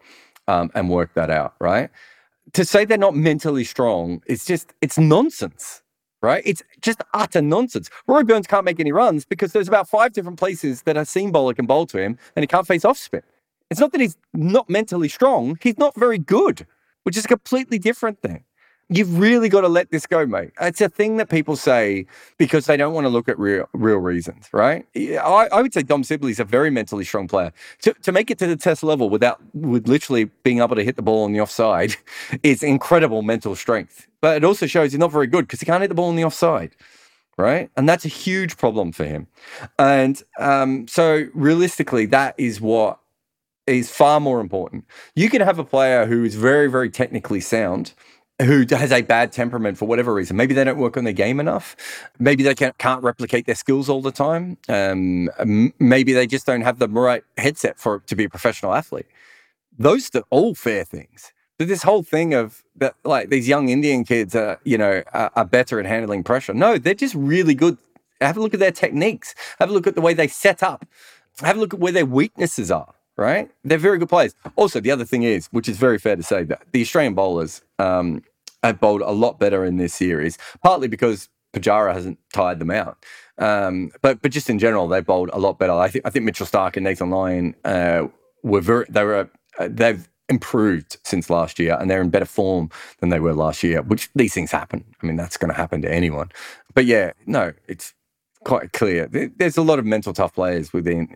um, 0.49 0.71
and 0.75 0.91
work 0.91 1.15
that 1.15 1.31
out, 1.31 1.55
right? 1.61 1.91
To 2.55 2.65
say 2.65 2.85
they're 2.85 2.99
not 2.99 3.15
mentally 3.15 3.65
strong 3.65 4.23
it's 4.27 4.45
just, 4.45 4.73
it's 4.81 4.99
nonsense, 4.99 5.83
right? 6.23 6.43
It's 6.47 6.63
just 6.81 7.03
utter 7.15 7.43
nonsense. 7.43 7.91
Rory 8.07 8.25
Burns 8.25 8.47
can't 8.47 8.65
make 8.65 8.81
any 8.81 8.93
runs 8.93 9.25
because 9.25 9.53
there's 9.53 9.69
about 9.69 9.89
five 9.89 10.13
different 10.13 10.39
places 10.39 10.83
that 10.83 10.97
a 10.97 11.05
seam 11.05 11.33
bowler 11.33 11.55
can 11.55 11.67
bowl 11.67 11.87
to 11.87 11.99
him 11.99 12.19
and 12.35 12.43
he 12.43 12.47
can't 12.47 12.67
face 12.67 12.85
off 12.85 12.99
spin. 12.99 13.23
It's 13.71 13.81
not 13.81 13.93
that 13.93 14.01
he's 14.01 14.17
not 14.33 14.71
mentally 14.71 15.09
strong, 15.09 15.59
he's 15.61 15.79
not 15.79 15.97
very 15.97 16.19
good, 16.19 16.67
which 17.03 17.17
is 17.17 17.25
a 17.25 17.29
completely 17.29 17.79
different 17.79 18.21
thing. 18.21 18.45
You've 18.89 19.19
really 19.19 19.49
got 19.49 19.63
to 19.63 19.69
let 19.69 19.91
this 19.91 20.07
go, 20.07 20.27
mate. 20.27 20.53
It's 20.61 20.81
a 20.81 20.89
thing 20.89 21.17
that 21.17 21.29
people 21.29 21.57
say 21.57 22.07
because 22.39 22.67
they 22.67 22.77
don't 22.77 22.95
want 22.95 23.05
to 23.05 23.09
look 23.09 23.29
at 23.29 23.37
real 23.39 23.69
real 23.73 23.97
reasons, 23.99 24.49
right? 24.53 24.87
I, 24.97 25.49
I 25.53 25.61
would 25.61 25.75
say 25.75 25.83
Dom 25.83 26.05
Sibley's 26.05 26.39
a 26.39 26.45
very 26.45 26.71
mentally 26.71 27.05
strong 27.05 27.27
player. 27.27 27.53
To, 27.83 27.93
to 27.95 28.13
make 28.13 28.31
it 28.31 28.39
to 28.39 28.47
the 28.47 28.57
test 28.57 28.85
level 28.85 29.11
without 29.11 29.41
with 29.55 29.89
literally 29.89 30.25
being 30.45 30.61
able 30.61 30.77
to 30.77 30.85
hit 30.85 30.95
the 30.95 31.03
ball 31.03 31.25
on 31.25 31.33
the 31.33 31.41
offside 31.41 31.97
is 32.45 32.63
incredible 32.63 33.23
mental 33.23 33.57
strength. 33.57 34.07
But 34.21 34.37
it 34.37 34.45
also 34.45 34.67
shows 34.67 34.93
he's 34.93 35.01
not 35.01 35.13
very 35.13 35.27
good 35.27 35.47
because 35.47 35.61
he 35.61 35.67
can't 35.67 35.81
hit 35.81 35.89
the 35.89 35.95
ball 35.95 36.09
on 36.09 36.17
the 36.17 36.25
offside 36.25 36.71
right? 37.39 37.71
And 37.77 37.87
that's 37.87 38.05
a 38.05 38.09
huge 38.09 38.57
problem 38.57 38.93
for 38.93 39.05
him. 39.05 39.27
And 39.79 40.23
um, 40.39 40.89
so, 40.89 41.29
realistically, 41.35 42.07
that 42.07 42.35
is 42.39 42.61
what 42.61 42.99
is 43.67 43.91
far 43.91 44.21
more 44.21 44.41
important. 44.41 44.85
You 45.15 45.29
can 45.29 45.43
have 45.43 45.59
a 45.59 45.65
player 45.65 46.07
who 46.07 46.25
is 46.25 46.35
very, 46.35 46.71
very 46.71 46.89
technically 46.89 47.41
sound 47.41 47.93
who 48.43 48.67
has 48.71 48.93
a 48.93 49.03
bad 49.03 49.33
temperament 49.33 49.79
for 49.79 49.87
whatever 49.87 50.13
reason. 50.13 50.37
Maybe 50.37 50.53
they 50.53 50.65
don't 50.65 50.79
work 50.79 50.97
on 50.97 51.05
their 51.05 51.13
game 51.13 51.41
enough. 51.41 51.75
Maybe 52.19 52.43
they 52.43 52.55
can't, 52.55 52.77
can't 52.77 53.03
replicate 53.03 53.47
their 53.47 53.55
skills 53.55 53.89
all 53.89 54.03
the 54.03 54.13
time. 54.13 54.59
Um, 54.69 55.31
maybe 55.79 56.13
they 56.13 56.27
just 56.27 56.47
don't 56.47 56.61
have 56.61 56.79
the 56.79 56.89
right 56.89 57.25
headset 57.39 57.79
for 57.79 58.01
to 58.01 58.15
be 58.15 58.25
a 58.25 58.29
professional 58.29 58.75
athlete. 58.75 59.07
Those 59.79 60.15
are 60.15 60.25
all 60.31 60.55
fair 60.55 60.85
things. 60.85 61.33
But 61.59 61.69
this 61.69 61.83
whole 61.83 62.03
thing 62.03 62.35
of 62.35 62.63
like 63.05 63.31
these 63.31 63.49
young 63.49 63.71
Indian 63.71 64.05
kids 64.05 64.35
are, 64.35 64.61
you 64.65 64.77
know, 64.77 65.03
are, 65.15 65.31
are 65.35 65.45
better 65.45 65.81
at 65.81 65.87
handling 65.87 66.23
pressure. 66.23 66.53
No, 66.53 66.77
they're 66.77 66.93
just 66.95 67.15
really 67.15 67.55
good. 67.55 67.79
Have 68.21 68.37
a 68.37 68.41
look 68.41 68.53
at 68.53 68.61
their 68.61 68.73
techniques. 68.73 69.35
Have 69.59 69.71
a 69.71 69.73
look 69.73 69.87
at 69.87 69.95
the 69.95 70.03
way 70.03 70.13
they 70.13 70.29
set 70.29 70.63
up. 70.63 70.85
Have 71.41 71.57
a 71.57 71.61
look 71.61 71.73
at 71.73 71.81
where 71.81 71.93
their 71.93 72.07
weaknesses 72.07 72.71
are 72.71 72.96
right? 73.17 73.51
They're 73.65 73.79
very 73.79 73.99
good 73.99 74.09
players. 74.09 74.35
Also, 74.57 74.81
the 74.81 74.91
other 74.91 75.05
thing 75.05 75.23
is, 75.23 75.49
which 75.51 75.69
is 75.69 75.79
very 75.79 75.99
fair 75.99 76.17
to 76.17 76.23
say, 76.23 76.45
that 76.45 76.63
the 76.73 76.83
Australian 76.83 77.15
bowlers 77.15 77.63
um, 77.79 78.23
have 78.63 78.81
bowled 78.81 79.03
a 79.03 79.13
lot 79.13 79.39
better 79.39 79.65
in 79.65 79.77
this 79.77 79.95
series, 79.95 80.39
partly 80.63 80.89
because 80.89 81.29
Pujara 81.53 81.93
hasn't 81.93 82.19
tired 82.33 82.59
them 82.59 82.71
out. 82.71 83.05
Um, 83.39 83.91
but 84.03 84.23
but 84.23 84.31
just 84.31 84.51
in 84.51 84.59
general, 84.59 84.89
they 84.89 85.01
bowled 85.01 85.31
a 85.33 85.39
lot 85.39 85.59
better. 85.59 85.73
I 85.73 85.89
think 85.89 86.07
I 86.07 86.11
think 86.11 86.25
Mitchell 86.25 86.47
Starc 86.47 86.77
and 86.77 86.85
Nathan 86.85 87.11
Lyon 87.11 87.55
uh, 87.65 88.09
were 88.43 88.61
very 88.61 88.87
they 88.89 89.05
were 89.05 89.31
uh, 89.59 89.69
they've 89.71 90.09
improved 90.29 90.97
since 91.05 91.31
last 91.31 91.59
year 91.59 91.77
and 91.79 91.89
they're 91.89 92.03
in 92.03 92.11
better 92.11 92.27
form 92.27 92.69
than 92.99 93.11
they 93.11 93.21
were 93.21 93.35
last 93.35 93.63
year. 93.63 93.83
Which 93.83 94.11
these 94.15 94.35
things 94.35 94.51
happen. 94.51 94.85
I 95.03 95.07
mean, 95.07 95.17
that's 95.17 95.37
going 95.37 95.51
to 95.51 95.57
happen 95.57 95.83
to 95.83 95.93
anyone. 95.93 96.31
But 96.75 96.87
yeah, 96.87 97.13
no, 97.27 97.53
it's 97.69 97.95
quite 98.47 98.73
clear. 98.73 99.09
There's 99.09 99.57
a 99.57 99.63
lot 99.63 99.81
of 99.81 99.85
mental 99.85 100.13
tough 100.13 100.35
players 100.35 100.73
within. 100.73 101.15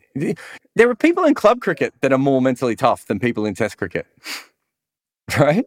There 0.75 0.91
are 0.91 0.97
people 0.97 1.25
in 1.25 1.35
club 1.35 1.61
cricket 1.61 1.95
that 2.01 2.13
are 2.13 2.19
more 2.19 2.43
mentally 2.43 2.75
tough 2.75 3.07
than 3.07 3.21
people 3.21 3.47
in 3.47 3.55
Test 3.55 3.79
cricket, 3.79 4.07
right? 5.39 5.65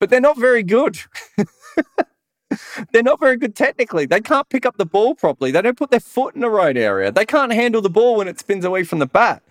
But 0.00 0.08
they're 0.08 0.20
not 0.20 0.38
very 0.38 0.62
good. 0.62 0.98
they're 2.92 3.02
not 3.02 3.20
very 3.20 3.36
good 3.36 3.54
technically. 3.54 4.06
They 4.06 4.22
can't 4.22 4.48
pick 4.48 4.64
up 4.64 4.78
the 4.78 4.86
ball 4.86 5.14
properly. 5.14 5.50
They 5.50 5.60
don't 5.60 5.76
put 5.76 5.90
their 5.90 6.00
foot 6.00 6.34
in 6.34 6.40
the 6.40 6.48
right 6.48 6.76
area. 6.76 7.12
They 7.12 7.26
can't 7.26 7.52
handle 7.52 7.82
the 7.82 7.90
ball 7.90 8.16
when 8.16 8.26
it 8.26 8.40
spins 8.40 8.64
away 8.64 8.82
from 8.82 8.98
the 8.98 9.06
bat 9.06 9.42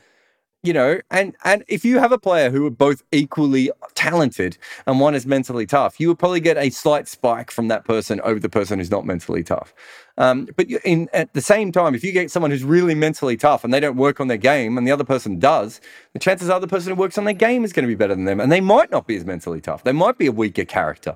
you 0.64 0.74
know, 0.74 1.00
and 1.10 1.36
and 1.44 1.64
if 1.68 1.84
you 1.84 1.98
have 1.98 2.12
a 2.12 2.20
player 2.20 2.52
who 2.52 2.66
are 2.68 2.72
both 2.72 3.02
equally 3.12 3.72
talented 3.96 4.58
and 4.86 5.00
one 5.00 5.16
is 5.16 5.26
mentally 5.26 5.66
tough, 5.66 6.00
you 6.00 6.08
would 6.08 6.20
probably 6.20 6.40
get 6.40 6.56
a 6.58 6.70
slight 6.70 7.08
spike 7.08 7.50
from 7.50 7.68
that 7.70 7.84
person 7.84 8.22
over 8.22 8.40
the 8.40 8.50
person 8.50 8.78
who's 8.78 8.92
not 8.92 9.06
mentally 9.06 9.44
tough. 9.44 9.74
Um, 10.18 10.48
but 10.56 10.70
in 10.70 11.10
at 11.14 11.34
the 11.34 11.42
same 11.42 11.72
time, 11.72 11.96
if 11.96 12.04
you 12.04 12.12
get 12.12 12.30
someone 12.30 12.52
who's 12.52 12.64
really 12.64 12.94
mentally 12.94 13.38
tough 13.38 13.64
and 13.64 13.74
they 13.74 13.80
don't 13.80 13.98
work 13.98 14.20
on 14.20 14.28
their 14.28 14.38
game, 14.38 14.78
and 14.78 14.86
the 14.86 14.92
other 14.92 15.04
person 15.04 15.40
does, 15.40 15.82
the 16.14 16.20
chances 16.20 16.50
are 16.50 16.60
the 16.60 16.68
person 16.68 16.94
who 16.94 17.00
works 17.00 17.18
on 17.18 17.24
their 17.24 17.34
game 17.34 17.64
is 17.64 17.74
going 17.74 17.84
to 17.84 17.88
be 17.88 17.96
better 17.96 18.14
than 18.14 18.26
them, 18.26 18.40
and 18.40 18.52
they 18.52 18.62
might 18.62 18.92
not 18.92 19.08
be 19.08 19.16
as 19.16 19.26
mentally 19.26 19.62
tough. 19.62 19.84
They 19.84 19.94
might 19.94 20.20
be 20.20 20.28
a 20.28 20.32
weaker 20.32 20.66
character, 20.66 21.16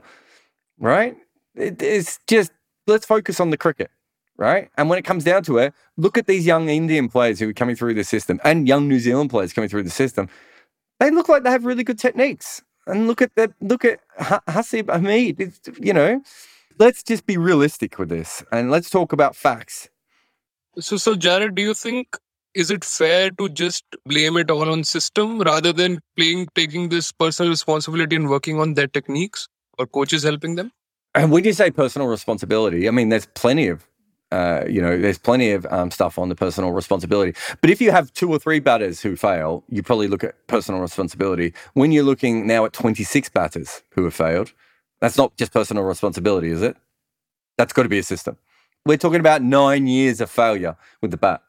right? 0.79 1.15
It, 1.53 1.81
it's 1.83 2.19
just 2.25 2.51
let's 2.87 3.05
focus 3.05 3.39
on 3.39 3.51
the 3.51 3.57
cricket 3.57 3.91
right? 4.37 4.69
And 4.77 4.89
when 4.89 4.99
it 4.99 5.05
comes 5.05 5.23
down 5.23 5.43
to 5.43 5.57
it, 5.57 5.73
look 5.97 6.17
at 6.17 6.27
these 6.27 6.45
young 6.45 6.69
Indian 6.69 7.09
players 7.09 7.39
who 7.39 7.49
are 7.49 7.53
coming 7.53 7.75
through 7.75 7.93
the 7.93 8.03
system 8.03 8.39
and 8.43 8.67
young 8.67 8.87
New 8.87 8.99
Zealand 8.99 9.29
players 9.29 9.53
coming 9.53 9.69
through 9.69 9.83
the 9.83 9.89
system. 9.89 10.29
They 10.99 11.11
look 11.11 11.29
like 11.29 11.43
they 11.43 11.51
have 11.51 11.65
really 11.65 11.83
good 11.83 11.99
techniques. 11.99 12.61
And 12.87 13.07
look 13.07 13.21
at 13.21 13.33
the 13.35 13.51
look 13.61 13.83
at 13.83 13.99
Haseeb 14.19 14.83
Hameed. 14.83 15.39
It's, 15.39 15.59
you 15.79 15.91
know, 15.91 16.21
let's 16.77 17.01
just 17.01 17.25
be 17.25 17.37
realistic 17.37 17.97
with 17.97 18.09
this 18.09 18.43
and 18.51 18.69
let's 18.69 18.89
talk 18.89 19.11
about 19.11 19.35
facts. 19.35 19.89
So, 20.77 20.97
so 20.97 21.15
Jarrod, 21.15 21.55
do 21.55 21.61
you 21.63 21.73
think 21.73 22.15
is 22.53 22.69
it 22.69 22.85
fair 22.85 23.31
to 23.31 23.49
just 23.49 23.83
blame 24.05 24.37
it 24.37 24.51
all 24.51 24.69
on 24.69 24.83
system 24.83 25.39
rather 25.39 25.73
than 25.73 25.99
playing 26.15 26.47
taking 26.53 26.89
this 26.89 27.11
personal 27.11 27.49
responsibility 27.49 28.15
and 28.15 28.29
working 28.29 28.59
on 28.59 28.75
their 28.75 28.87
techniques 28.87 29.47
or 29.79 29.87
coaches 29.87 30.23
helping 30.23 30.55
them? 30.55 30.71
And 31.15 31.31
when 31.31 31.43
you 31.43 31.53
say 31.53 31.71
personal 31.71 32.07
responsibility, 32.07 32.87
I 32.87 32.91
mean 32.91 33.09
there's 33.09 33.25
plenty 33.25 33.67
of 33.67 33.85
Uh, 34.31 34.65
you 34.67 34.81
know, 34.81 34.97
there's 34.99 35.17
plenty 35.17 35.51
of 35.51 35.65
um, 35.69 35.91
stuff 35.91 36.17
on 36.17 36.29
the 36.29 36.35
personal 36.35 36.71
responsibility. 36.71 37.33
But 37.61 37.69
if 37.69 37.79
you 37.79 37.91
have 37.91 38.11
two 38.13 38.29
or 38.29 38.39
three 38.39 38.59
batters 38.59 39.01
who 39.01 39.15
fail, 39.15 39.63
you 39.69 39.83
probably 39.83 40.07
look 40.07 40.23
at 40.23 40.47
personal 40.47 40.81
responsibility. 40.81 41.53
When 41.73 41.91
you're 41.91 42.03
looking 42.03 42.47
now 42.47 42.65
at 42.65 42.73
26 42.73 43.29
batters 43.29 43.83
who 43.91 44.03
have 44.03 44.13
failed, 44.13 44.51
that's 44.99 45.17
not 45.17 45.37
just 45.37 45.53
personal 45.53 45.83
responsibility, 45.83 46.49
is 46.49 46.61
it? 46.61 46.75
That's 47.57 47.73
got 47.73 47.83
to 47.83 47.89
be 47.89 47.99
a 47.99 48.03
system. 48.03 48.37
We're 48.85 48.97
talking 48.97 49.19
about 49.19 49.41
nine 49.41 49.87
years 49.87 50.21
of 50.21 50.29
failure 50.29 50.75
with 51.01 51.11
the 51.11 51.17
bat. 51.17 51.41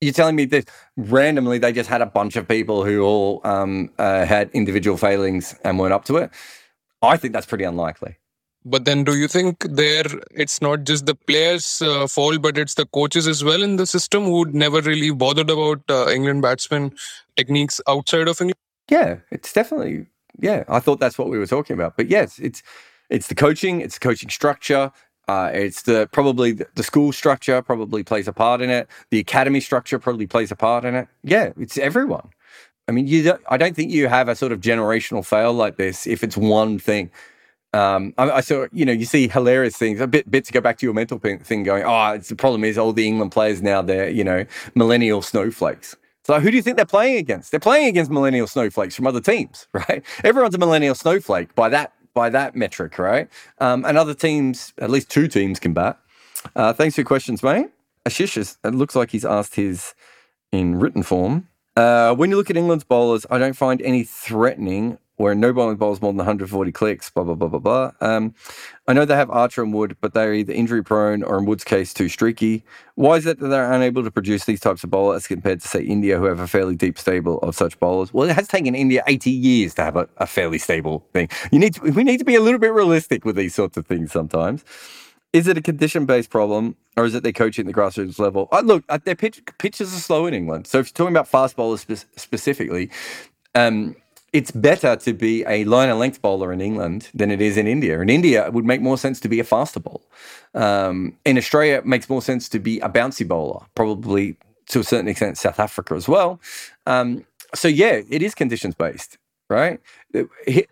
You're 0.00 0.12
telling 0.12 0.36
me 0.36 0.44
that 0.46 0.68
randomly 0.96 1.58
they 1.58 1.72
just 1.72 1.88
had 1.88 2.02
a 2.02 2.06
bunch 2.06 2.36
of 2.36 2.48
people 2.48 2.84
who 2.84 3.02
all 3.02 3.40
um, 3.44 3.90
uh, 3.98 4.24
had 4.24 4.50
individual 4.52 4.96
failings 4.96 5.54
and 5.64 5.78
weren't 5.78 5.92
up 5.92 6.04
to 6.06 6.16
it? 6.16 6.30
I 7.00 7.16
think 7.16 7.32
that's 7.32 7.46
pretty 7.46 7.64
unlikely. 7.64 8.16
But 8.64 8.86
then, 8.86 9.04
do 9.04 9.14
you 9.16 9.28
think 9.28 9.66
there 9.68 10.06
it's 10.30 10.62
not 10.62 10.84
just 10.84 11.04
the 11.04 11.14
players' 11.14 11.82
uh, 11.82 12.06
fault, 12.06 12.40
but 12.40 12.56
it's 12.56 12.74
the 12.74 12.86
coaches 12.86 13.26
as 13.28 13.44
well 13.44 13.62
in 13.62 13.76
the 13.76 13.86
system 13.86 14.24
who 14.24 14.46
never 14.46 14.80
really 14.80 15.10
bothered 15.10 15.50
about 15.50 15.82
uh, 15.90 16.08
England 16.08 16.40
batsmen 16.40 16.94
techniques 17.36 17.80
outside 17.86 18.26
of 18.26 18.40
England? 18.40 18.56
Yeah, 18.90 19.16
it's 19.30 19.52
definitely 19.52 20.06
yeah. 20.40 20.64
I 20.68 20.80
thought 20.80 20.98
that's 20.98 21.18
what 21.18 21.28
we 21.28 21.38
were 21.38 21.46
talking 21.46 21.74
about. 21.74 21.96
But 21.96 22.08
yes, 22.08 22.38
it's 22.38 22.62
it's 23.10 23.28
the 23.28 23.34
coaching, 23.34 23.82
it's 23.82 23.98
the 23.98 24.00
coaching 24.00 24.30
structure, 24.30 24.90
uh, 25.26 25.50
it's 25.52 25.82
the 25.82 26.08
probably 26.12 26.52
the, 26.52 26.82
school 26.82 27.12
structure 27.12 27.62
probably 27.62 28.02
plays 28.02 28.28
a 28.28 28.32
part 28.32 28.60
in 28.60 28.70
it. 28.70 28.88
The 29.10 29.18
academy 29.18 29.60
structure 29.60 29.98
probably 29.98 30.26
plays 30.26 30.50
a 30.50 30.56
part 30.56 30.84
in 30.84 30.94
it. 30.94 31.08
Yeah, 31.22 31.52
it's 31.58 31.78
everyone. 31.78 32.28
I 32.88 32.92
mean, 32.92 33.06
you. 33.06 33.22
Don't, 33.22 33.42
I 33.48 33.56
don't 33.56 33.74
think 33.74 33.90
you 33.90 34.08
have 34.08 34.28
a 34.28 34.34
sort 34.34 34.52
of 34.52 34.60
generational 34.60 35.24
fail 35.24 35.52
like 35.52 35.76
this 35.76 36.06
if 36.06 36.22
it's 36.22 36.36
one 36.36 36.78
thing. 36.78 37.10
Um, 37.74 38.14
I, 38.16 38.30
I, 38.30 38.40
saw, 38.40 38.66
you 38.72 38.84
know, 38.84 38.92
you 38.92 39.04
see 39.04 39.26
hilarious 39.26 39.76
things. 39.76 40.00
A 40.00 40.06
bit, 40.06 40.30
bit 40.30 40.44
to 40.44 40.52
go 40.52 40.60
back 40.60 40.78
to 40.78 40.86
your 40.86 40.94
mental 40.94 41.18
thing. 41.18 41.64
Going, 41.64 41.82
oh, 41.84 42.12
it's 42.12 42.28
the 42.28 42.36
problem 42.36 42.62
is 42.62 42.78
all 42.78 42.92
the 42.92 43.06
England 43.06 43.32
players 43.32 43.62
now 43.62 43.82
they're, 43.82 44.08
you 44.08 44.22
know, 44.22 44.44
millennial 44.76 45.22
snowflakes. 45.22 45.96
So 46.22 46.38
who 46.38 46.50
do 46.50 46.56
you 46.56 46.62
think 46.62 46.76
they're 46.76 46.86
playing 46.86 47.18
against? 47.18 47.50
They're 47.50 47.58
playing 47.58 47.88
against 47.88 48.12
millennial 48.12 48.46
snowflakes 48.46 48.94
from 48.94 49.08
other 49.08 49.20
teams, 49.20 49.66
right? 49.72 50.04
Everyone's 50.22 50.54
a 50.54 50.58
millennial 50.58 50.94
snowflake 50.94 51.54
by 51.54 51.68
that 51.70 51.92
by 52.14 52.30
that 52.30 52.54
metric, 52.54 52.96
right? 52.96 53.28
Um, 53.58 53.84
and 53.84 53.98
other 53.98 54.14
teams, 54.14 54.72
at 54.78 54.88
least 54.88 55.10
two 55.10 55.26
teams, 55.26 55.58
can 55.58 55.72
bat. 55.72 55.98
Uh, 56.54 56.72
thanks 56.72 56.94
for 56.94 57.00
your 57.00 57.06
questions, 57.06 57.42
mate. 57.42 57.70
Ashish, 58.06 58.36
is, 58.36 58.56
it 58.62 58.72
looks 58.72 58.94
like 58.94 59.10
he's 59.10 59.24
asked 59.24 59.56
his 59.56 59.94
in 60.52 60.78
written 60.78 61.02
form. 61.02 61.48
Uh, 61.76 62.14
when 62.14 62.30
you 62.30 62.36
look 62.36 62.50
at 62.50 62.56
England's 62.56 62.84
bowlers, 62.84 63.26
I 63.30 63.38
don't 63.38 63.56
find 63.56 63.82
any 63.82 64.04
threatening 64.04 64.98
where 65.16 65.34
no 65.34 65.52
bowling 65.52 65.76
bowls 65.76 66.02
more 66.02 66.10
than 66.10 66.18
140 66.18 66.72
clicks, 66.72 67.08
blah, 67.10 67.22
blah, 67.22 67.34
blah, 67.34 67.48
blah, 67.48 67.60
blah. 67.60 67.90
Um, 68.00 68.34
I 68.88 68.92
know 68.92 69.04
they 69.04 69.14
have 69.14 69.30
Archer 69.30 69.62
and 69.62 69.72
Wood, 69.72 69.96
but 70.00 70.12
they're 70.12 70.34
either 70.34 70.52
injury 70.52 70.82
prone 70.82 71.22
or 71.22 71.38
in 71.38 71.44
Wood's 71.44 71.62
case, 71.64 71.94
too 71.94 72.08
streaky. 72.08 72.64
Why 72.96 73.16
is 73.16 73.26
it 73.26 73.38
that 73.38 73.48
they're 73.48 73.72
unable 73.72 74.02
to 74.02 74.10
produce 74.10 74.44
these 74.44 74.60
types 74.60 74.82
of 74.82 74.90
bowlers 74.90 75.26
compared 75.26 75.60
to, 75.60 75.68
say, 75.68 75.82
India, 75.82 76.18
who 76.18 76.24
have 76.24 76.40
a 76.40 76.48
fairly 76.48 76.74
deep 76.74 76.98
stable 76.98 77.38
of 77.38 77.54
such 77.54 77.78
bowlers? 77.78 78.12
Well, 78.12 78.28
it 78.28 78.34
has 78.34 78.48
taken 78.48 78.74
India 78.74 79.04
80 79.06 79.30
years 79.30 79.74
to 79.74 79.82
have 79.82 79.96
a, 79.96 80.08
a 80.18 80.26
fairly 80.26 80.58
stable 80.58 81.06
thing. 81.12 81.28
You 81.52 81.60
need 81.60 81.74
to, 81.74 81.80
we 81.92 82.02
need 82.02 82.18
to 82.18 82.24
be 82.24 82.34
a 82.34 82.40
little 82.40 82.60
bit 82.60 82.72
realistic 82.72 83.24
with 83.24 83.36
these 83.36 83.54
sorts 83.54 83.76
of 83.76 83.86
things 83.86 84.10
sometimes. 84.10 84.64
Is 85.32 85.48
it 85.48 85.58
a 85.58 85.62
condition 85.62 86.06
based 86.06 86.30
problem 86.30 86.76
or 86.96 87.04
is 87.04 87.14
it 87.14 87.24
they 87.24 87.32
coaching 87.32 87.66
at 87.66 87.74
the 87.74 87.80
grassroots 87.80 88.20
level? 88.20 88.48
Uh, 88.52 88.60
look, 88.60 88.84
uh, 88.88 88.98
their 89.04 89.16
pitch, 89.16 89.42
pitches 89.58 89.92
are 89.92 89.98
slow 89.98 90.26
in 90.26 90.34
England. 90.34 90.68
So 90.68 90.78
if 90.78 90.86
you're 90.86 90.92
talking 90.92 91.12
about 91.12 91.26
fast 91.26 91.56
bowlers 91.56 91.80
spe- 91.80 92.06
specifically, 92.16 92.88
um, 93.56 93.96
it's 94.34 94.50
better 94.50 94.96
to 94.96 95.12
be 95.12 95.44
a 95.46 95.64
line 95.64 95.88
and 95.88 95.98
length 96.00 96.20
bowler 96.20 96.52
in 96.52 96.60
England 96.60 97.08
than 97.14 97.30
it 97.30 97.40
is 97.40 97.56
in 97.56 97.68
India. 97.68 98.00
In 98.00 98.10
India, 98.10 98.44
it 98.44 98.52
would 98.52 98.64
make 98.64 98.82
more 98.82 98.98
sense 98.98 99.20
to 99.20 99.28
be 99.28 99.38
a 99.38 99.44
faster 99.44 99.78
bowler. 99.78 100.04
Um, 100.54 101.16
in 101.24 101.38
Australia, 101.38 101.76
it 101.76 101.86
makes 101.86 102.10
more 102.10 102.20
sense 102.20 102.48
to 102.48 102.58
be 102.58 102.80
a 102.80 102.88
bouncy 102.88 103.26
bowler, 103.26 103.60
probably 103.76 104.36
to 104.70 104.80
a 104.80 104.84
certain 104.84 105.06
extent, 105.06 105.38
South 105.38 105.60
Africa 105.60 105.94
as 105.94 106.08
well. 106.08 106.40
Um, 106.84 107.24
so, 107.54 107.68
yeah, 107.68 108.00
it 108.10 108.22
is 108.22 108.34
conditions 108.34 108.74
based, 108.74 109.18
right? 109.48 109.78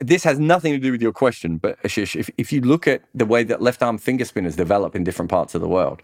This 0.01 0.25
has 0.25 0.41
nothing 0.41 0.73
to 0.73 0.81
do 0.81 0.91
with 0.91 1.01
your 1.01 1.13
question, 1.13 1.59
but 1.59 1.81
Ashish, 1.85 2.19
if, 2.19 2.29
if 2.37 2.53
you 2.53 2.63
look 2.63 2.89
at 2.89 3.03
the 3.15 3.27
way 3.27 3.45
that 3.45 3.63
left 3.63 3.81
arm 3.81 3.97
finger 3.97 4.25
spinners 4.25 4.57
develop 4.57 4.97
in 4.97 5.05
different 5.05 5.31
parts 5.31 5.55
of 5.55 5.61
the 5.61 5.69
world, 5.69 6.03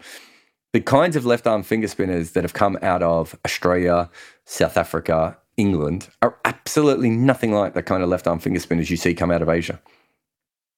the 0.71 0.79
kinds 0.79 1.17
of 1.17 1.25
left 1.25 1.45
arm 1.45 1.63
finger 1.63 1.89
spinners 1.89 2.31
that 2.31 2.43
have 2.45 2.53
come 2.53 2.77
out 2.81 3.03
of 3.03 3.37
Australia, 3.43 4.09
South 4.45 4.77
Africa, 4.77 5.37
England 5.59 6.09
are 6.21 6.37
absolutely 6.45 7.09
nothing 7.09 7.51
like 7.51 7.73
the 7.73 7.83
kind 7.83 8.01
of 8.01 8.09
left 8.09 8.27
arm 8.27 8.39
finger 8.39 8.61
spinners 8.61 8.89
you 8.89 8.97
see 8.97 9.13
come 9.13 9.29
out 9.29 9.41
of 9.41 9.49
Asia. 9.49 9.79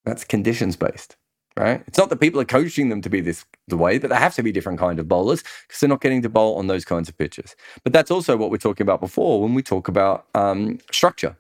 That's 0.06 0.24
conditions 0.24 0.76
based, 0.76 1.16
right? 1.56 1.84
It's 1.88 2.00
not 2.00 2.10
that 2.10 2.20
people 2.20 2.42
are 2.42 2.46
coaching 2.46 2.90
them 2.90 3.02
to 3.04 3.10
be 3.10 3.22
this 3.22 3.46
the 3.68 3.78
way, 3.78 4.00
but 4.00 4.10
they 4.10 4.16
have 4.16 4.36
to 4.36 4.44
be 4.44 4.52
different 4.52 4.80
kind 4.80 5.00
of 5.00 5.08
bowlers 5.08 5.44
because 5.68 5.80
they're 5.80 5.90
not 5.90 6.02
getting 6.02 6.24
to 6.24 6.30
bowl 6.30 6.58
on 6.58 6.66
those 6.68 6.84
kinds 6.84 7.08
of 7.08 7.18
pitches. 7.18 7.56
But 7.84 7.94
that's 7.94 8.10
also 8.10 8.36
what 8.36 8.50
we're 8.50 8.58
talking 8.58 8.84
about 8.84 9.02
before 9.02 9.42
when 9.42 9.54
we 9.54 9.62
talk 9.62 9.88
about 9.88 10.26
um, 10.34 10.80
structure, 10.92 11.38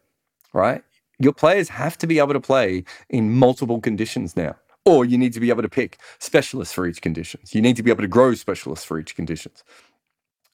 right? 0.53 0.83
Your 1.17 1.33
players 1.33 1.69
have 1.69 1.97
to 1.99 2.07
be 2.07 2.19
able 2.19 2.33
to 2.33 2.39
play 2.39 2.83
in 3.09 3.31
multiple 3.31 3.81
conditions 3.81 4.37
now. 4.37 4.55
Or 4.85 5.05
you 5.05 5.17
need 5.17 5.33
to 5.33 5.39
be 5.39 5.49
able 5.49 5.61
to 5.63 5.69
pick 5.69 5.99
specialists 6.19 6.73
for 6.73 6.87
each 6.87 7.01
conditions. 7.01 7.53
You 7.53 7.61
need 7.61 7.75
to 7.77 7.83
be 7.83 7.91
able 7.91 8.01
to 8.01 8.07
grow 8.07 8.33
specialists 8.35 8.85
for 8.85 8.99
each 8.99 9.15
conditions. 9.15 9.63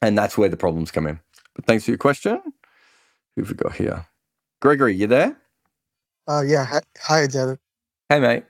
And 0.02 0.18
that's 0.18 0.38
where 0.38 0.50
the 0.50 0.58
problems 0.58 0.92
come 0.92 1.08
in. 1.08 1.20
But 1.56 1.66
thanks 1.66 1.86
for 1.86 1.92
your 1.92 1.98
question. 1.98 2.42
Who've 3.38 3.50
we 3.50 3.56
got 3.56 3.76
here? 3.76 4.04
Gregory, 4.62 4.96
you 4.96 5.06
there? 5.06 5.38
Uh, 6.28 6.42
yeah. 6.42 6.66
Hi, 6.66 6.82
hi, 7.00 7.28
Jarrod. 7.28 7.60
Hey, 8.10 8.20
mate. 8.20 8.46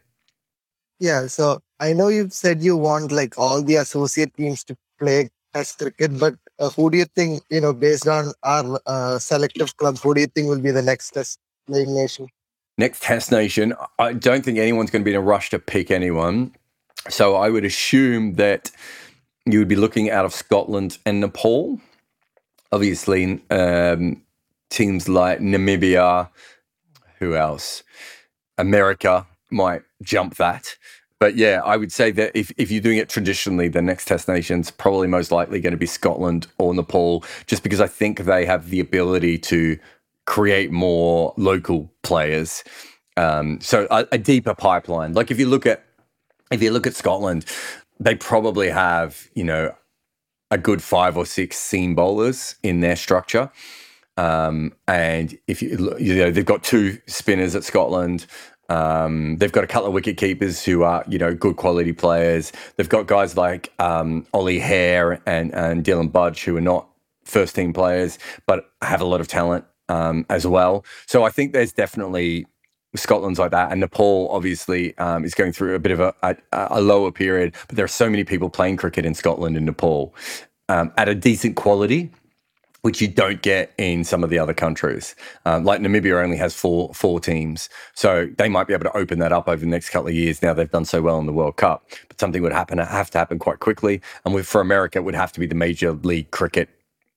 Yeah. 0.97 1.27
So 1.27 1.59
I 1.81 1.91
know 1.91 2.07
you've 2.07 2.31
said 2.31 2.63
you 2.63 2.77
want 2.77 3.11
like 3.11 3.37
all 3.37 3.61
the 3.61 3.75
associate 3.75 4.33
teams 4.35 4.63
to 4.63 4.77
play 4.97 5.29
Test 5.53 5.79
cricket, 5.79 6.17
but 6.17 6.35
uh, 6.59 6.69
who 6.69 6.89
do 6.89 6.97
you 6.97 7.05
think, 7.05 7.43
you 7.49 7.59
know, 7.59 7.73
based 7.73 8.07
on 8.07 8.31
our 8.43 8.79
uh, 8.85 9.19
selective 9.19 9.75
clubs, 9.75 10.01
who 10.01 10.13
do 10.13 10.21
you 10.21 10.27
think 10.27 10.47
will 10.47 10.61
be 10.61 10.71
the 10.71 10.81
next 10.81 11.11
Test 11.11 11.37
playing 11.67 11.93
nation? 11.93 12.27
Next 12.77 13.03
Test 13.03 13.29
nation. 13.29 13.73
I 13.99 14.13
don't 14.13 14.45
think 14.45 14.57
anyone's 14.57 14.89
going 14.89 15.01
to 15.01 15.05
be 15.05 15.11
in 15.11 15.17
a 15.17 15.21
rush 15.21 15.49
to 15.49 15.59
pick 15.59 15.91
anyone. 15.91 16.55
So 17.09 17.35
I 17.35 17.49
would 17.49 17.65
assume 17.65 18.35
that 18.35 18.71
you 19.45 19.59
would 19.59 19.67
be 19.67 19.75
looking 19.75 20.09
out 20.09 20.23
of 20.23 20.33
Scotland 20.33 20.97
and 21.05 21.19
Nepal. 21.19 21.81
Obviously, 22.71 23.41
um, 23.49 24.21
teams 24.69 25.07
like 25.07 25.39
Namibia, 25.39 26.29
who 27.19 27.35
else? 27.35 27.83
America 28.57 29.27
might 29.51 29.83
jump 30.01 30.35
that. 30.35 30.75
But 31.19 31.35
yeah, 31.35 31.61
I 31.65 31.77
would 31.77 31.91
say 31.91 32.11
that 32.11 32.31
if, 32.35 32.51
if 32.57 32.69
you're 32.69 32.81
doing 32.81 32.99
it 32.99 33.09
traditionally, 33.09 33.69
the 33.69 33.81
next 33.81 34.05
test 34.05 34.27
nation's 34.27 34.69
probably 34.69 35.07
most 35.07 35.31
likely 35.31 35.59
going 35.59 35.71
to 35.71 35.77
be 35.77 35.87
Scotland 35.87 36.47
or 36.59 36.73
Nepal, 36.73 37.23
just 37.47 37.63
because 37.63 37.81
I 37.81 37.87
think 37.87 38.19
they 38.19 38.45
have 38.45 38.69
the 38.69 38.79
ability 38.79 39.39
to 39.39 39.79
create 40.25 40.71
more 40.71 41.33
local 41.37 41.91
players. 42.03 42.63
Um, 43.15 43.59
so 43.61 43.87
a, 43.89 44.05
a 44.11 44.17
deeper 44.19 44.53
pipeline. 44.53 45.13
Like 45.13 45.31
if 45.31 45.39
you 45.39 45.47
look 45.47 45.65
at 45.65 45.83
if 46.51 46.61
you 46.61 46.71
look 46.71 46.85
at 46.85 46.95
Scotland, 46.95 47.45
they 47.99 48.15
probably 48.15 48.69
have, 48.69 49.27
you 49.33 49.43
know, 49.43 49.75
a 50.51 50.57
good 50.57 50.83
five 50.83 51.17
or 51.17 51.25
six 51.25 51.57
seam 51.57 51.95
bowlers 51.95 52.55
in 52.61 52.79
their 52.81 52.95
structure. 52.95 53.51
Um, 54.17 54.73
and 54.87 55.37
if 55.47 55.61
you, 55.61 55.95
you 55.99 56.15
know, 56.15 56.31
they've 56.31 56.45
got 56.45 56.63
two 56.63 56.99
spinners 57.07 57.55
at 57.55 57.63
Scotland. 57.63 58.25
Um, 58.69 59.37
they've 59.37 59.51
got 59.51 59.63
a 59.63 59.67
couple 59.67 59.87
of 59.87 59.93
wicket 59.93 60.17
keepers 60.17 60.65
who 60.65 60.83
are, 60.83 61.03
you 61.07 61.17
know, 61.17 61.33
good 61.33 61.55
quality 61.55 61.93
players. 61.93 62.51
They've 62.75 62.89
got 62.89 63.07
guys 63.07 63.37
like 63.37 63.71
um, 63.79 64.25
Ollie 64.33 64.59
Hare 64.59 65.21
and, 65.25 65.53
and 65.53 65.85
Dylan 65.85 66.11
Budge 66.11 66.43
who 66.43 66.57
are 66.57 66.61
not 66.61 66.89
first 67.23 67.55
team 67.55 67.71
players, 67.71 68.19
but 68.45 68.69
have 68.81 68.99
a 68.99 69.05
lot 69.05 69.21
of 69.21 69.27
talent 69.27 69.65
um, 69.89 70.25
as 70.29 70.45
well. 70.45 70.83
So 71.05 71.23
I 71.23 71.29
think 71.29 71.53
there's 71.53 71.71
definitely 71.71 72.45
Scotland's 72.95 73.39
like 73.39 73.51
that, 73.51 73.71
and 73.71 73.81
Nepal 73.81 74.29
obviously 74.31 74.97
um, 74.97 75.23
is 75.23 75.33
going 75.33 75.51
through 75.51 75.75
a 75.75 75.79
bit 75.79 75.91
of 75.91 75.99
a, 75.99 76.13
a, 76.23 76.35
a, 76.51 76.81
lower 76.81 77.11
period. 77.11 77.53
But 77.67 77.75
there 77.75 77.85
are 77.85 77.89
so 77.89 78.09
many 78.09 78.23
people 78.23 78.49
playing 78.49 78.77
cricket 78.77 79.05
in 79.05 79.13
Scotland 79.13 79.55
and 79.55 79.65
Nepal 79.65 80.15
um, 80.69 80.91
at 80.97 81.07
a 81.07 81.15
decent 81.15 81.55
quality 81.55 82.11
which 82.81 83.01
you 83.01 83.07
don't 83.07 83.41
get 83.41 83.73
in 83.77 84.03
some 84.03 84.23
of 84.23 84.29
the 84.29 84.39
other 84.39 84.53
countries. 84.53 85.15
Um, 85.45 85.63
like 85.65 85.81
Namibia 85.81 86.23
only 86.23 86.37
has 86.37 86.55
four 86.55 86.93
four 86.93 87.19
teams, 87.19 87.69
so 87.93 88.29
they 88.37 88.49
might 88.49 88.67
be 88.67 88.73
able 88.73 88.85
to 88.85 88.97
open 88.97 89.19
that 89.19 89.31
up 89.31 89.47
over 89.47 89.59
the 89.59 89.65
next 89.67 89.89
couple 89.89 90.09
of 90.09 90.15
years. 90.15 90.41
Now 90.41 90.53
they've 90.53 90.69
done 90.69 90.85
so 90.85 91.01
well 91.01 91.19
in 91.19 91.25
the 91.25 91.33
World 91.33 91.57
Cup, 91.57 91.89
but 92.07 92.19
something 92.19 92.41
would 92.43 92.53
happen 92.53 92.77
have 92.77 93.09
to 93.11 93.17
happen 93.17 93.39
quite 93.39 93.59
quickly. 93.59 94.01
And 94.25 94.33
with, 94.33 94.47
for 94.47 94.61
America, 94.61 94.99
it 94.99 95.03
would 95.03 95.15
have 95.15 95.31
to 95.33 95.39
be 95.39 95.47
the 95.47 95.55
Major 95.55 95.93
League 95.93 96.31
Cricket 96.31 96.69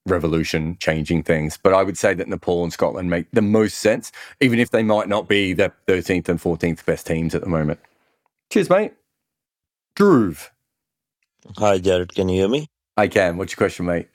revolution 0.07 0.77
changing 0.81 1.23
things. 1.23 1.59
But 1.63 1.75
I 1.75 1.83
would 1.83 1.99
say 1.99 2.15
that 2.15 2.29
Nepal 2.29 2.65
and 2.65 2.73
Scotland 2.73 3.11
make 3.11 3.31
the 3.33 3.43
most 3.43 3.79
sense, 3.79 4.13
even 4.41 4.59
if 4.59 4.71
they 4.71 4.83
might 4.83 5.09
not 5.09 5.29
be 5.29 5.53
the 5.53 5.73
13th 5.87 6.29
and 6.29 6.41
14th 6.41 6.85
best 6.85 7.07
teams 7.07 7.35
at 7.35 7.43
the 7.43 7.49
moment. 7.49 7.81
Cheers, 8.51 8.71
mate. 8.71 8.95
Groove. 9.97 10.53
Hi, 11.59 11.79
Jarrod. 11.79 12.15
Can 12.15 12.29
you 12.29 12.41
hear 12.41 12.49
me? 12.49 12.67
I 12.97 13.09
can. 13.09 13.39
What's 13.39 13.53
your 13.53 13.59
question, 13.59 13.87
mate? 13.87 14.10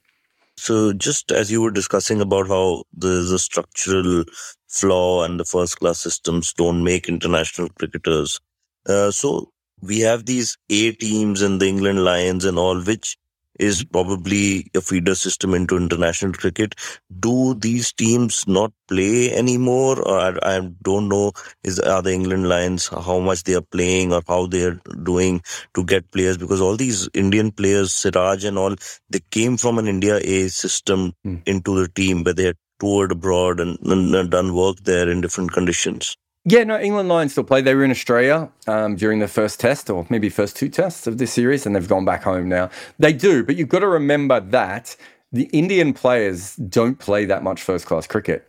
So, 0.58 0.94
just 0.94 1.32
as 1.32 1.52
you 1.52 1.62
were 1.62 1.72
discussing 1.72 2.22
about 2.22 2.48
how 2.48 2.84
there's 2.94 3.32
a 3.32 3.40
structural 3.40 4.24
flaw 4.68 5.24
and 5.24 5.40
the 5.40 5.46
first 5.46 5.80
class 5.80 6.00
systems 6.00 6.54
don't 6.54 6.84
make 6.84 7.08
international 7.08 7.70
cricketers, 7.70 8.40
uh, 8.88 9.12
so 9.12 9.52
we 9.82 10.00
have 10.00 10.26
these 10.26 10.58
A 10.70 10.92
teams 10.94 11.42
and 11.42 11.62
the 11.62 11.68
England 11.68 12.04
Lions 12.04 12.46
and 12.46 12.58
all, 12.58 12.82
which 12.82 13.18
is 13.60 13.84
probably 13.84 14.68
a 14.76 14.82
feeder 14.82 15.16
system 15.16 15.54
into 15.54 15.78
international 15.78 16.34
cricket. 16.34 16.76
Do 17.20 17.54
these 17.56 17.94
teams 17.94 18.48
not 18.48 18.72
play 18.88 19.32
anymore? 19.34 20.02
Or 20.02 20.20
I, 20.20 20.58
I 20.58 20.70
don't 20.84 21.10
know 21.10 21.32
is 21.64 21.80
are 21.80 22.02
the 22.02 22.12
England 22.14 22.50
Lions 22.50 22.88
how 22.88 23.20
much 23.20 23.44
they 23.44 23.56
are 23.56 23.62
playing 23.62 24.14
or 24.14 24.22
how 24.28 24.48
they 24.48 24.64
are 24.66 24.80
doing 25.04 25.42
to 25.74 25.84
get 25.84 26.12
players 26.12 26.38
because 26.38 26.62
all 26.62 26.76
these 26.76 27.10
Indian 27.14 27.52
players, 27.52 27.94
Siraj 27.94 28.44
and 28.44 28.58
all, 28.58 28.76
they 29.10 29.22
came 29.32 29.58
from 29.58 29.78
an 29.80 29.88
India 29.88 30.18
A 30.18 30.48
system 30.50 31.14
Mm. 31.26 31.42
into 31.46 31.80
the 31.82 31.88
team 31.90 32.24
where 32.24 32.34
they 32.34 32.46
had 32.46 32.58
toured 32.80 33.12
abroad 33.12 33.60
and, 33.60 33.78
and 33.82 34.30
done 34.30 34.54
work 34.54 34.78
there 34.84 35.10
in 35.10 35.22
different 35.22 35.52
conditions. 35.52 36.16
Yeah, 36.46 36.64
no, 36.66 36.80
England 36.80 37.10
Lions 37.10 37.32
still 37.32 37.44
play. 37.46 37.62
They 37.62 37.76
were 37.76 37.86
in 37.86 37.92
Australia 37.92 38.52
um, 38.68 38.98
during 38.98 39.20
the 39.20 39.28
first 39.28 39.60
test, 39.60 39.90
or 39.90 40.06
maybe 40.12 40.30
first 40.30 40.56
two 40.56 40.70
tests 40.70 41.08
of 41.08 41.18
this 41.18 41.34
series, 41.34 41.66
and 41.66 41.76
they've 41.76 41.88
gone 41.88 42.06
back 42.06 42.24
home 42.24 42.50
now. 42.50 42.70
They 43.00 43.14
do, 43.14 43.44
but 43.44 43.56
you've 43.56 43.70
got 43.70 43.80
to 43.80 43.88
remember 43.88 44.40
that 44.42 44.96
the 45.32 45.46
Indian 45.54 45.94
players 45.94 46.56
don't 46.58 47.00
play 47.00 47.26
that 47.26 47.44
much 47.44 47.64
first 47.64 47.88
class 47.88 48.08
cricket. 48.08 48.48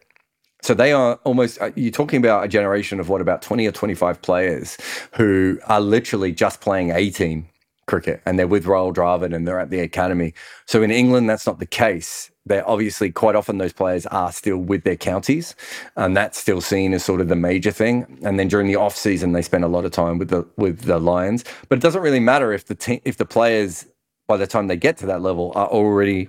So 0.62 0.74
they 0.74 0.92
are 0.92 1.16
almost, 1.24 1.60
uh, 1.62 1.70
you're 1.76 1.92
talking 1.92 2.18
about 2.18 2.44
a 2.44 2.48
generation 2.48 3.00
of 3.00 3.08
what, 3.08 3.22
about 3.22 3.42
20 3.42 3.66
or 3.66 3.72
25 3.72 4.20
players 4.22 4.76
who 5.14 5.58
are 5.66 5.80
literally 5.80 6.32
just 6.32 6.60
playing 6.60 6.90
A 6.90 7.10
team 7.10 7.48
cricket 7.86 8.20
and 8.26 8.38
they're 8.38 8.48
with 8.48 8.64
Rahul 8.66 8.94
Dravid 8.94 9.34
and 9.34 9.46
they're 9.48 9.60
at 9.60 9.70
the 9.70 9.80
academy. 9.80 10.34
So 10.66 10.82
in 10.82 10.90
England, 10.90 11.30
that's 11.30 11.46
not 11.46 11.60
the 11.60 11.66
case. 11.66 12.30
They're 12.46 12.68
obviously 12.68 13.10
quite 13.10 13.34
often 13.34 13.58
those 13.58 13.72
players 13.72 14.06
are 14.06 14.32
still 14.32 14.58
with 14.58 14.84
their 14.84 14.96
counties, 14.96 15.54
and 15.96 16.16
that's 16.16 16.38
still 16.38 16.60
seen 16.60 16.94
as 16.94 17.04
sort 17.04 17.20
of 17.20 17.28
the 17.28 17.36
major 17.36 17.72
thing. 17.72 18.18
And 18.22 18.38
then 18.38 18.48
during 18.48 18.68
the 18.68 18.76
off 18.76 18.96
season, 18.96 19.32
they 19.32 19.42
spend 19.42 19.64
a 19.64 19.68
lot 19.68 19.84
of 19.84 19.90
time 19.90 20.18
with 20.18 20.30
the 20.30 20.46
with 20.56 20.82
the 20.82 20.98
Lions. 20.98 21.44
But 21.68 21.78
it 21.78 21.82
doesn't 21.82 22.02
really 22.02 22.20
matter 22.20 22.52
if 22.52 22.66
the 22.66 22.76
team 22.76 23.00
if 23.04 23.16
the 23.16 23.26
players 23.26 23.86
by 24.28 24.36
the 24.36 24.46
time 24.46 24.68
they 24.68 24.76
get 24.76 24.96
to 24.98 25.06
that 25.06 25.22
level 25.22 25.52
are 25.54 25.68
already 25.68 26.28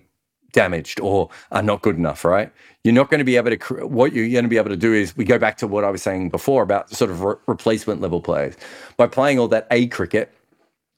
damaged 0.54 1.00
or 1.00 1.30
are 1.52 1.62
not 1.62 1.82
good 1.82 1.98
enough, 1.98 2.26
right? 2.26 2.52
You're 2.84 2.94
not 2.94 3.10
going 3.10 3.20
to 3.20 3.26
be 3.26 3.38
able 3.38 3.56
to. 3.56 3.88
What 3.88 4.14
you're 4.14 4.30
going 4.30 4.44
to 4.46 4.50
be 4.50 4.58
able 4.58 4.70
to 4.70 4.78
do 4.78 4.94
is 4.94 5.16
we 5.16 5.26
go 5.26 5.38
back 5.38 5.58
to 5.58 5.68
what 5.68 5.84
I 5.84 5.90
was 5.90 6.02
saying 6.02 6.30
before 6.30 6.64
about 6.64 6.90
sort 6.90 7.12
of 7.12 7.22
re- 7.22 7.36
replacement 7.48 8.02
level 8.02 8.22
players 8.22 8.56
by 8.98 9.08
playing 9.08 9.40
all 9.40 9.48
that 9.50 9.68
A 9.72 9.88
cricket 9.88 10.34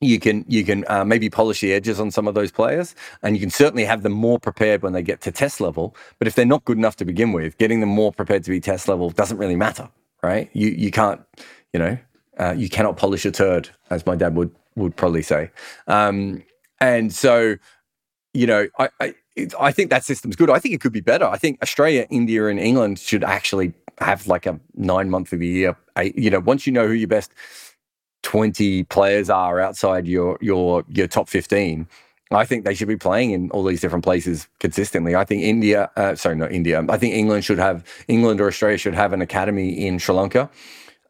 you 0.02 0.20
can 0.20 0.46
you 0.48 0.64
can 0.64 0.86
uh, 0.88 1.04
maybe 1.04 1.30
polish 1.30 1.62
the 1.62 1.74
edges 1.74 2.00
on 2.00 2.12
some 2.12 2.28
of 2.28 2.34
those 2.34 2.52
players, 2.52 2.96
and 3.22 3.36
you 3.36 3.42
can 3.42 3.50
certainly 3.50 3.86
have 3.86 4.04
them 4.04 4.14
more 4.14 4.40
prepared 4.40 4.82
when 4.82 4.94
they 4.94 5.02
get 5.02 5.22
to 5.22 5.32
test 5.32 5.60
level. 5.60 5.96
But 6.18 6.28
if 6.28 6.36
they're 6.36 6.46
not 6.46 6.64
good 6.66 6.78
enough 6.78 6.96
to 6.98 7.06
begin 7.06 7.34
with, 7.34 7.58
getting 7.58 7.80
them 7.82 7.90
more 7.90 8.12
prepared 8.12 8.44
to 8.46 8.50
be 8.50 8.60
test 8.60 8.88
level 8.88 9.10
doesn't 9.10 9.38
really 9.38 9.58
matter, 9.58 9.90
right? 10.24 10.50
You 10.54 10.70
you 10.70 10.92
can't, 10.92 11.22
you 11.74 11.80
know, 11.80 11.98
uh, 12.40 12.56
you 12.58 12.70
cannot 12.70 12.98
polish 12.98 13.26
a 13.26 13.32
turd, 13.32 13.70
as 13.90 14.06
my 14.06 14.16
dad 14.16 14.36
would 14.36 14.52
would 14.76 14.96
probably 14.96 15.22
say. 15.22 15.52
Um, 15.88 16.44
and 16.80 17.14
so, 17.14 17.58
you 18.34 18.48
know, 18.48 18.68
I. 18.78 18.90
I 19.00 19.14
I 19.58 19.72
think 19.72 19.90
that 19.90 20.04
system's 20.04 20.36
good. 20.36 20.50
I 20.50 20.60
think 20.60 20.76
it 20.76 20.82
could 20.82 20.92
be 20.92 21.00
better. 21.00 21.24
I 21.24 21.38
think 21.38 21.62
Australia, 21.62 22.06
India, 22.10 22.48
and 22.48 22.60
England 22.60 23.00
should 23.00 23.24
actually 23.24 23.72
have 24.00 24.28
like 24.28 24.46
a 24.46 24.60
nine 24.76 25.10
month 25.10 25.32
of 25.32 25.40
the 25.40 25.48
year. 25.48 25.78
You 26.02 26.30
know, 26.30 26.42
once 26.42 26.68
you 26.68 26.74
know 26.74 26.88
who 26.88 26.94
your 26.94 27.08
best 27.08 27.32
20 28.24 28.84
players 28.86 29.30
are 29.30 29.60
outside 29.60 30.08
your 30.08 30.38
your 30.42 30.84
your 30.90 31.08
top 31.08 31.30
15 31.30 31.88
i 32.32 32.46
think 32.46 32.66
they 32.66 32.74
should 32.74 32.88
be 32.88 32.98
playing 32.98 33.32
in 33.32 33.50
all 33.52 33.64
these 33.64 33.82
different 33.82 34.04
places 34.04 34.48
consistently 34.60 35.16
i 35.16 35.24
think 35.24 35.42
india 35.42 35.90
uh, 35.96 36.16
sorry 36.16 36.36
not 36.36 36.52
india 36.52 36.86
i 36.90 36.98
think 36.98 37.14
england 37.14 37.44
should 37.44 37.60
have 37.60 37.84
england 38.08 38.42
or 38.42 38.48
australia 38.48 38.78
should 38.78 38.94
have 38.94 39.14
an 39.14 39.22
academy 39.22 39.70
in 39.86 39.98
sri 40.00 40.14
lanka 40.14 40.50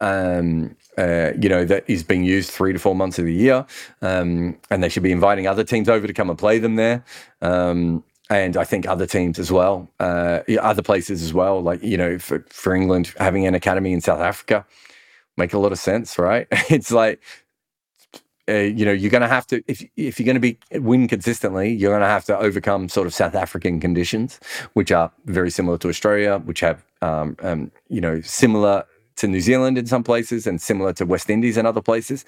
um, 0.01 0.76
uh, 0.97 1.32
you 1.41 1.49
know 1.49 1.66
that 1.66 1.84
is 1.88 2.03
being 2.03 2.24
used 2.24 2.49
three 2.51 2.72
to 2.72 2.80
four 2.80 2.95
months 2.95 3.20
of 3.20 3.26
the 3.26 3.34
year 3.34 3.66
um, 4.01 4.57
and 4.70 4.82
they 4.82 4.88
should 4.88 5.03
be 5.03 5.12
inviting 5.12 5.45
other 5.45 5.64
teams 5.64 5.89
over 5.89 6.07
to 6.07 6.14
come 6.14 6.30
and 6.30 6.39
play 6.39 6.57
them 6.57 6.78
there 6.78 7.03
um, 7.41 8.01
and 8.30 8.55
I 8.55 8.64
think 8.64 8.88
other 8.88 9.07
teams 9.07 9.39
as 9.39 9.51
well, 9.51 9.89
uh, 9.99 10.41
other 10.62 10.84
places 10.84 11.24
as 11.24 11.34
well. 11.34 11.62
Like 11.62 11.82
you 11.82 11.97
know, 11.97 12.20
for, 12.20 12.45
for 12.49 12.76
England 12.76 13.14
having 13.18 13.45
an 13.47 13.55
academy 13.55 13.91
in 13.91 14.01
South 14.01 14.20
Africa, 14.20 14.66
make 15.39 15.53
a 15.53 15.59
lot 15.59 15.71
of 15.71 15.79
sense, 15.79 16.19
right? 16.19 16.47
It's 16.69 16.91
like, 16.91 17.19
uh, 18.47 18.53
you 18.53 18.85
know, 18.85 18.91
you're 18.91 19.11
going 19.11 19.21
to 19.21 19.27
have 19.27 19.47
to 19.47 19.63
if 19.67 19.83
if 19.95 20.19
you're 20.19 20.25
going 20.25 20.35
to 20.35 20.39
be 20.39 20.57
win 20.73 21.07
consistently, 21.07 21.71
you're 21.71 21.91
going 21.91 22.01
to 22.01 22.07
have 22.07 22.25
to 22.25 22.37
overcome 22.37 22.89
sort 22.89 23.07
of 23.07 23.13
South 23.13 23.35
African 23.35 23.79
conditions, 23.79 24.39
which 24.73 24.91
are 24.91 25.11
very 25.25 25.51
similar 25.51 25.77
to 25.79 25.89
Australia, 25.89 26.39
which 26.39 26.59
have 26.59 26.83
um, 27.01 27.35
um, 27.41 27.71
you 27.89 28.01
know 28.01 28.21
similar 28.21 28.85
to 29.17 29.27
New 29.27 29.41
Zealand 29.41 29.77
in 29.77 29.85
some 29.85 30.03
places 30.03 30.47
and 30.47 30.61
similar 30.61 30.93
to 30.93 31.05
West 31.05 31.29
Indies 31.29 31.57
and 31.57 31.67
other 31.67 31.81
places. 31.81 32.25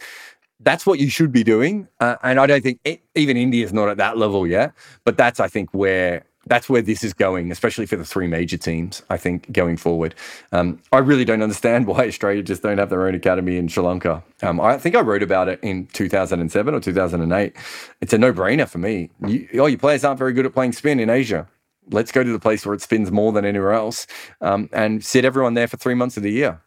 That's 0.60 0.86
what 0.86 1.00
you 1.00 1.10
should 1.10 1.32
be 1.32 1.44
doing, 1.44 1.88
uh, 2.00 2.18
and 2.22 2.40
I 2.40 2.46
don't 2.46 2.62
think 2.62 2.80
it, 2.84 3.02
even 3.16 3.36
India 3.36 3.66
is 3.66 3.74
not 3.74 3.90
at 3.90 3.98
that 3.98 4.18
level 4.18 4.46
yet. 4.46 4.74
But 5.06 5.18
that's 5.18 5.40
I 5.40 5.48
think 5.48 5.74
where 5.74 6.24
that's 6.52 6.68
where 6.68 6.82
this 6.82 7.02
is 7.02 7.14
going, 7.14 7.50
especially 7.50 7.86
for 7.86 7.96
the 7.96 8.04
three 8.04 8.28
major 8.28 8.58
teams. 8.58 9.04
I 9.10 9.16
think 9.16 9.50
going 9.54 9.78
forward, 9.78 10.14
um, 10.52 10.82
I 10.92 10.98
really 10.98 11.24
don't 11.24 11.42
understand 11.42 11.88
why 11.88 12.06
Australia 12.06 12.44
just 12.44 12.62
don't 12.62 12.78
have 12.78 12.90
their 12.90 13.08
own 13.08 13.16
academy 13.16 13.56
in 13.56 13.70
Sri 13.70 13.82
Lanka. 13.82 14.22
Um, 14.44 14.60
I 14.60 14.78
think 14.78 14.94
I 14.98 15.00
wrote 15.00 15.24
about 15.24 15.48
it 15.48 15.62
in 15.62 15.88
2007 15.94 16.74
or 16.76 16.82
2008. 16.82 17.56
It's 18.02 18.12
a 18.12 18.18
no-brainer 18.18 18.68
for 18.68 18.80
me. 18.80 19.10
You, 19.26 19.48
oh, 19.60 19.68
your 19.68 19.80
players 19.80 20.04
aren't 20.04 20.20
very 20.20 20.34
good 20.34 20.46
at 20.46 20.54
playing 20.54 20.74
spin 20.74 21.00
in 21.00 21.10
Asia. 21.10 21.48
Let's 21.90 22.12
go 22.12 22.22
to 22.22 22.30
the 22.30 22.40
place 22.40 22.66
where 22.66 22.76
it 22.76 22.82
spins 22.82 23.12
more 23.14 23.32
than 23.32 23.46
anywhere 23.46 23.72
else, 23.72 24.06
um, 24.42 24.68
and 24.74 25.06
sit 25.06 25.24
everyone 25.24 25.54
there 25.54 25.70
for 25.70 25.78
three 25.78 25.96
months 25.96 26.18
of 26.18 26.24
the 26.24 26.32
year. 26.34 26.60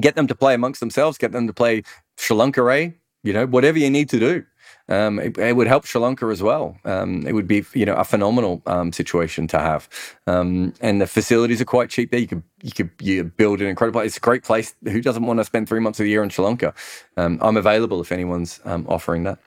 Get 0.00 0.16
them 0.16 0.26
to 0.26 0.34
play 0.34 0.54
amongst 0.54 0.80
themselves. 0.80 1.16
Get 1.16 1.30
them 1.30 1.46
to 1.46 1.52
play 1.52 1.84
Sri 2.16 2.36
Lanka. 2.36 2.92
You 3.22 3.32
know, 3.32 3.46
whatever 3.46 3.78
you 3.78 3.88
need 3.88 4.08
to 4.08 4.18
do. 4.18 4.44
Um, 4.88 5.18
it, 5.18 5.38
it 5.38 5.56
would 5.56 5.66
help 5.66 5.86
Sri 5.86 6.00
Lanka 6.00 6.26
as 6.26 6.42
well. 6.42 6.76
Um, 6.84 7.26
it 7.26 7.34
would 7.34 7.46
be, 7.46 7.64
you 7.74 7.86
know, 7.86 7.94
a 7.94 8.04
phenomenal 8.04 8.62
um, 8.66 8.92
situation 8.92 9.46
to 9.48 9.58
have. 9.58 9.88
Um, 10.26 10.74
and 10.80 11.00
the 11.00 11.06
facilities 11.06 11.60
are 11.60 11.66
quite 11.66 11.90
cheap 11.90 12.10
there. 12.10 12.20
You 12.20 12.26
could, 12.26 12.42
you 12.62 12.72
could, 12.72 12.90
you 13.00 13.24
build 13.24 13.60
an 13.60 13.68
incredible. 13.68 14.00
It's 14.00 14.16
a 14.16 14.20
great 14.20 14.42
place. 14.42 14.74
Who 14.84 15.00
doesn't 15.00 15.24
want 15.24 15.40
to 15.40 15.44
spend 15.44 15.68
three 15.68 15.80
months 15.80 16.00
of 16.00 16.04
the 16.04 16.10
year 16.10 16.22
in 16.22 16.30
Sri 16.30 16.44
Lanka? 16.44 16.74
Um, 17.16 17.38
I'm 17.42 17.56
available 17.56 18.00
if 18.00 18.12
anyone's 18.12 18.60
um, 18.64 18.86
offering 18.88 19.24
that. 19.24 19.38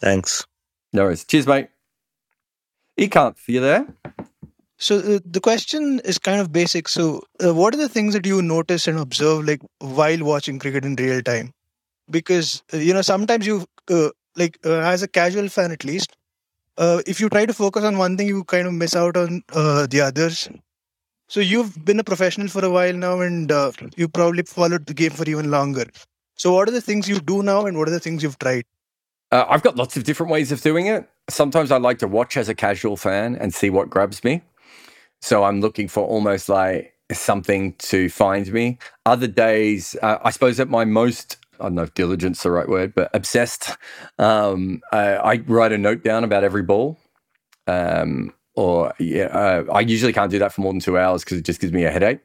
Thanks. 0.00 0.46
No 0.92 1.04
worries. 1.04 1.24
Cheers, 1.24 1.46
mate. 1.46 1.68
Ekanth, 2.98 3.48
you 3.48 3.60
there? 3.60 3.86
So 4.80 4.96
uh, 4.96 5.18
the 5.24 5.40
question 5.40 6.00
is 6.04 6.18
kind 6.18 6.40
of 6.40 6.52
basic. 6.52 6.88
So, 6.88 7.22
uh, 7.44 7.54
what 7.54 7.74
are 7.74 7.76
the 7.76 7.88
things 7.88 8.14
that 8.14 8.24
you 8.24 8.40
notice 8.40 8.88
and 8.88 8.98
observe, 8.98 9.44
like 9.46 9.60
while 9.78 10.24
watching 10.24 10.58
cricket 10.58 10.86
in 10.86 10.96
real 10.96 11.20
time? 11.22 11.52
Because 12.10 12.62
uh, 12.72 12.78
you 12.78 12.94
know 12.94 13.02
sometimes 13.02 13.46
you, 13.46 13.66
uh, 13.90 14.08
like 14.36 14.58
uh, 14.64 14.80
as 14.80 15.02
a 15.02 15.08
casual 15.08 15.48
fan 15.48 15.72
at 15.72 15.84
least, 15.84 16.16
uh, 16.78 17.02
if 17.06 17.20
you 17.20 17.28
try 17.28 17.46
to 17.46 17.52
focus 17.52 17.84
on 17.84 17.98
one 17.98 18.16
thing, 18.16 18.28
you 18.28 18.44
kind 18.44 18.66
of 18.66 18.72
miss 18.72 18.96
out 18.96 19.16
on 19.16 19.42
uh, 19.52 19.86
the 19.86 20.00
others. 20.00 20.48
So 21.28 21.40
you've 21.40 21.84
been 21.84 22.00
a 22.00 22.04
professional 22.04 22.48
for 22.48 22.64
a 22.64 22.70
while 22.70 22.92
now, 22.92 23.20
and 23.20 23.52
uh, 23.52 23.72
you 23.96 24.08
probably 24.08 24.42
followed 24.42 24.86
the 24.86 24.94
game 24.94 25.10
for 25.10 25.28
even 25.28 25.50
longer. 25.50 25.86
So, 26.36 26.52
what 26.54 26.68
are 26.68 26.72
the 26.72 26.80
things 26.80 27.08
you 27.08 27.20
do 27.20 27.42
now, 27.42 27.66
and 27.66 27.78
what 27.78 27.86
are 27.86 27.92
the 27.92 28.00
things 28.00 28.22
you've 28.22 28.38
tried? 28.38 28.64
Uh, 29.30 29.44
I've 29.48 29.62
got 29.62 29.76
lots 29.76 29.96
of 29.96 30.04
different 30.04 30.32
ways 30.32 30.50
of 30.50 30.60
doing 30.60 30.86
it. 30.86 31.08
Sometimes 31.28 31.70
I 31.70 31.76
like 31.76 31.98
to 31.98 32.08
watch 32.08 32.36
as 32.36 32.48
a 32.48 32.54
casual 32.54 32.96
fan 32.96 33.36
and 33.36 33.54
see 33.54 33.70
what 33.70 33.88
grabs 33.88 34.24
me. 34.24 34.42
So 35.20 35.44
I'm 35.44 35.60
looking 35.60 35.86
for 35.86 36.04
almost 36.04 36.48
like 36.48 36.94
something 37.12 37.74
to 37.74 38.08
find 38.08 38.52
me. 38.52 38.78
Other 39.06 39.26
days, 39.26 39.96
uh, 40.02 40.18
I 40.24 40.30
suppose 40.30 40.58
at 40.58 40.68
my 40.68 40.84
most, 40.84 41.36
I 41.60 41.64
don't 41.64 41.74
know 41.74 41.82
if 41.82 41.94
diligence 41.94 42.38
is 42.38 42.42
the 42.42 42.50
right 42.50 42.68
word, 42.68 42.94
but 42.94 43.10
obsessed, 43.14 43.76
um, 44.18 44.80
I, 44.92 45.16
I 45.16 45.36
write 45.46 45.72
a 45.72 45.78
note 45.78 46.04
down 46.04 46.24
about 46.24 46.44
every 46.44 46.62
ball. 46.62 46.98
Um, 47.66 48.32
or 48.54 48.92
yeah, 48.98 49.26
uh, 49.26 49.64
I 49.72 49.80
usually 49.80 50.12
can't 50.12 50.30
do 50.30 50.38
that 50.40 50.52
for 50.52 50.60
more 50.60 50.72
than 50.72 50.80
two 50.80 50.98
hours 50.98 51.24
because 51.24 51.38
it 51.38 51.44
just 51.44 51.60
gives 51.60 51.72
me 51.72 51.84
a 51.84 51.90
headache. 51.90 52.20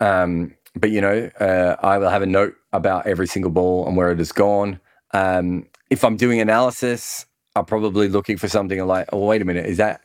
Um, 0.00 0.54
but 0.74 0.90
you 0.90 1.00
know, 1.00 1.30
uh, 1.40 1.76
I 1.80 1.98
will 1.98 2.10
have 2.10 2.22
a 2.22 2.26
note 2.26 2.54
about 2.72 3.06
every 3.06 3.26
single 3.26 3.50
ball 3.50 3.86
and 3.86 3.96
where 3.96 4.10
it 4.10 4.18
has 4.18 4.32
gone. 4.32 4.80
Um, 5.12 5.66
if 5.90 6.04
I'm 6.04 6.16
doing 6.16 6.40
analysis, 6.40 7.26
I'm 7.56 7.64
probably 7.64 8.08
looking 8.08 8.36
for 8.36 8.48
something 8.48 8.84
like, 8.86 9.08
oh, 9.12 9.26
wait 9.26 9.42
a 9.42 9.44
minute, 9.44 9.66
is 9.66 9.78
that 9.78 10.00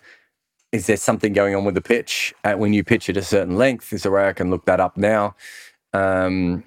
is 0.72 0.88
there 0.88 0.98
something 0.98 1.32
going 1.32 1.56
on 1.56 1.64
with 1.64 1.76
the 1.76 1.82
pitch 1.82 2.34
uh, 2.44 2.54
when 2.54 2.74
you 2.74 2.84
pitch 2.84 3.10
at 3.10 3.18
a 3.18 3.22
certain 3.22 3.56
length? 3.56 3.94
Is 3.94 4.04
there 4.04 4.12
a 4.12 4.16
way 4.16 4.28
I 4.28 4.34
can 4.34 4.50
look 4.50 4.66
that 4.66 4.82
up 4.82 4.98
now? 4.98 5.36
Um, 5.94 6.66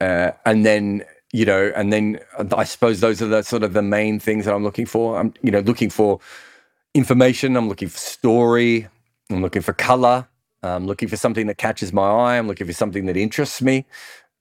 uh, 0.00 0.30
and 0.46 0.64
then 0.64 1.04
you 1.32 1.44
know, 1.44 1.72
and 1.76 1.92
then 1.92 2.20
I 2.56 2.64
suppose 2.64 3.00
those 3.00 3.22
are 3.22 3.28
the 3.28 3.42
sort 3.42 3.62
of 3.62 3.72
the 3.72 3.82
main 3.82 4.18
things 4.18 4.44
that 4.44 4.54
I'm 4.54 4.64
looking 4.64 4.86
for. 4.86 5.18
I'm 5.18 5.32
you 5.42 5.50
know 5.50 5.60
looking 5.60 5.90
for 5.90 6.20
information. 6.94 7.56
I'm 7.56 7.68
looking 7.68 7.88
for 7.88 7.98
story. 7.98 8.88
I'm 9.30 9.42
looking 9.42 9.62
for 9.62 9.72
color. 9.72 10.26
I'm 10.62 10.86
looking 10.86 11.08
for 11.08 11.16
something 11.16 11.46
that 11.46 11.58
catches 11.58 11.92
my 11.92 12.08
eye. 12.08 12.38
I'm 12.38 12.48
looking 12.48 12.66
for 12.66 12.72
something 12.72 13.06
that 13.06 13.16
interests 13.16 13.62
me. 13.62 13.86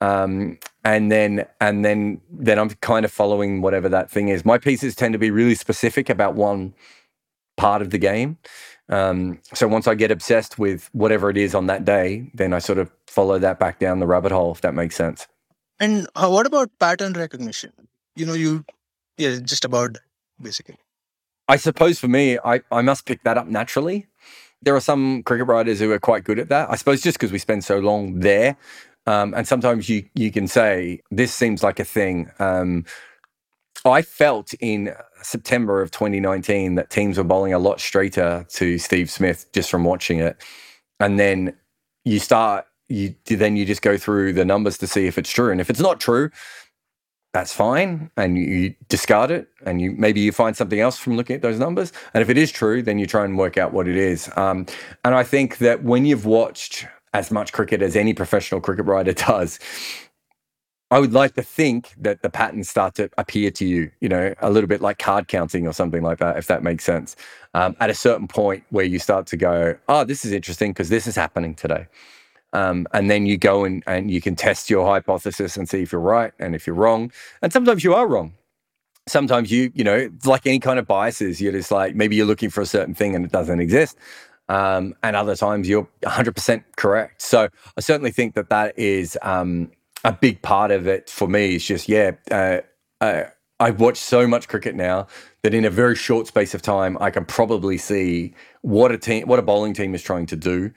Um, 0.02 0.58
and 0.84 1.12
then 1.12 1.46
and 1.62 1.86
then 1.86 2.22
then 2.32 2.58
I'm 2.60 2.70
kind 2.82 3.06
of 3.06 3.12
following 3.12 3.62
whatever 3.62 3.90
that 3.90 4.10
thing 4.10 4.30
is. 4.30 4.46
My 4.46 4.58
pieces 4.58 4.96
tend 4.96 5.14
to 5.14 5.20
be 5.20 5.32
really 5.32 5.56
specific 5.56 6.10
about 6.10 6.36
one 6.36 6.74
part 7.58 7.82
of 7.82 7.92
the 7.92 7.98
game. 7.98 8.38
Um, 8.90 9.40
so 9.54 9.68
once 9.68 9.88
I 9.88 9.96
get 9.96 10.12
obsessed 10.12 10.58
with 10.58 10.90
whatever 10.94 11.30
it 11.30 11.38
is 11.38 11.54
on 11.54 11.68
that 11.68 11.86
day, 11.86 12.32
then 12.34 12.54
I 12.54 12.60
sort 12.60 12.80
of 12.80 12.92
follow 13.08 13.38
that 13.40 13.60
back 13.60 13.80
down 13.80 14.00
the 14.00 14.08
rabbit 14.08 14.32
hole, 14.32 14.52
if 14.52 14.62
that 14.62 14.74
makes 14.74 14.96
sense. 14.96 15.28
And 15.80 16.08
uh, 16.16 16.30
what 16.30 16.46
about 16.46 16.70
pattern 16.80 17.14
recognition? 17.14 17.72
you 18.20 18.26
know 18.26 18.34
you 18.34 18.66
yeah 19.18 19.40
just 19.40 19.66
about 19.66 19.98
basically. 20.42 20.78
I 21.48 21.56
suppose 21.56 21.98
for 21.98 22.08
me, 22.08 22.38
I, 22.46 22.62
I 22.72 22.84
must 22.84 23.08
pick 23.08 23.24
that 23.24 23.36
up 23.38 23.48
naturally. 23.48 24.06
There 24.62 24.76
are 24.76 24.82
some 24.82 25.24
cricket 25.24 25.48
writers 25.48 25.80
who 25.80 25.92
are 25.92 26.00
quite 26.00 26.24
good 26.24 26.38
at 26.38 26.50
that. 26.50 26.70
I 26.70 26.76
suppose 26.76 27.02
just 27.02 27.18
because 27.18 27.32
we 27.32 27.40
spend 27.40 27.64
so 27.64 27.80
long 27.80 28.20
there, 28.20 28.56
um, 29.08 29.34
and 29.34 29.48
sometimes 29.48 29.90
you 29.90 30.06
you 30.14 30.32
can 30.32 30.48
say 30.48 31.02
this 31.10 31.34
seems 31.34 31.64
like 31.64 31.80
a 31.80 31.86
thing. 31.86 32.30
Um, 32.40 32.86
I 33.86 34.02
felt 34.02 34.54
in 34.60 34.94
September 35.22 35.82
of 35.82 35.90
2019 35.92 36.76
that 36.76 36.90
teams 36.90 37.18
were 37.18 37.24
bowling 37.24 37.54
a 37.54 37.60
lot 37.60 37.80
straighter 37.80 38.46
to 38.50 38.78
Steve 38.78 39.10
Smith 39.10 39.50
just 39.54 39.72
from 39.72 39.86
watching 39.86 40.20
it, 40.20 40.44
and 41.00 41.18
then 41.20 41.56
you 42.04 42.20
start 42.20 42.66
you 42.90 43.16
then 43.26 43.56
you 43.56 43.66
just 43.66 43.82
go 43.82 43.98
through 43.98 44.34
the 44.34 44.46
numbers 44.46 44.78
to 44.80 44.88
see 44.88 45.08
if 45.08 45.18
it's 45.18 45.30
true, 45.32 45.52
and 45.52 45.62
if 45.62 45.70
it's 45.70 45.80
not 45.80 46.00
true, 46.00 46.30
that's 47.34 47.54
fine. 47.54 48.10
And 48.18 48.38
you 48.38 48.76
discard 48.88 49.32
it 49.32 49.48
and 49.66 49.80
you 49.80 49.92
maybe 49.92 50.20
you 50.20 50.32
find 50.32 50.56
something 50.56 50.80
else 50.80 50.98
from 50.98 51.16
looking 51.16 51.36
at 51.36 51.42
those 51.42 51.60
numbers. 51.60 51.94
And 52.14 52.22
if 52.22 52.30
it 52.30 52.38
is 52.38 52.52
true 52.52 52.82
then 52.82 52.98
you 52.98 53.06
try 53.06 53.24
and 53.26 53.38
work 53.38 53.58
out 53.58 53.74
what 53.74 53.88
it 53.88 53.96
is. 53.96 54.30
Um, 54.36 54.66
and 55.04 55.16
i 55.16 55.24
think 55.24 55.58
that 55.60 55.84
when 55.84 56.06
you've 56.06 56.26
watched 56.26 56.88
as 57.14 57.32
much 57.32 57.54
cricket 57.54 57.82
as 57.82 57.96
any 57.96 58.14
professional 58.14 58.62
cricket 58.62 58.86
writer 58.86 59.14
does 59.28 59.60
i 60.92 61.00
would 61.00 61.14
like 61.14 61.34
to 61.36 61.42
think 61.42 61.94
that 61.98 62.22
the 62.22 62.30
patterns 62.30 62.70
start 62.70 62.96
to 62.96 63.10
appear 63.18 63.52
to 63.52 63.66
you 63.66 63.92
you 64.02 64.10
know 64.10 64.34
a 64.42 64.50
little 64.50 64.68
bit 64.68 64.82
like 64.82 64.98
card 65.00 65.28
counting 65.28 65.68
or 65.68 65.74
something 65.74 66.04
like 66.04 66.20
that 66.20 66.38
if 66.38 66.48
that 66.48 66.64
makes 66.64 66.84
sense. 66.84 67.16
Um, 67.56 67.76
at 67.80 67.90
a 67.90 67.96
certain 67.96 68.28
point 68.28 68.64
where 68.70 68.86
you 68.86 69.00
start 69.00 69.28
to 69.28 69.38
go 69.38 69.76
oh 69.88 70.04
this 70.04 70.26
is 70.26 70.32
interesting 70.32 70.72
because 70.72 70.90
this 70.90 71.06
is 71.08 71.16
happening 71.16 71.54
today 71.54 71.88
um, 72.54 72.88
and 72.94 73.10
then 73.10 73.26
you 73.26 73.38
go 73.38 73.64
and, 73.64 73.84
and 73.86 74.10
you 74.10 74.22
can 74.22 74.36
test 74.36 74.70
your 74.70 74.86
hypothesis 74.86 75.58
and 75.58 75.70
see 75.70 75.82
if 75.82 75.92
you're 75.92 76.02
right 76.02 76.34
and 76.40 76.56
if 76.56 76.66
you're 76.66 76.76
wrong. 76.76 77.12
And 77.42 77.54
sometimes 77.54 77.84
you 77.84 77.94
are 77.94 78.08
wrong. 78.08 78.34
Sometimes 79.08 79.52
you, 79.52 79.72
you 79.74 79.84
know, 79.84 80.10
like 80.26 80.46
any 80.46 80.60
kind 80.60 80.80
of 80.80 80.88
biases, 80.88 81.42
you're 81.42 81.52
just 81.52 81.72
like, 81.72 81.96
maybe 81.96 82.16
you're 82.16 82.26
looking 82.26 82.50
for 82.50 82.62
a 82.62 82.66
certain 82.66 82.94
thing 82.94 83.16
and 83.16 83.26
it 83.26 83.32
doesn't 83.32 83.60
exist. 83.60 83.98
Um, 84.50 84.96
and 85.04 85.16
other 85.16 85.36
times 85.36 85.70
you're 85.70 85.88
100% 86.02 86.64
correct. 86.76 87.22
So 87.22 87.50
I 87.78 87.82
certainly 87.82 88.12
think 88.12 88.34
that 88.36 88.50
that 88.50 88.78
is 88.78 89.18
um, 89.22 89.72
a 90.04 90.12
big 90.12 90.42
part 90.42 90.72
of 90.72 90.88
it 90.88 91.10
for 91.10 91.28
me. 91.28 91.56
Is 91.56 91.66
just, 91.66 91.88
yeah, 91.88 92.12
uh, 92.32 92.62
uh, 93.00 93.26
I've 93.60 93.80
watched 93.80 94.02
so 94.02 94.26
much 94.26 94.48
cricket 94.48 94.74
now 94.74 95.08
that 95.44 95.54
in 95.54 95.66
a 95.66 95.70
very 95.70 95.96
short 95.96 96.28
space 96.28 96.54
of 96.54 96.62
time, 96.62 96.98
I 97.00 97.12
can 97.12 97.26
probably 97.26 97.78
see 97.78 98.34
what 98.62 98.92
a 98.92 98.98
team, 98.98 99.28
what 99.28 99.38
a 99.38 99.42
bowling 99.42 99.74
team 99.74 99.94
is 99.94 100.02
trying 100.02 100.26
to 100.28 100.36
do, 100.36 100.72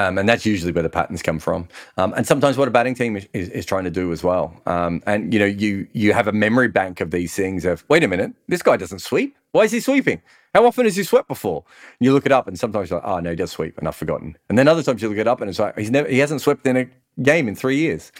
um, 0.00 0.16
and 0.16 0.28
that's 0.28 0.46
usually 0.46 0.72
where 0.72 0.82
the 0.82 0.88
patterns 0.88 1.22
come 1.22 1.38
from. 1.38 1.68
Um, 1.98 2.14
and 2.16 2.26
sometimes 2.26 2.56
what 2.56 2.68
a 2.68 2.70
batting 2.70 2.94
team 2.94 3.16
is, 3.16 3.28
is, 3.34 3.48
is 3.50 3.66
trying 3.66 3.84
to 3.84 3.90
do 3.90 4.12
as 4.12 4.24
well. 4.24 4.58
Um, 4.64 5.02
and 5.06 5.32
you 5.32 5.38
know, 5.38 5.44
you 5.46 5.86
you 5.92 6.12
have 6.14 6.26
a 6.26 6.32
memory 6.32 6.68
bank 6.68 7.00
of 7.00 7.10
these 7.10 7.34
things. 7.34 7.64
Of 7.64 7.84
wait 7.88 8.02
a 8.02 8.08
minute, 8.08 8.32
this 8.48 8.62
guy 8.62 8.76
doesn't 8.76 9.00
sweep. 9.00 9.36
Why 9.52 9.62
is 9.62 9.72
he 9.72 9.80
sweeping? 9.80 10.22
How 10.54 10.66
often 10.66 10.84
has 10.84 10.96
he 10.96 11.02
swept 11.02 11.28
before? 11.28 11.64
And 11.98 12.06
you 12.06 12.12
look 12.12 12.24
it 12.24 12.32
up, 12.32 12.48
and 12.48 12.58
sometimes 12.58 12.90
you're 12.90 13.00
like, 13.00 13.08
oh 13.08 13.20
no, 13.20 13.30
he 13.30 13.36
does 13.36 13.50
sweep, 13.50 13.76
and 13.78 13.86
I've 13.86 13.96
forgotten. 13.96 14.38
And 14.48 14.58
then 14.58 14.68
other 14.68 14.82
times 14.82 15.02
you 15.02 15.08
look 15.08 15.18
it 15.18 15.28
up, 15.28 15.40
and 15.40 15.50
it's 15.50 15.58
like 15.58 15.78
he's 15.78 15.90
never 15.90 16.08
he 16.08 16.18
hasn't 16.18 16.40
swept 16.40 16.66
in 16.66 16.76
a 16.76 16.86
game 17.22 17.46
in 17.46 17.54
three 17.54 17.76
years. 17.76 18.10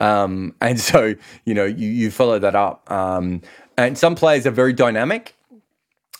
Um, 0.00 0.54
and 0.60 0.78
so 0.80 1.14
you 1.46 1.54
know 1.54 1.64
you 1.64 1.88
you 1.88 2.10
follow 2.10 2.38
that 2.38 2.54
up. 2.54 2.90
Um, 2.90 3.40
and 3.78 3.96
some 3.96 4.14
players 4.14 4.46
are 4.46 4.50
very 4.50 4.74
dynamic. 4.74 5.34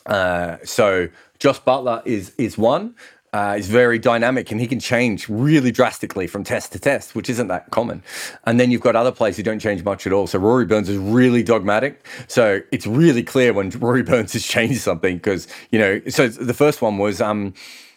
Uh, 0.06 0.56
so 0.64 1.08
Jos 1.38 1.60
Buttler 1.60 2.02
is 2.06 2.32
is 2.38 2.56
one 2.56 2.94
uh, 3.33 3.55
is 3.59 3.66
very 3.66 3.99
dynamic 3.99 4.51
and 4.51 4.61
he 4.61 4.66
can 4.66 4.78
change 4.78 5.28
really 5.28 5.70
drastically 5.70 6.26
from 6.26 6.45
test 6.45 6.72
to 6.72 6.78
test, 6.78 7.14
which 7.14 7.30
isn't 7.30 7.49
that 7.49 7.70
common. 7.70 8.03
And 8.45 8.61
then 8.61 8.70
you've 8.70 8.83
got 8.83 8.95
other 8.95 9.12
players 9.12 9.37
who 9.37 9.43
don't 9.43 9.59
change 9.59 9.83
much 9.85 10.07
at 10.07 10.12
all. 10.12 10.26
So 10.26 10.39
Rory 10.39 10.66
Burns 10.66 10.89
is 10.89 10.99
really 10.99 11.43
dogmatic. 11.43 12.07
So 12.28 12.61
it's 12.70 12.87
really 12.87 13.22
clear 13.22 13.53
when 13.53 13.70
Rory 13.80 14.03
Burns 14.03 14.35
has 14.35 14.45
changed 14.45 14.80
something 14.80 15.16
because, 15.16 15.49
you 15.70 15.78
know, 15.78 16.01
so 16.09 16.28
the 16.28 16.55
first 16.55 16.83
one 16.83 16.99
was 16.99 17.20
um, 17.20 17.55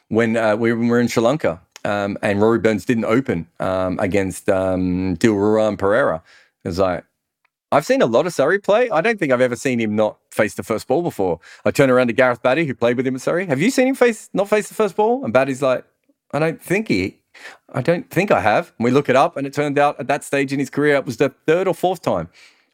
when 0.08 0.38
uh, 0.38 0.56
we 0.56 0.72
were 0.72 1.00
in 1.00 1.08
Sri 1.08 1.22
Lanka 1.22 1.60
um, 1.84 2.18
and 2.22 2.42
Rory 2.42 2.60
Burns 2.60 2.86
didn't 2.86 3.06
open 3.06 3.48
um, 3.60 4.00
against 4.00 4.50
um, 4.50 5.18
Dilruwan 5.18 5.78
Perera. 5.78 6.22
It 6.64 6.70
was 6.70 6.80
like, 6.80 7.04
I've 7.72 7.86
seen 7.86 8.02
a 8.02 8.06
lot 8.06 8.26
of 8.26 8.34
Surrey 8.34 8.60
play. 8.60 8.90
I 8.90 9.02
don't 9.02 9.20
think 9.20 9.32
I've 9.32 9.42
ever 9.42 9.56
seen 9.56 9.80
him 9.80 9.96
not 9.96 10.18
face 10.32 10.54
the 10.54 10.64
first 10.64 10.88
ball 10.88 11.02
before. 11.02 11.40
I 11.66 11.72
turn 11.72 11.90
around 11.90 12.08
to 12.08 12.14
Gareth 12.14 12.42
Batty, 12.42 12.66
who 12.66 12.74
played 12.74 12.98
with 12.98 13.08
him 13.08 13.16
at 13.16 13.22
Surrey. 13.22 13.46
Have 13.48 13.60
you 13.60 13.72
seen 13.72 13.88
him 13.88 13.96
face 13.96 14.30
not 14.34 14.50
face 14.50 14.70
the 14.70 14.76
first 14.76 14.96
ball? 14.96 15.24
And 15.24 15.34
Batty's 15.34 15.62
like, 15.62 15.84
I 16.32 16.40
don't 16.40 16.62
think 16.62 16.88
he, 16.90 17.20
I 17.74 17.82
don't 17.82 18.10
think 18.10 18.32
I 18.32 18.42
have. 18.42 18.74
And 18.78 18.86
we 18.86 18.92
look 18.92 19.10
it 19.10 19.16
up, 19.16 19.38
and 19.38 19.46
it 19.48 19.54
turned 19.54 19.78
out 19.78 20.00
at 20.00 20.08
that 20.08 20.24
stage 20.24 20.54
in 20.54 20.60
his 20.60 20.70
career, 20.70 20.96
it 20.96 21.06
was 21.06 21.18
the 21.18 21.30
third 21.46 21.68
or 21.68 21.74
fourth 21.74 22.02
time, 22.02 22.30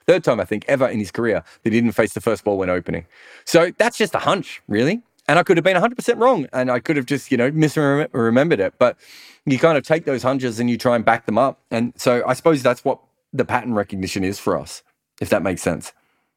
third 0.05 0.23
time 0.23 0.39
I 0.39 0.45
think 0.45 0.65
ever 0.67 0.87
in 0.87 0.99
his 0.99 1.11
career 1.11 1.43
that 1.63 1.73
he 1.73 1.79
didn't 1.79 1.93
face 1.93 2.13
the 2.13 2.21
first 2.21 2.43
ball 2.43 2.57
when 2.57 2.69
opening. 2.69 3.05
So 3.45 3.71
that's 3.77 3.97
just 3.97 4.15
a 4.15 4.19
hunch, 4.19 4.61
really. 4.67 5.01
And 5.27 5.39
I 5.39 5.43
could 5.43 5.57
have 5.57 5.63
been 5.63 5.77
100% 5.77 6.19
wrong, 6.19 6.47
and 6.51 6.69
I 6.69 6.79
could 6.79 6.97
have 6.97 7.05
just 7.05 7.31
you 7.31 7.37
know 7.37 7.51
misremembered 7.51 8.59
it. 8.59 8.73
But 8.77 8.97
you 9.45 9.57
kind 9.57 9.77
of 9.77 9.83
take 9.83 10.05
those 10.05 10.23
hunches 10.23 10.59
and 10.59 10.69
you 10.69 10.77
try 10.77 10.95
and 10.95 11.05
back 11.05 11.25
them 11.25 11.37
up. 11.37 11.59
And 11.71 11.93
so 11.95 12.23
I 12.27 12.33
suppose 12.33 12.61
that's 12.61 12.83
what 12.83 12.99
the 13.33 13.45
pattern 13.45 13.73
recognition 13.73 14.23
is 14.23 14.39
for 14.39 14.59
us 14.59 14.83
if 15.21 15.29
that 15.29 15.43
makes 15.43 15.61
sense. 15.61 15.93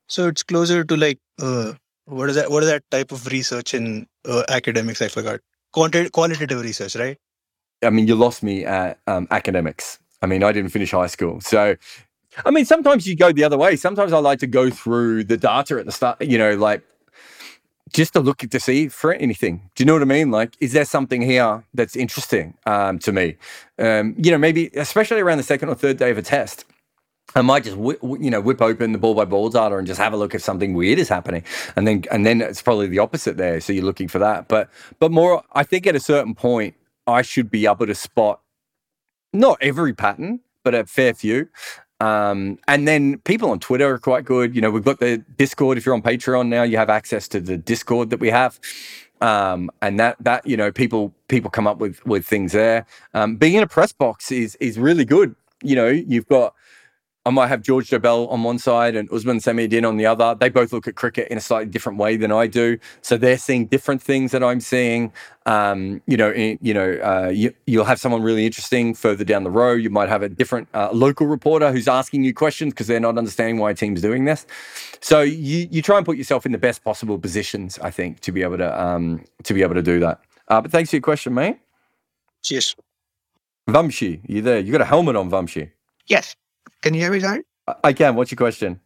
So 0.06 0.28
it's 0.28 0.44
closer 0.44 0.84
to 0.84 0.96
like 0.96 1.18
uh, 1.42 1.72
what 2.04 2.28
is 2.28 2.36
that? 2.36 2.50
What 2.50 2.62
is 2.62 2.68
that 2.68 2.84
type 2.90 3.10
of 3.10 3.26
research 3.26 3.74
in 3.74 4.06
uh, 4.28 4.44
academics? 4.48 5.02
I 5.02 5.08
forgot. 5.08 5.40
Quanti- 5.72 6.10
qualitative 6.10 6.60
research, 6.60 6.94
right? 6.94 7.16
I 7.82 7.90
mean, 7.90 8.06
you 8.06 8.14
lost 8.14 8.42
me 8.42 8.64
at 8.64 9.00
um, 9.08 9.26
academics. 9.30 9.98
I 10.22 10.26
mean, 10.26 10.44
I 10.44 10.52
didn't 10.52 10.70
finish 10.70 10.92
high 10.92 11.08
school, 11.08 11.40
so 11.40 11.76
I 12.44 12.50
mean, 12.50 12.64
sometimes 12.64 13.06
you 13.06 13.16
go 13.16 13.32
the 13.32 13.44
other 13.44 13.58
way. 13.58 13.76
Sometimes 13.76 14.12
I 14.12 14.18
like 14.18 14.38
to 14.40 14.46
go 14.46 14.70
through 14.70 15.24
the 15.24 15.36
data 15.36 15.78
at 15.78 15.86
the 15.86 15.92
start. 15.92 16.20
You 16.22 16.38
know, 16.38 16.54
like 16.54 16.82
just 17.92 18.12
to 18.12 18.20
look 18.20 18.38
to 18.38 18.60
see 18.60 18.88
for 18.88 19.14
anything. 19.14 19.70
Do 19.74 19.82
you 19.82 19.86
know 19.86 19.94
what 19.94 20.02
I 20.02 20.06
mean? 20.06 20.30
Like, 20.30 20.56
is 20.60 20.72
there 20.72 20.84
something 20.84 21.22
here 21.22 21.64
that's 21.72 21.96
interesting 21.96 22.54
um, 22.66 22.98
to 23.00 23.12
me? 23.12 23.36
Um, 23.78 24.14
you 24.18 24.30
know, 24.30 24.38
maybe 24.38 24.70
especially 24.74 25.20
around 25.20 25.38
the 25.38 25.44
second 25.44 25.70
or 25.70 25.74
third 25.74 25.96
day 25.96 26.10
of 26.10 26.18
a 26.18 26.22
test. 26.22 26.66
I 27.34 27.42
might 27.42 27.64
just 27.64 27.76
you 27.76 28.30
know 28.30 28.40
whip 28.40 28.62
open 28.62 28.92
the 28.92 28.98
ball 28.98 29.14
by 29.14 29.24
ball 29.24 29.48
data 29.48 29.76
and 29.76 29.86
just 29.86 30.00
have 30.00 30.12
a 30.12 30.16
look 30.16 30.34
if 30.34 30.42
something 30.42 30.74
weird 30.74 30.98
is 30.98 31.08
happening, 31.08 31.42
and 31.76 31.86
then 31.86 32.04
and 32.10 32.24
then 32.24 32.40
it's 32.40 32.62
probably 32.62 32.86
the 32.86 33.00
opposite 33.00 33.36
there. 33.36 33.60
So 33.60 33.72
you're 33.72 33.84
looking 33.84 34.08
for 34.08 34.18
that, 34.20 34.48
but 34.48 34.70
but 34.98 35.10
more. 35.10 35.42
I 35.52 35.64
think 35.64 35.86
at 35.86 35.96
a 35.96 36.00
certain 36.00 36.34
point, 36.34 36.74
I 37.06 37.22
should 37.22 37.50
be 37.50 37.66
able 37.66 37.86
to 37.86 37.94
spot 37.94 38.40
not 39.32 39.58
every 39.60 39.92
pattern, 39.94 40.40
but 40.62 40.74
a 40.74 40.86
fair 40.86 41.14
few. 41.14 41.48
Um, 42.00 42.58
and 42.68 42.86
then 42.86 43.18
people 43.20 43.50
on 43.50 43.60
Twitter 43.60 43.94
are 43.94 43.98
quite 43.98 44.24
good. 44.24 44.54
You 44.54 44.60
know, 44.60 44.70
we've 44.70 44.84
got 44.84 45.00
the 45.00 45.18
Discord. 45.36 45.78
If 45.78 45.86
you're 45.86 45.94
on 45.94 46.02
Patreon 46.02 46.48
now, 46.48 46.62
you 46.62 46.76
have 46.76 46.90
access 46.90 47.28
to 47.28 47.40
the 47.40 47.56
Discord 47.56 48.10
that 48.10 48.20
we 48.20 48.30
have. 48.30 48.60
Um, 49.20 49.70
and 49.80 49.98
that 50.00 50.16
that 50.20 50.46
you 50.46 50.56
know 50.56 50.70
people 50.70 51.14
people 51.28 51.50
come 51.50 51.66
up 51.66 51.78
with 51.78 52.04
with 52.04 52.26
things 52.26 52.52
there. 52.52 52.84
Um, 53.14 53.36
being 53.36 53.54
in 53.54 53.62
a 53.62 53.66
press 53.66 53.92
box 53.92 54.30
is 54.30 54.54
is 54.56 54.78
really 54.78 55.04
good. 55.04 55.34
You 55.62 55.76
know, 55.76 55.88
you've 55.88 56.26
got 56.26 56.54
I 57.26 57.30
might 57.30 57.46
have 57.46 57.62
George 57.62 57.88
Dobell 57.88 58.30
on 58.30 58.42
one 58.42 58.58
side 58.58 58.94
and 58.94 59.10
Osman 59.10 59.38
Samiuddin 59.38 59.88
on 59.88 59.96
the 59.96 60.04
other. 60.04 60.36
They 60.38 60.50
both 60.50 60.74
look 60.74 60.86
at 60.86 60.94
cricket 60.94 61.28
in 61.28 61.38
a 61.38 61.40
slightly 61.40 61.70
different 61.70 61.98
way 61.98 62.16
than 62.16 62.30
I 62.30 62.46
do, 62.46 62.78
so 63.00 63.16
they're 63.16 63.38
seeing 63.38 63.66
different 63.66 64.02
things 64.02 64.30
that 64.32 64.44
I'm 64.44 64.60
seeing. 64.60 65.10
Um, 65.46 66.02
you 66.06 66.18
know, 66.18 66.30
in, 66.32 66.58
you 66.60 66.74
know, 66.74 66.92
uh, 67.02 67.30
you, 67.30 67.54
will 67.66 67.84
have 67.84 67.98
someone 67.98 68.22
really 68.22 68.44
interesting 68.44 68.94
further 68.94 69.24
down 69.24 69.42
the 69.42 69.50
row. 69.50 69.72
You 69.72 69.88
might 69.88 70.10
have 70.10 70.22
a 70.22 70.28
different 70.28 70.68
uh, 70.74 70.90
local 70.92 71.26
reporter 71.26 71.72
who's 71.72 71.88
asking 71.88 72.24
you 72.24 72.34
questions 72.34 72.74
because 72.74 72.88
they're 72.88 73.00
not 73.00 73.16
understanding 73.16 73.58
why 73.58 73.70
a 73.70 73.74
team's 73.74 74.02
doing 74.02 74.26
this. 74.26 74.46
So 75.00 75.22
you 75.22 75.66
you 75.70 75.80
try 75.80 75.96
and 75.96 76.04
put 76.04 76.18
yourself 76.18 76.44
in 76.44 76.52
the 76.52 76.58
best 76.58 76.84
possible 76.84 77.18
positions, 77.18 77.78
I 77.78 77.90
think, 77.90 78.20
to 78.20 78.32
be 78.32 78.42
able 78.42 78.58
to 78.58 78.82
um, 78.82 79.24
to 79.44 79.54
be 79.54 79.62
able 79.62 79.74
to 79.74 79.82
do 79.82 79.98
that. 80.00 80.20
Uh, 80.48 80.60
but 80.60 80.70
thanks 80.70 80.90
for 80.90 80.96
your 80.96 81.02
question, 81.02 81.32
mate. 81.32 81.58
Cheers. 82.42 82.76
Vamshi, 83.68 84.20
you 84.28 84.42
there? 84.42 84.58
You 84.58 84.72
got 84.72 84.82
a 84.82 84.84
helmet 84.84 85.16
on, 85.16 85.30
Vamshi? 85.30 85.70
Yes. 86.06 86.36
Can 86.84 86.92
you 86.92 87.00
hear 87.00 87.12
me, 87.12 87.20
Zach? 87.20 87.40
I 87.82 87.94
can. 87.94 88.14
What's 88.14 88.30
your 88.30 88.36
question? 88.36 88.78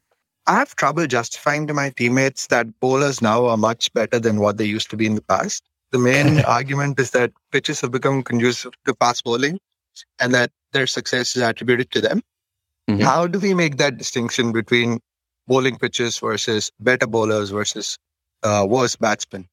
I 0.46 0.54
have 0.54 0.76
trouble 0.76 1.04
justifying 1.08 1.66
to 1.66 1.74
my 1.74 1.90
teammates 1.90 2.46
that 2.46 2.78
bowlers 2.78 3.20
now 3.20 3.46
are 3.46 3.56
much 3.56 3.92
better 3.92 4.20
than 4.20 4.38
what 4.38 4.56
they 4.56 4.66
used 4.66 4.88
to 4.90 4.96
be 4.96 5.04
in 5.04 5.16
the 5.16 5.22
past. 5.22 5.64
The 5.90 5.98
main 5.98 6.38
argument 6.44 7.00
is 7.00 7.10
that 7.10 7.32
pitches 7.50 7.80
have 7.80 7.90
become 7.90 8.22
conducive 8.22 8.70
to 8.86 8.94
fast 9.00 9.24
bowling 9.24 9.58
and 10.20 10.32
that 10.32 10.52
their 10.72 10.86
success 10.86 11.34
is 11.34 11.42
attributed 11.42 11.90
to 11.90 12.00
them. 12.00 12.22
Mm-hmm. 12.88 13.02
How 13.02 13.26
do 13.26 13.40
we 13.40 13.52
make 13.52 13.78
that 13.78 13.98
distinction 13.98 14.52
between 14.52 15.00
bowling 15.48 15.76
pitches 15.76 16.18
versus 16.18 16.70
better 16.78 17.08
bowlers 17.08 17.50
versus 17.50 17.98
uh, 18.44 18.64
worse 18.70 18.94
batsmen? 18.94 19.48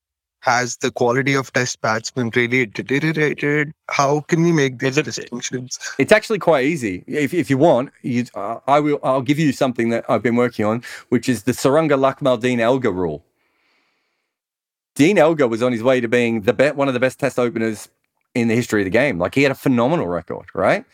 Has 0.46 0.78
the 0.78 0.91
quality 0.91 1.34
of 1.34 1.52
test 1.52 1.82
batsmen 1.82 2.30
really 2.36 2.68
deteriorated? 2.68 3.74
How 3.89 4.20
can 4.20 4.43
we 4.43 4.52
make 4.52 4.78
these 4.78 4.93
distinctions? 5.02 5.80
It's 5.98 6.12
actually 6.12 6.38
quite 6.38 6.66
easy. 6.66 7.04
If, 7.08 7.34
if 7.34 7.50
you 7.50 7.58
want, 7.58 7.89
you, 8.04 8.26
uh, 8.36 8.60
I 8.68 8.80
will. 8.80 9.00
I'll 9.02 9.24
give 9.24 9.39
you 9.39 9.52
something 9.52 9.89
that 9.89 10.06
I've 10.08 10.22
been 10.22 10.36
working 10.36 10.64
on, 10.64 10.84
which 11.10 11.28
is 11.28 11.43
the 11.43 11.52
Suranga 11.52 11.98
Lakmal 11.98 12.39
Dean 12.39 12.60
Elgar 12.60 12.91
rule. 12.91 13.26
Dean 14.93 15.18
Elgar 15.18 15.48
was 15.48 15.64
on 15.64 15.72
his 15.72 15.82
way 15.82 16.00
to 16.00 16.08
being 16.08 16.41
the 16.41 16.54
be- 16.54 16.70
one 16.70 16.88
of 16.88 16.93
the 16.93 17.00
best 17.00 17.18
test 17.20 17.39
openers 17.39 17.89
in 18.36 18.48
the 18.48 18.54
history 18.54 18.82
of 18.82 18.86
the 18.86 18.91
game. 18.91 19.18
Like 19.18 19.34
he 19.34 19.41
had 19.41 19.52
a 19.52 19.56
phenomenal 19.56 20.08
record, 20.08 20.46
right? 20.54 20.86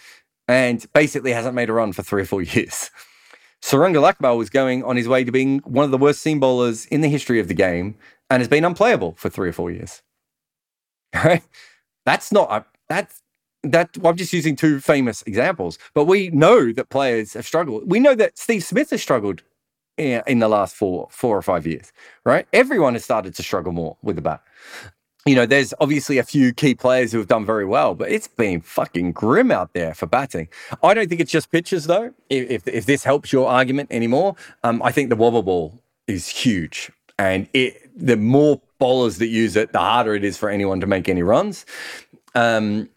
And 0.47 0.85
basically 0.93 1.33
hasn't 1.33 1.55
made 1.55 1.69
a 1.69 1.73
run 1.73 1.91
for 1.91 2.03
three 2.03 2.21
or 2.21 2.25
four 2.25 2.41
years. 2.55 2.89
Suranga 3.61 4.01
Lakmal 4.01 4.37
was 4.37 4.49
going 4.49 4.81
on 4.85 4.95
his 4.95 5.09
way 5.09 5.25
to 5.25 5.31
being 5.31 5.59
one 5.65 5.83
of 5.83 5.91
the 5.91 5.97
worst 5.97 6.21
seam 6.21 6.39
bowlers 6.39 6.85
in 6.85 7.01
the 7.01 7.09
history 7.09 7.41
of 7.41 7.49
the 7.49 7.53
game 7.53 7.95
and 8.31 8.39
has 8.39 8.47
been 8.47 8.63
unplayable 8.63 9.13
for 9.17 9.29
three 9.29 9.49
or 9.49 9.53
four 9.53 9.69
years. 9.69 10.01
Right? 11.13 11.43
That's 12.05 12.31
not 12.31 12.49
a, 12.49 12.65
that's 12.87 13.21
that 13.63 13.89
I'm 14.03 14.15
just 14.15 14.31
using 14.31 14.55
two 14.55 14.79
famous 14.79 15.23
examples, 15.23 15.77
but 15.93 16.05
we 16.05 16.29
know 16.29 16.71
that 16.71 16.89
players 16.89 17.33
have 17.33 17.45
struggled. 17.45 17.83
We 17.91 17.99
know 17.99 18.15
that 18.15 18.37
Steve 18.37 18.63
Smith 18.63 18.91
has 18.91 19.01
struggled 19.01 19.43
in, 19.97 20.23
in 20.25 20.39
the 20.39 20.47
last 20.47 20.73
four 20.73 21.09
four 21.11 21.37
or 21.37 21.41
five 21.41 21.67
years, 21.67 21.91
right? 22.23 22.47
Everyone 22.53 22.93
has 22.93 23.03
started 23.03 23.35
to 23.35 23.43
struggle 23.43 23.73
more 23.73 23.97
with 24.01 24.15
the 24.15 24.21
bat. 24.21 24.41
You 25.25 25.35
know, 25.35 25.45
there's 25.45 25.73
obviously 25.81 26.17
a 26.17 26.23
few 26.23 26.53
key 26.53 26.75
players 26.75 27.11
who 27.11 27.17
have 27.17 27.27
done 27.27 27.45
very 27.45 27.65
well, 27.65 27.93
but 27.93 28.09
it's 28.09 28.29
been 28.29 28.61
fucking 28.61 29.11
grim 29.11 29.51
out 29.51 29.73
there 29.73 29.93
for 29.93 30.07
batting. 30.07 30.47
I 30.81 30.93
don't 30.93 31.09
think 31.09 31.19
it's 31.19 31.31
just 31.31 31.51
pitches 31.51 31.87
though. 31.87 32.13
If 32.29 32.65
if, 32.69 32.85
this 32.85 33.03
helps 33.03 33.33
your 33.33 33.49
argument 33.49 33.91
anymore, 33.91 34.37
um, 34.63 34.81
I 34.81 34.93
think 34.93 35.09
the 35.09 35.17
wobble 35.17 35.43
ball 35.43 35.81
is 36.07 36.29
huge, 36.29 36.89
and 37.21 37.47
it 37.53 37.91
the 37.95 38.17
more 38.17 38.59
bowlers 38.79 39.19
that 39.19 39.27
use 39.27 39.55
it, 39.55 39.71
the 39.73 39.79
harder 39.79 40.15
it 40.15 40.23
is 40.23 40.37
for 40.37 40.49
anyone 40.49 40.79
to 40.79 40.87
make 40.87 41.07
any 41.07 41.21
runs. 41.21 41.65
Um, 42.33 42.89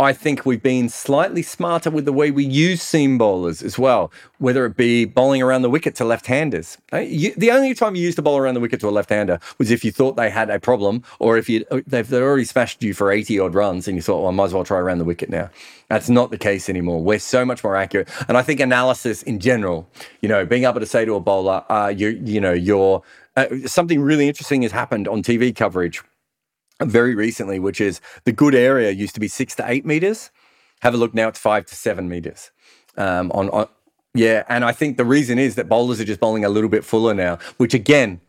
I 0.00 0.14
think 0.14 0.46
we've 0.46 0.62
been 0.62 0.88
slightly 0.88 1.42
smarter 1.42 1.90
with 1.90 2.06
the 2.06 2.12
way 2.12 2.30
we 2.30 2.42
use 2.42 2.80
seam 2.80 3.18
bowlers 3.18 3.62
as 3.62 3.78
well, 3.78 4.10
whether 4.38 4.64
it 4.64 4.74
be 4.74 5.04
bowling 5.04 5.42
around 5.42 5.60
the 5.60 5.68
wicket 5.68 5.94
to 5.96 6.06
left-handers. 6.06 6.78
Uh, 6.90 7.00
the 7.00 7.50
only 7.52 7.74
time 7.74 7.94
you 7.94 8.02
used 8.02 8.16
to 8.16 8.22
bowl 8.22 8.38
around 8.38 8.54
the 8.54 8.60
wicket 8.60 8.80
to 8.80 8.88
a 8.88 8.90
left-hander 8.90 9.38
was 9.58 9.70
if 9.70 9.84
you 9.84 9.92
thought 9.92 10.16
they 10.16 10.30
had 10.30 10.48
a 10.48 10.58
problem, 10.58 11.04
or 11.18 11.36
if 11.36 11.50
uh, 11.50 11.82
they've 11.86 12.10
already 12.14 12.44
smashed 12.44 12.82
you 12.82 12.94
for 12.94 13.12
eighty 13.12 13.38
odd 13.38 13.54
runs, 13.54 13.86
and 13.86 13.94
you 13.94 14.00
thought, 14.00 14.20
well, 14.20 14.28
I 14.28 14.30
might 14.30 14.46
as 14.46 14.54
well 14.54 14.64
try 14.64 14.78
around 14.78 14.98
the 14.98 15.04
wicket 15.04 15.28
now. 15.28 15.50
That's 15.90 16.08
not 16.08 16.30
the 16.30 16.38
case 16.38 16.70
anymore. 16.70 17.02
We're 17.02 17.18
so 17.18 17.44
much 17.44 17.62
more 17.62 17.76
accurate, 17.76 18.08
and 18.26 18.38
I 18.38 18.42
think 18.42 18.60
analysis 18.60 19.22
in 19.24 19.38
general, 19.38 19.86
you 20.22 20.30
know, 20.30 20.46
being 20.46 20.64
able 20.64 20.80
to 20.80 20.86
say 20.86 21.04
to 21.04 21.14
a 21.14 21.20
bowler, 21.20 21.62
uh, 21.70 21.88
you 21.88 22.18
you 22.24 22.40
know, 22.40 22.54
you're 22.54 23.02
uh, 23.36 23.46
something 23.66 24.00
really 24.00 24.28
interesting 24.28 24.62
has 24.62 24.72
happened 24.72 25.06
on 25.08 25.22
TV 25.22 25.54
coverage 25.54 26.02
very 26.80 27.14
recently, 27.14 27.58
which 27.58 27.80
is 27.80 28.00
the 28.24 28.32
good 28.32 28.54
area 28.54 28.90
used 28.90 29.14
to 29.14 29.20
be 29.20 29.28
six 29.28 29.54
to 29.56 29.64
eight 29.66 29.84
meters. 29.84 30.30
Have 30.82 30.94
a 30.94 30.96
look 30.96 31.14
now; 31.14 31.28
it's 31.28 31.38
five 31.38 31.66
to 31.66 31.74
seven 31.74 32.08
meters. 32.08 32.50
Um, 32.96 33.30
on, 33.32 33.48
on 33.50 33.68
yeah, 34.14 34.44
and 34.48 34.64
I 34.64 34.72
think 34.72 34.96
the 34.96 35.04
reason 35.04 35.38
is 35.38 35.54
that 35.54 35.68
bowlers 35.68 36.00
are 36.00 36.04
just 36.04 36.20
bowling 36.20 36.44
a 36.44 36.48
little 36.48 36.70
bit 36.70 36.84
fuller 36.84 37.14
now, 37.14 37.38
which 37.58 37.74
again 37.74 38.20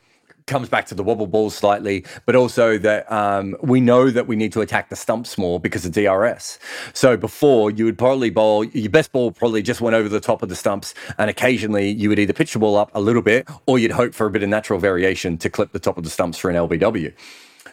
comes 0.48 0.70
back 0.70 0.86
to 0.88 0.96
the 0.96 1.04
wobble 1.04 1.28
balls 1.28 1.56
slightly, 1.56 2.06
but 2.26 2.36
also 2.36 2.78
that 2.78 3.10
um, 3.12 3.56
we 3.62 3.80
know 3.80 4.10
that 4.10 4.28
we 4.28 4.36
need 4.36 4.52
to 4.54 4.62
attack 4.62 4.90
the 4.90 4.96
stumps 4.96 5.38
more 5.38 5.60
because 5.60 5.86
of 5.86 5.92
DRS. 5.94 6.60
So 6.94 7.16
before 7.18 7.72
you 7.72 7.86
would 7.86 7.98
probably 7.98 8.30
bowl 8.30 8.64
your 8.64 8.90
best 8.90 9.12
ball 9.12 9.32
probably 9.32 9.62
just 9.62 9.82
went 9.82 9.96
over 9.96 10.10
the 10.10 10.20
top 10.20 10.44
of 10.44 10.50
the 10.50 10.56
stumps, 10.56 10.94
and 11.18 11.30
occasionally 11.30 11.90
you 11.90 12.10
would 12.10 12.20
either 12.20 12.34
pitch 12.34 12.54
the 12.54 12.60
ball 12.60 12.76
up 12.76 12.92
a 12.94 13.02
little 13.02 13.22
bit 13.22 13.48
or 13.66 13.80
you'd 13.80 13.92
hope 13.92 14.14
for 14.14 14.28
a 14.28 14.30
bit 14.30 14.44
of 14.44 14.50
natural 14.50 14.80
variation 14.80 15.38
to 15.38 15.50
clip 15.50 15.72
the 15.72 15.80
top 15.80 15.98
of 15.98 16.04
the 16.04 16.10
stumps 16.10 16.38
for 16.38 16.50
an 16.50 16.56
LBW. 16.56 17.14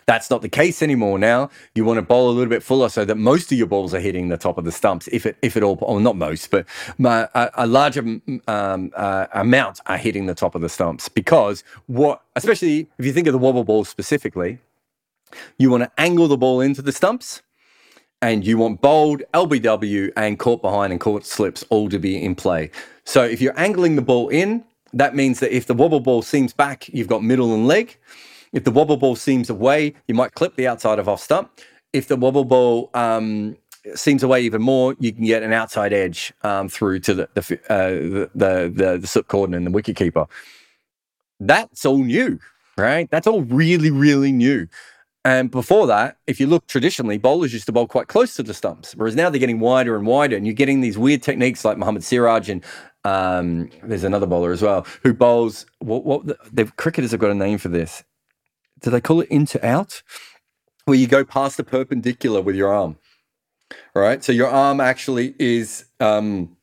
That's 0.09 0.31
not 0.31 0.41
the 0.41 0.49
case 0.49 0.81
anymore 0.81 1.19
now. 1.19 1.51
You 1.75 1.85
want 1.85 1.99
to 1.99 2.03
bowl 2.03 2.31
a 2.31 2.33
little 2.33 2.49
bit 2.49 2.63
fuller 2.63 2.89
so 2.89 3.05
that 3.05 3.17
most 3.17 3.53
of 3.53 3.59
your 3.59 3.67
balls 3.67 3.93
are 3.93 4.01
hitting 4.01 4.31
the 4.31 4.39
top 4.39 4.57
of 4.57 4.65
the 4.65 4.73
stumps, 4.73 5.07
if 5.13 5.27
it 5.27 5.37
if 5.43 5.55
it 5.55 5.63
all, 5.63 5.77
or 5.83 6.01
not 6.01 6.17
most, 6.17 6.51
but 6.51 6.67
a, 7.05 7.51
a 7.65 7.67
larger 7.67 8.01
um, 8.49 8.91
uh, 8.97 9.27
amount 9.35 9.81
are 9.85 9.99
hitting 9.99 10.25
the 10.25 10.35
top 10.35 10.55
of 10.55 10.63
the 10.63 10.69
stumps. 10.71 11.11
Because 11.11 11.63
what, 11.89 12.23
especially 12.37 12.89
if 12.97 13.05
you 13.05 13.13
think 13.13 13.27
of 13.27 13.35
the 13.35 13.39
wobble 13.39 13.65
ball 13.65 13.85
specifically, 13.85 14.61
you 15.59 15.69
want 15.69 15.83
to 15.83 15.93
angle 15.99 16.27
the 16.27 16.39
ball 16.39 16.63
into 16.63 16.81
the 16.81 16.93
stumps 16.93 17.43
and 18.23 18.47
you 18.47 18.57
want 18.57 18.81
bowled, 18.81 19.23
LBW, 19.35 20.11
and 20.17 20.39
caught 20.39 20.63
behind 20.63 20.91
and 20.91 21.03
caught 21.03 21.27
slips 21.27 21.67
all 21.69 21.91
to 21.91 21.99
be 21.99 22.25
in 22.25 22.35
play. 22.35 22.71
So 23.05 23.25
if 23.25 23.43
you're 23.43 23.61
angling 23.61 23.97
the 23.97 24.03
ball 24.03 24.31
in, 24.31 24.65
that 24.95 25.15
means 25.15 25.41
that 25.41 25.55
if 25.55 25.67
the 25.67 25.75
wobble 25.75 26.01
ball 26.01 26.23
seams 26.23 26.55
back, 26.55 26.89
you've 26.89 27.09
got 27.09 27.23
middle 27.23 27.53
and 27.53 27.67
leg. 27.67 27.99
If 28.53 28.65
the 28.65 28.71
wobble 28.71 28.97
ball 28.97 29.17
seams 29.17 29.51
away, 29.51 29.95
you 30.07 30.15
might 30.15 30.35
clip 30.35 30.57
the 30.57 30.67
outside 30.67 30.99
of 30.99 31.09
off 31.09 31.21
stump. 31.21 31.51
If 31.93 32.09
the 32.09 32.17
wobble 32.17 32.45
ball 32.45 32.91
um, 32.95 33.57
seams 33.95 34.23
away 34.23 34.43
even 34.43 34.63
more, 34.63 34.95
you 34.99 35.13
can 35.13 35.25
get 35.25 35.43
an 35.43 35.53
outside 35.53 35.93
edge 35.93 36.33
um, 36.43 36.69
through 36.69 37.01
to 37.01 37.15
the 37.15 37.29
the, 37.35 37.61
uh, 37.69 37.89
the 37.89 38.31
the 38.35 38.73
the, 38.75 38.99
the 38.99 39.07
slip 39.07 39.29
cordon 39.29 39.55
and 39.55 39.67
the 39.67 39.71
wicket 39.71 39.97
keeper. 39.97 40.27
That's 41.41 41.85
all 41.85 41.99
new, 41.99 42.39
right? 42.77 43.09
That's 43.11 43.27
all 43.27 43.43
really 43.43 43.91
really 43.91 44.33
new. 44.33 44.69
And 45.25 45.51
before 45.51 45.87
that, 45.89 46.17
if 46.27 46.41
you 46.41 46.47
look 46.47 46.67
traditionally, 46.69 47.19
bowlers 47.19 47.53
used 47.53 47.67
to 47.67 47.73
bowl 47.73 47.87
quite 47.87 48.07
close 48.07 48.35
to 48.37 48.43
the 48.43 48.55
stumps, 48.55 48.95
whereas 48.95 49.17
now 49.17 49.29
they're 49.29 49.41
getting 49.41 49.61
wider 49.61 49.97
and 49.97 50.07
wider, 50.07 50.37
and 50.37 50.47
you're 50.47 50.55
getting 50.55 50.81
these 50.81 50.97
weird 50.97 51.23
techniques 51.23 51.65
like 51.65 51.77
Mohammad 51.77 52.05
Siraj 52.05 52.49
and 52.49 52.65
um, 53.05 53.71
there's 53.83 54.05
another 54.05 54.27
bowler 54.27 54.53
as 54.53 54.63
well 54.63 54.87
who 55.03 55.15
bowls. 55.15 55.67
What, 55.81 56.05
what 56.05 56.27
the, 56.27 56.39
the 56.53 56.65
cricketers 56.67 57.11
have 57.13 57.21
got 57.21 57.31
a 57.31 57.35
name 57.35 57.59
for 57.59 57.69
this 57.69 58.05
do 58.81 58.91
they 58.91 59.01
call 59.01 59.21
it 59.21 59.29
into 59.29 59.65
out? 59.65 60.03
Where 60.85 60.97
you 60.97 61.07
go 61.07 61.25
past 61.25 61.57
the 61.57 61.65
perpendicular 61.65 62.41
with 62.41 62.57
your 62.57 62.73
arm, 62.73 62.97
right? 63.95 64.25
So 64.25 64.33
your 64.33 64.49
arm 64.49 64.81
actually 64.81 65.35
is 65.39 65.85
um, 66.01 66.57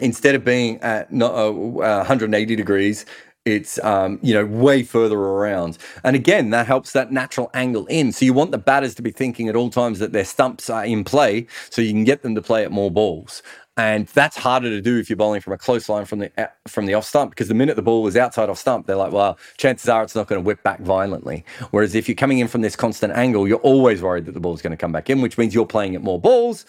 instead 0.00 0.34
of 0.34 0.44
being 0.44 0.80
at 0.80 1.12
not, 1.12 1.32
uh, 1.32 1.52
180 1.52 2.56
degrees, 2.56 3.06
it's 3.44 3.82
um, 3.82 4.18
you 4.22 4.34
know 4.34 4.46
way 4.46 4.82
further 4.82 5.18
around 5.18 5.76
and 6.04 6.14
again 6.14 6.50
that 6.50 6.66
helps 6.66 6.92
that 6.92 7.10
natural 7.10 7.50
angle 7.54 7.86
in 7.86 8.12
so 8.12 8.24
you 8.24 8.32
want 8.32 8.52
the 8.52 8.58
batters 8.58 8.94
to 8.94 9.02
be 9.02 9.10
thinking 9.10 9.48
at 9.48 9.56
all 9.56 9.68
times 9.68 9.98
that 9.98 10.12
their 10.12 10.24
stumps 10.24 10.70
are 10.70 10.84
in 10.84 11.02
play 11.02 11.46
so 11.68 11.82
you 11.82 11.90
can 11.90 12.04
get 12.04 12.22
them 12.22 12.36
to 12.36 12.42
play 12.42 12.64
at 12.64 12.70
more 12.70 12.90
balls 12.90 13.42
and 13.76 14.06
that's 14.08 14.36
harder 14.36 14.68
to 14.68 14.82
do 14.82 14.98
if 14.98 15.08
you're 15.08 15.16
bowling 15.16 15.40
from 15.40 15.54
a 15.54 15.58
close 15.58 15.88
line 15.88 16.04
from 16.04 16.18
the 16.18 16.50
from 16.68 16.84
the 16.86 16.94
off 16.94 17.04
stump 17.04 17.30
because 17.30 17.48
the 17.48 17.54
minute 17.54 17.76
the 17.76 17.82
ball 17.82 18.06
is 18.06 18.16
outside 18.16 18.50
off 18.50 18.58
stump, 18.58 18.86
they're 18.86 18.96
like, 18.96 19.12
well, 19.12 19.38
chances 19.56 19.88
are 19.88 20.02
it's 20.02 20.14
not 20.14 20.26
going 20.26 20.40
to 20.40 20.44
whip 20.44 20.62
back 20.62 20.80
violently. 20.80 21.44
Whereas 21.70 21.94
if 21.94 22.08
you're 22.08 22.14
coming 22.16 22.38
in 22.38 22.48
from 22.48 22.60
this 22.60 22.76
constant 22.76 23.14
angle, 23.14 23.48
you're 23.48 23.58
always 23.58 24.02
worried 24.02 24.26
that 24.26 24.32
the 24.32 24.40
ball's 24.40 24.60
going 24.60 24.72
to 24.72 24.76
come 24.76 24.92
back 24.92 25.08
in, 25.08 25.22
which 25.22 25.38
means 25.38 25.54
you're 25.54 25.66
playing 25.66 25.94
at 25.94 26.02
more 26.02 26.20
balls. 26.20 26.66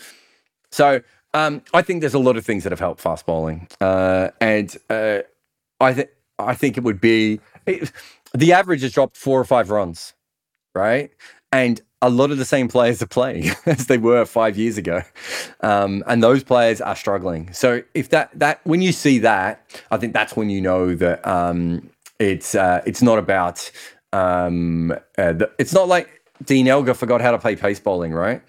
So 0.72 1.02
um, 1.34 1.62
I 1.74 1.82
think 1.82 2.02
there's 2.02 2.14
a 2.14 2.20
lot 2.20 2.38
of 2.38 2.46
things 2.46 2.64
that 2.64 2.72
have 2.72 2.80
helped 2.80 3.02
fast 3.02 3.26
bowling, 3.26 3.68
uh, 3.82 4.30
and 4.40 4.76
uh, 4.90 5.20
I 5.80 5.94
think 5.94 6.10
I 6.40 6.56
think 6.56 6.78
it 6.78 6.84
would 6.84 7.02
be 7.02 7.40
it, 7.66 7.92
the 8.34 8.54
average 8.54 8.82
has 8.82 8.94
dropped 8.94 9.18
four 9.18 9.40
or 9.40 9.46
five 9.46 9.70
runs, 9.70 10.14
right? 10.74 11.12
And 11.54 11.80
a 12.02 12.10
lot 12.10 12.32
of 12.32 12.38
the 12.38 12.46
same 12.46 12.68
players 12.68 13.02
are 13.02 13.08
playing 13.08 13.52
as 13.66 13.86
they 13.88 13.98
were 13.98 14.26
five 14.26 14.58
years 14.58 14.78
ago, 14.78 15.04
um, 15.62 16.04
and 16.08 16.22
those 16.22 16.44
players 16.44 16.82
are 16.82 16.96
struggling. 16.96 17.54
So 17.54 17.84
if 17.94 18.10
that 18.10 18.32
that 18.38 18.60
when 18.66 18.82
you 18.82 18.92
see 18.92 19.20
that, 19.20 19.66
I 19.92 19.98
think 19.98 20.14
that's 20.14 20.36
when 20.36 20.50
you 20.50 20.60
know 20.62 20.96
that 20.96 21.26
um, 21.26 21.90
it's 22.20 22.56
uh, 22.56 22.82
it's 22.86 23.02
not 23.02 23.20
about 23.20 23.72
um, 24.12 24.92
uh, 25.18 25.34
the, 25.34 25.52
it's 25.60 25.74
not 25.74 25.88
like 25.88 26.10
Dean 26.44 26.68
Elgar 26.68 26.96
forgot 26.96 27.22
how 27.22 27.32
to 27.32 27.38
play 27.38 27.56
pace 27.56 27.80
bowling, 27.80 28.14
right? 28.14 28.42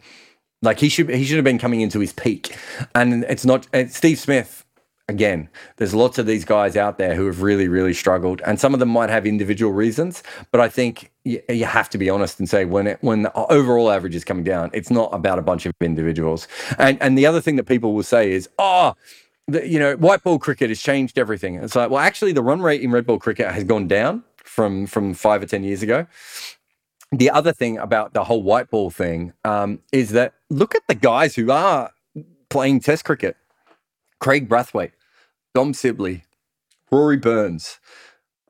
Like 0.63 0.81
he 0.81 0.89
should 0.89 1.11
he 1.11 1.25
should 1.25 1.37
have 1.37 1.45
been 1.45 1.59
coming 1.59 1.83
into 1.83 2.01
his 2.01 2.13
peak, 2.13 2.57
and 2.95 3.23
it's 3.25 3.45
not. 3.45 3.69
It's 3.73 3.97
Steve 3.97 4.19
Smith 4.19 4.64
again, 5.09 5.49
there's 5.77 5.95
lots 5.95 6.19
of 6.19 6.27
these 6.27 6.45
guys 6.45 6.77
out 6.77 6.99
there 6.99 7.15
who 7.15 7.27
have 7.27 7.43
really, 7.43 7.69
really 7.69 7.95
struggled, 7.95 8.41
and 8.47 8.59
some 8.59 8.75
of 8.75 8.81
them 8.81 8.89
might 8.89 9.11
have 9.11 9.27
individual 9.27 9.73
reasons. 9.73 10.23
But 10.51 10.61
I 10.61 10.69
think 10.69 11.11
you, 11.25 11.43
you 11.49 11.65
have 11.65 11.91
to 11.91 11.99
be 11.99 12.09
honest 12.11 12.39
and 12.39 12.49
say 12.49 12.65
when 12.65 12.87
it, 12.87 12.99
when 13.03 13.23
the 13.23 13.33
overall 13.53 13.91
average 13.91 14.15
is 14.15 14.25
coming 14.25 14.45
down, 14.45 14.71
it's 14.73 14.91
not 14.91 15.13
about 15.13 15.39
a 15.39 15.43
bunch 15.43 15.67
of 15.67 15.75
individuals. 15.81 16.49
And 16.79 17.01
and 17.01 17.19
the 17.19 17.27
other 17.27 17.41
thing 17.41 17.57
that 17.57 17.65
people 17.65 17.95
will 17.95 18.03
say 18.03 18.33
is, 18.33 18.49
oh. 18.59 18.95
The, 19.47 19.69
you 19.69 19.79
know, 19.79 19.95
white 19.97 20.23
ball 20.23 20.39
cricket 20.39 20.71
has 20.71 20.81
changed 20.81 21.19
everything. 21.19 21.57
It's 21.57 21.77
like, 21.77 21.91
well, 21.91 22.01
actually, 22.01 22.33
the 22.33 22.43
run 22.43 22.63
rate 22.63 22.81
in 22.81 22.91
red 22.91 23.07
ball 23.07 23.19
cricket 23.19 23.53
has 23.53 23.63
gone 23.63 23.87
down 23.87 24.25
from 24.39 24.87
from 24.87 25.13
five 25.13 25.43
or 25.43 25.47
ten 25.47 25.63
years 25.63 25.83
ago. 25.83 26.07
The 27.13 27.29
other 27.29 27.53
thing 27.53 27.77
about 27.77 28.15
the 28.15 28.25
whole 28.25 28.43
white 28.43 28.71
ball 28.71 28.89
thing 28.89 29.35
um, 29.45 29.81
is 29.93 30.13
that 30.13 30.33
look 30.49 30.75
at 30.75 30.81
the 30.89 30.95
guys 30.95 31.35
who 31.35 31.51
are 31.51 31.91
playing 32.49 32.81
Test 32.81 33.05
cricket 33.05 33.37
Kraigg 34.21 34.49
Brathwaite, 34.49 34.93
Dom 35.55 35.75
Sibley, 35.75 36.25
Rory 36.91 37.17
Burns, 37.17 37.79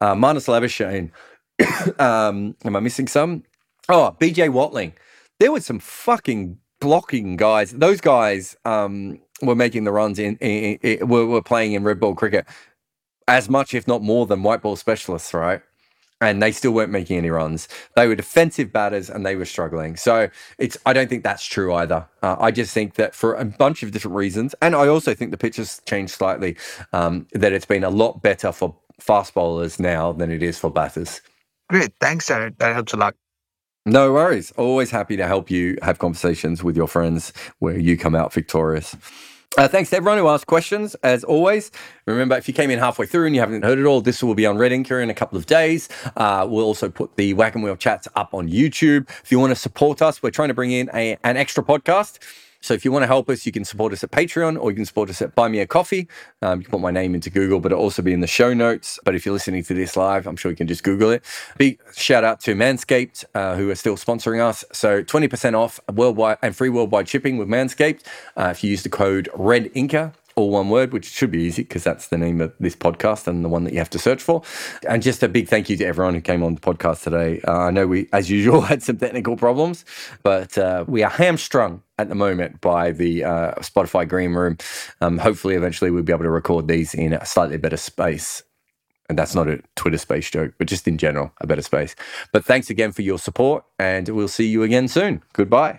uh, 0.00 0.14
Marnus 0.14 0.48
Labuschagne. 0.48 1.10
um, 2.00 2.56
am 2.64 2.76
I 2.76 2.80
missing 2.80 3.08
some? 3.08 3.44
Oh, 3.88 4.16
BJ 4.20 4.50
Watling. 4.50 4.94
There 5.40 5.52
were 5.52 5.60
some 5.60 5.78
fucking 5.78 6.58
blocking 6.80 7.36
guys. 7.36 7.72
Those 7.72 8.00
guys 8.00 8.56
um, 8.64 9.20
were 9.42 9.54
making 9.54 9.84
the 9.84 9.92
runs 9.92 10.18
in, 10.18 10.36
in, 10.36 10.78
in, 10.82 11.08
were, 11.08 11.26
were 11.26 11.42
playing 11.42 11.72
in 11.72 11.84
red 11.84 12.00
ball 12.00 12.14
cricket 12.14 12.46
as 13.28 13.48
much, 13.48 13.74
if 13.74 13.88
not 13.88 14.02
more, 14.02 14.26
than 14.26 14.42
white 14.42 14.62
ball 14.62 14.76
specialists, 14.76 15.32
right? 15.34 15.62
And 16.30 16.42
they 16.42 16.52
still 16.52 16.72
weren't 16.72 16.90
making 16.90 17.16
any 17.18 17.30
runs. 17.30 17.68
They 17.96 18.06
were 18.06 18.14
defensive 18.14 18.72
batters 18.72 19.10
and 19.10 19.24
they 19.24 19.36
were 19.36 19.44
struggling. 19.44 19.96
So 19.96 20.28
it's 20.58 20.76
I 20.86 20.92
don't 20.92 21.08
think 21.08 21.22
that's 21.22 21.44
true 21.44 21.74
either. 21.74 22.06
Uh, 22.22 22.36
I 22.38 22.50
just 22.50 22.72
think 22.72 22.94
that 22.94 23.14
for 23.14 23.34
a 23.34 23.44
bunch 23.44 23.82
of 23.82 23.92
different 23.92 24.16
reasons, 24.16 24.54
and 24.62 24.74
I 24.74 24.88
also 24.88 25.14
think 25.14 25.30
the 25.30 25.36
pitch 25.36 25.56
has 25.56 25.80
changed 25.86 26.14
slightly. 26.14 26.56
Um, 26.92 27.26
that 27.32 27.52
it's 27.52 27.66
been 27.66 27.84
a 27.84 27.90
lot 27.90 28.22
better 28.22 28.52
for 28.52 28.76
fast 29.00 29.34
bowlers 29.34 29.78
now 29.78 30.12
than 30.12 30.30
it 30.30 30.42
is 30.42 30.58
for 30.58 30.70
batters. 30.70 31.20
Great, 31.68 31.92
thanks, 32.00 32.28
Jarrod. 32.28 32.58
That 32.58 32.74
helps 32.74 32.92
a 32.92 32.96
lot. 32.96 33.14
No 33.86 34.12
worries. 34.12 34.50
Always 34.52 34.90
happy 34.90 35.16
to 35.16 35.26
help 35.26 35.50
you 35.50 35.76
have 35.82 35.98
conversations 35.98 36.64
with 36.64 36.76
your 36.76 36.88
friends 36.88 37.32
where 37.58 37.78
you 37.78 37.98
come 37.98 38.14
out 38.14 38.32
victorious. 38.32 38.96
Uh, 39.56 39.68
thanks 39.68 39.88
to 39.88 39.96
everyone 39.96 40.18
who 40.18 40.26
asked 40.26 40.48
questions, 40.48 40.96
as 41.04 41.22
always. 41.22 41.70
Remember, 42.06 42.36
if 42.36 42.48
you 42.48 42.54
came 42.54 42.70
in 42.70 42.80
halfway 42.80 43.06
through 43.06 43.26
and 43.26 43.36
you 43.36 43.40
haven't 43.40 43.62
heard 43.62 43.78
it 43.78 43.84
all, 43.84 44.00
this 44.00 44.20
will 44.20 44.34
be 44.34 44.46
on 44.46 44.58
Red 44.58 44.72
Inker 44.72 45.00
in 45.00 45.10
a 45.10 45.14
couple 45.14 45.38
of 45.38 45.46
days. 45.46 45.88
Uh, 46.16 46.44
we'll 46.48 46.64
also 46.64 46.90
put 46.90 47.14
the 47.14 47.34
Wagon 47.34 47.62
Wheel 47.62 47.76
chats 47.76 48.08
up 48.16 48.34
on 48.34 48.48
YouTube. 48.48 49.08
If 49.22 49.30
you 49.30 49.38
want 49.38 49.52
to 49.52 49.56
support 49.56 50.02
us, 50.02 50.24
we're 50.24 50.32
trying 50.32 50.48
to 50.48 50.54
bring 50.54 50.72
in 50.72 50.90
a, 50.92 51.16
an 51.22 51.36
extra 51.36 51.62
podcast. 51.62 52.18
So 52.64 52.72
if 52.72 52.82
you 52.82 52.90
want 52.90 53.02
to 53.02 53.06
help 53.06 53.28
us, 53.28 53.44
you 53.44 53.52
can 53.52 53.62
support 53.62 53.92
us 53.92 54.02
at 54.02 54.10
Patreon 54.10 54.58
or 54.58 54.70
you 54.70 54.76
can 54.76 54.86
support 54.86 55.10
us 55.10 55.20
at 55.20 55.34
Buy 55.34 55.48
Me 55.48 55.58
a 55.58 55.66
Coffee. 55.66 56.08
Um, 56.40 56.60
you 56.60 56.64
can 56.64 56.70
put 56.70 56.80
my 56.80 56.90
name 56.90 57.14
into 57.14 57.28
Google, 57.28 57.60
but 57.60 57.72
it'll 57.72 57.84
also 57.84 58.00
be 58.00 58.14
in 58.14 58.20
the 58.20 58.26
show 58.26 58.54
notes. 58.54 58.98
But 59.04 59.14
if 59.14 59.26
you're 59.26 59.34
listening 59.34 59.64
to 59.64 59.74
this 59.74 59.98
live, 59.98 60.26
I'm 60.26 60.36
sure 60.36 60.50
you 60.50 60.56
can 60.56 60.66
just 60.66 60.82
Google 60.82 61.10
it. 61.10 61.22
Big 61.58 61.78
shout 61.94 62.24
out 62.24 62.40
to 62.40 62.54
Manscaped, 62.54 63.22
uh, 63.34 63.54
who 63.56 63.68
are 63.68 63.74
still 63.74 63.96
sponsoring 63.96 64.40
us. 64.40 64.64
So 64.72 65.02
20% 65.02 65.52
off 65.54 65.78
worldwide 65.92 66.38
and 66.40 66.56
free 66.56 66.70
worldwide 66.70 67.06
shipping 67.06 67.36
with 67.36 67.48
Manscaped 67.48 68.00
uh, 68.34 68.48
if 68.50 68.64
you 68.64 68.70
use 68.70 68.82
the 68.82 68.88
code 68.88 69.28
Red 69.34 69.64
Inker 69.74 70.14
all 70.36 70.50
one 70.50 70.68
word, 70.68 70.92
which 70.92 71.06
should 71.06 71.30
be 71.30 71.42
easy 71.42 71.62
because 71.62 71.84
that's 71.84 72.08
the 72.08 72.18
name 72.18 72.40
of 72.40 72.52
this 72.58 72.74
podcast 72.74 73.26
and 73.26 73.44
the 73.44 73.48
one 73.48 73.64
that 73.64 73.72
you 73.72 73.78
have 73.78 73.90
to 73.90 73.98
search 73.98 74.22
for. 74.22 74.42
And 74.88 75.02
just 75.02 75.22
a 75.22 75.28
big 75.28 75.48
thank 75.48 75.68
you 75.68 75.76
to 75.76 75.84
everyone 75.84 76.14
who 76.14 76.20
came 76.20 76.42
on 76.42 76.54
the 76.54 76.60
podcast 76.60 77.02
today. 77.02 77.40
Uh, 77.46 77.58
I 77.58 77.70
know 77.70 77.86
we, 77.86 78.08
as 78.12 78.30
usual, 78.30 78.60
had 78.62 78.82
some 78.82 78.98
technical 78.98 79.36
problems, 79.36 79.84
but 80.22 80.56
uh, 80.58 80.84
we 80.86 81.02
are 81.02 81.10
hamstrung 81.10 81.82
at 81.98 82.08
the 82.08 82.14
moment 82.14 82.60
by 82.60 82.90
the 82.90 83.24
uh, 83.24 83.54
Spotify 83.56 84.08
Green 84.08 84.32
Room. 84.32 84.58
Um, 85.00 85.18
hopefully, 85.18 85.54
eventually, 85.54 85.90
we'll 85.90 86.02
be 86.02 86.12
able 86.12 86.24
to 86.24 86.30
record 86.30 86.68
these 86.68 86.94
in 86.94 87.12
a 87.12 87.24
slightly 87.24 87.56
better 87.56 87.76
space. 87.76 88.42
And 89.08 89.18
that's 89.18 89.34
not 89.34 89.48
a 89.48 89.60
Twitter 89.76 89.98
space 89.98 90.30
joke, 90.30 90.54
but 90.56 90.66
just 90.66 90.88
in 90.88 90.96
general, 90.96 91.30
a 91.40 91.46
better 91.46 91.60
space. 91.60 91.94
But 92.32 92.44
thanks 92.44 92.70
again 92.70 92.90
for 92.90 93.02
your 93.02 93.18
support, 93.18 93.64
and 93.78 94.08
we'll 94.08 94.28
see 94.28 94.46
you 94.46 94.62
again 94.62 94.88
soon. 94.88 95.22
Goodbye. 95.34 95.78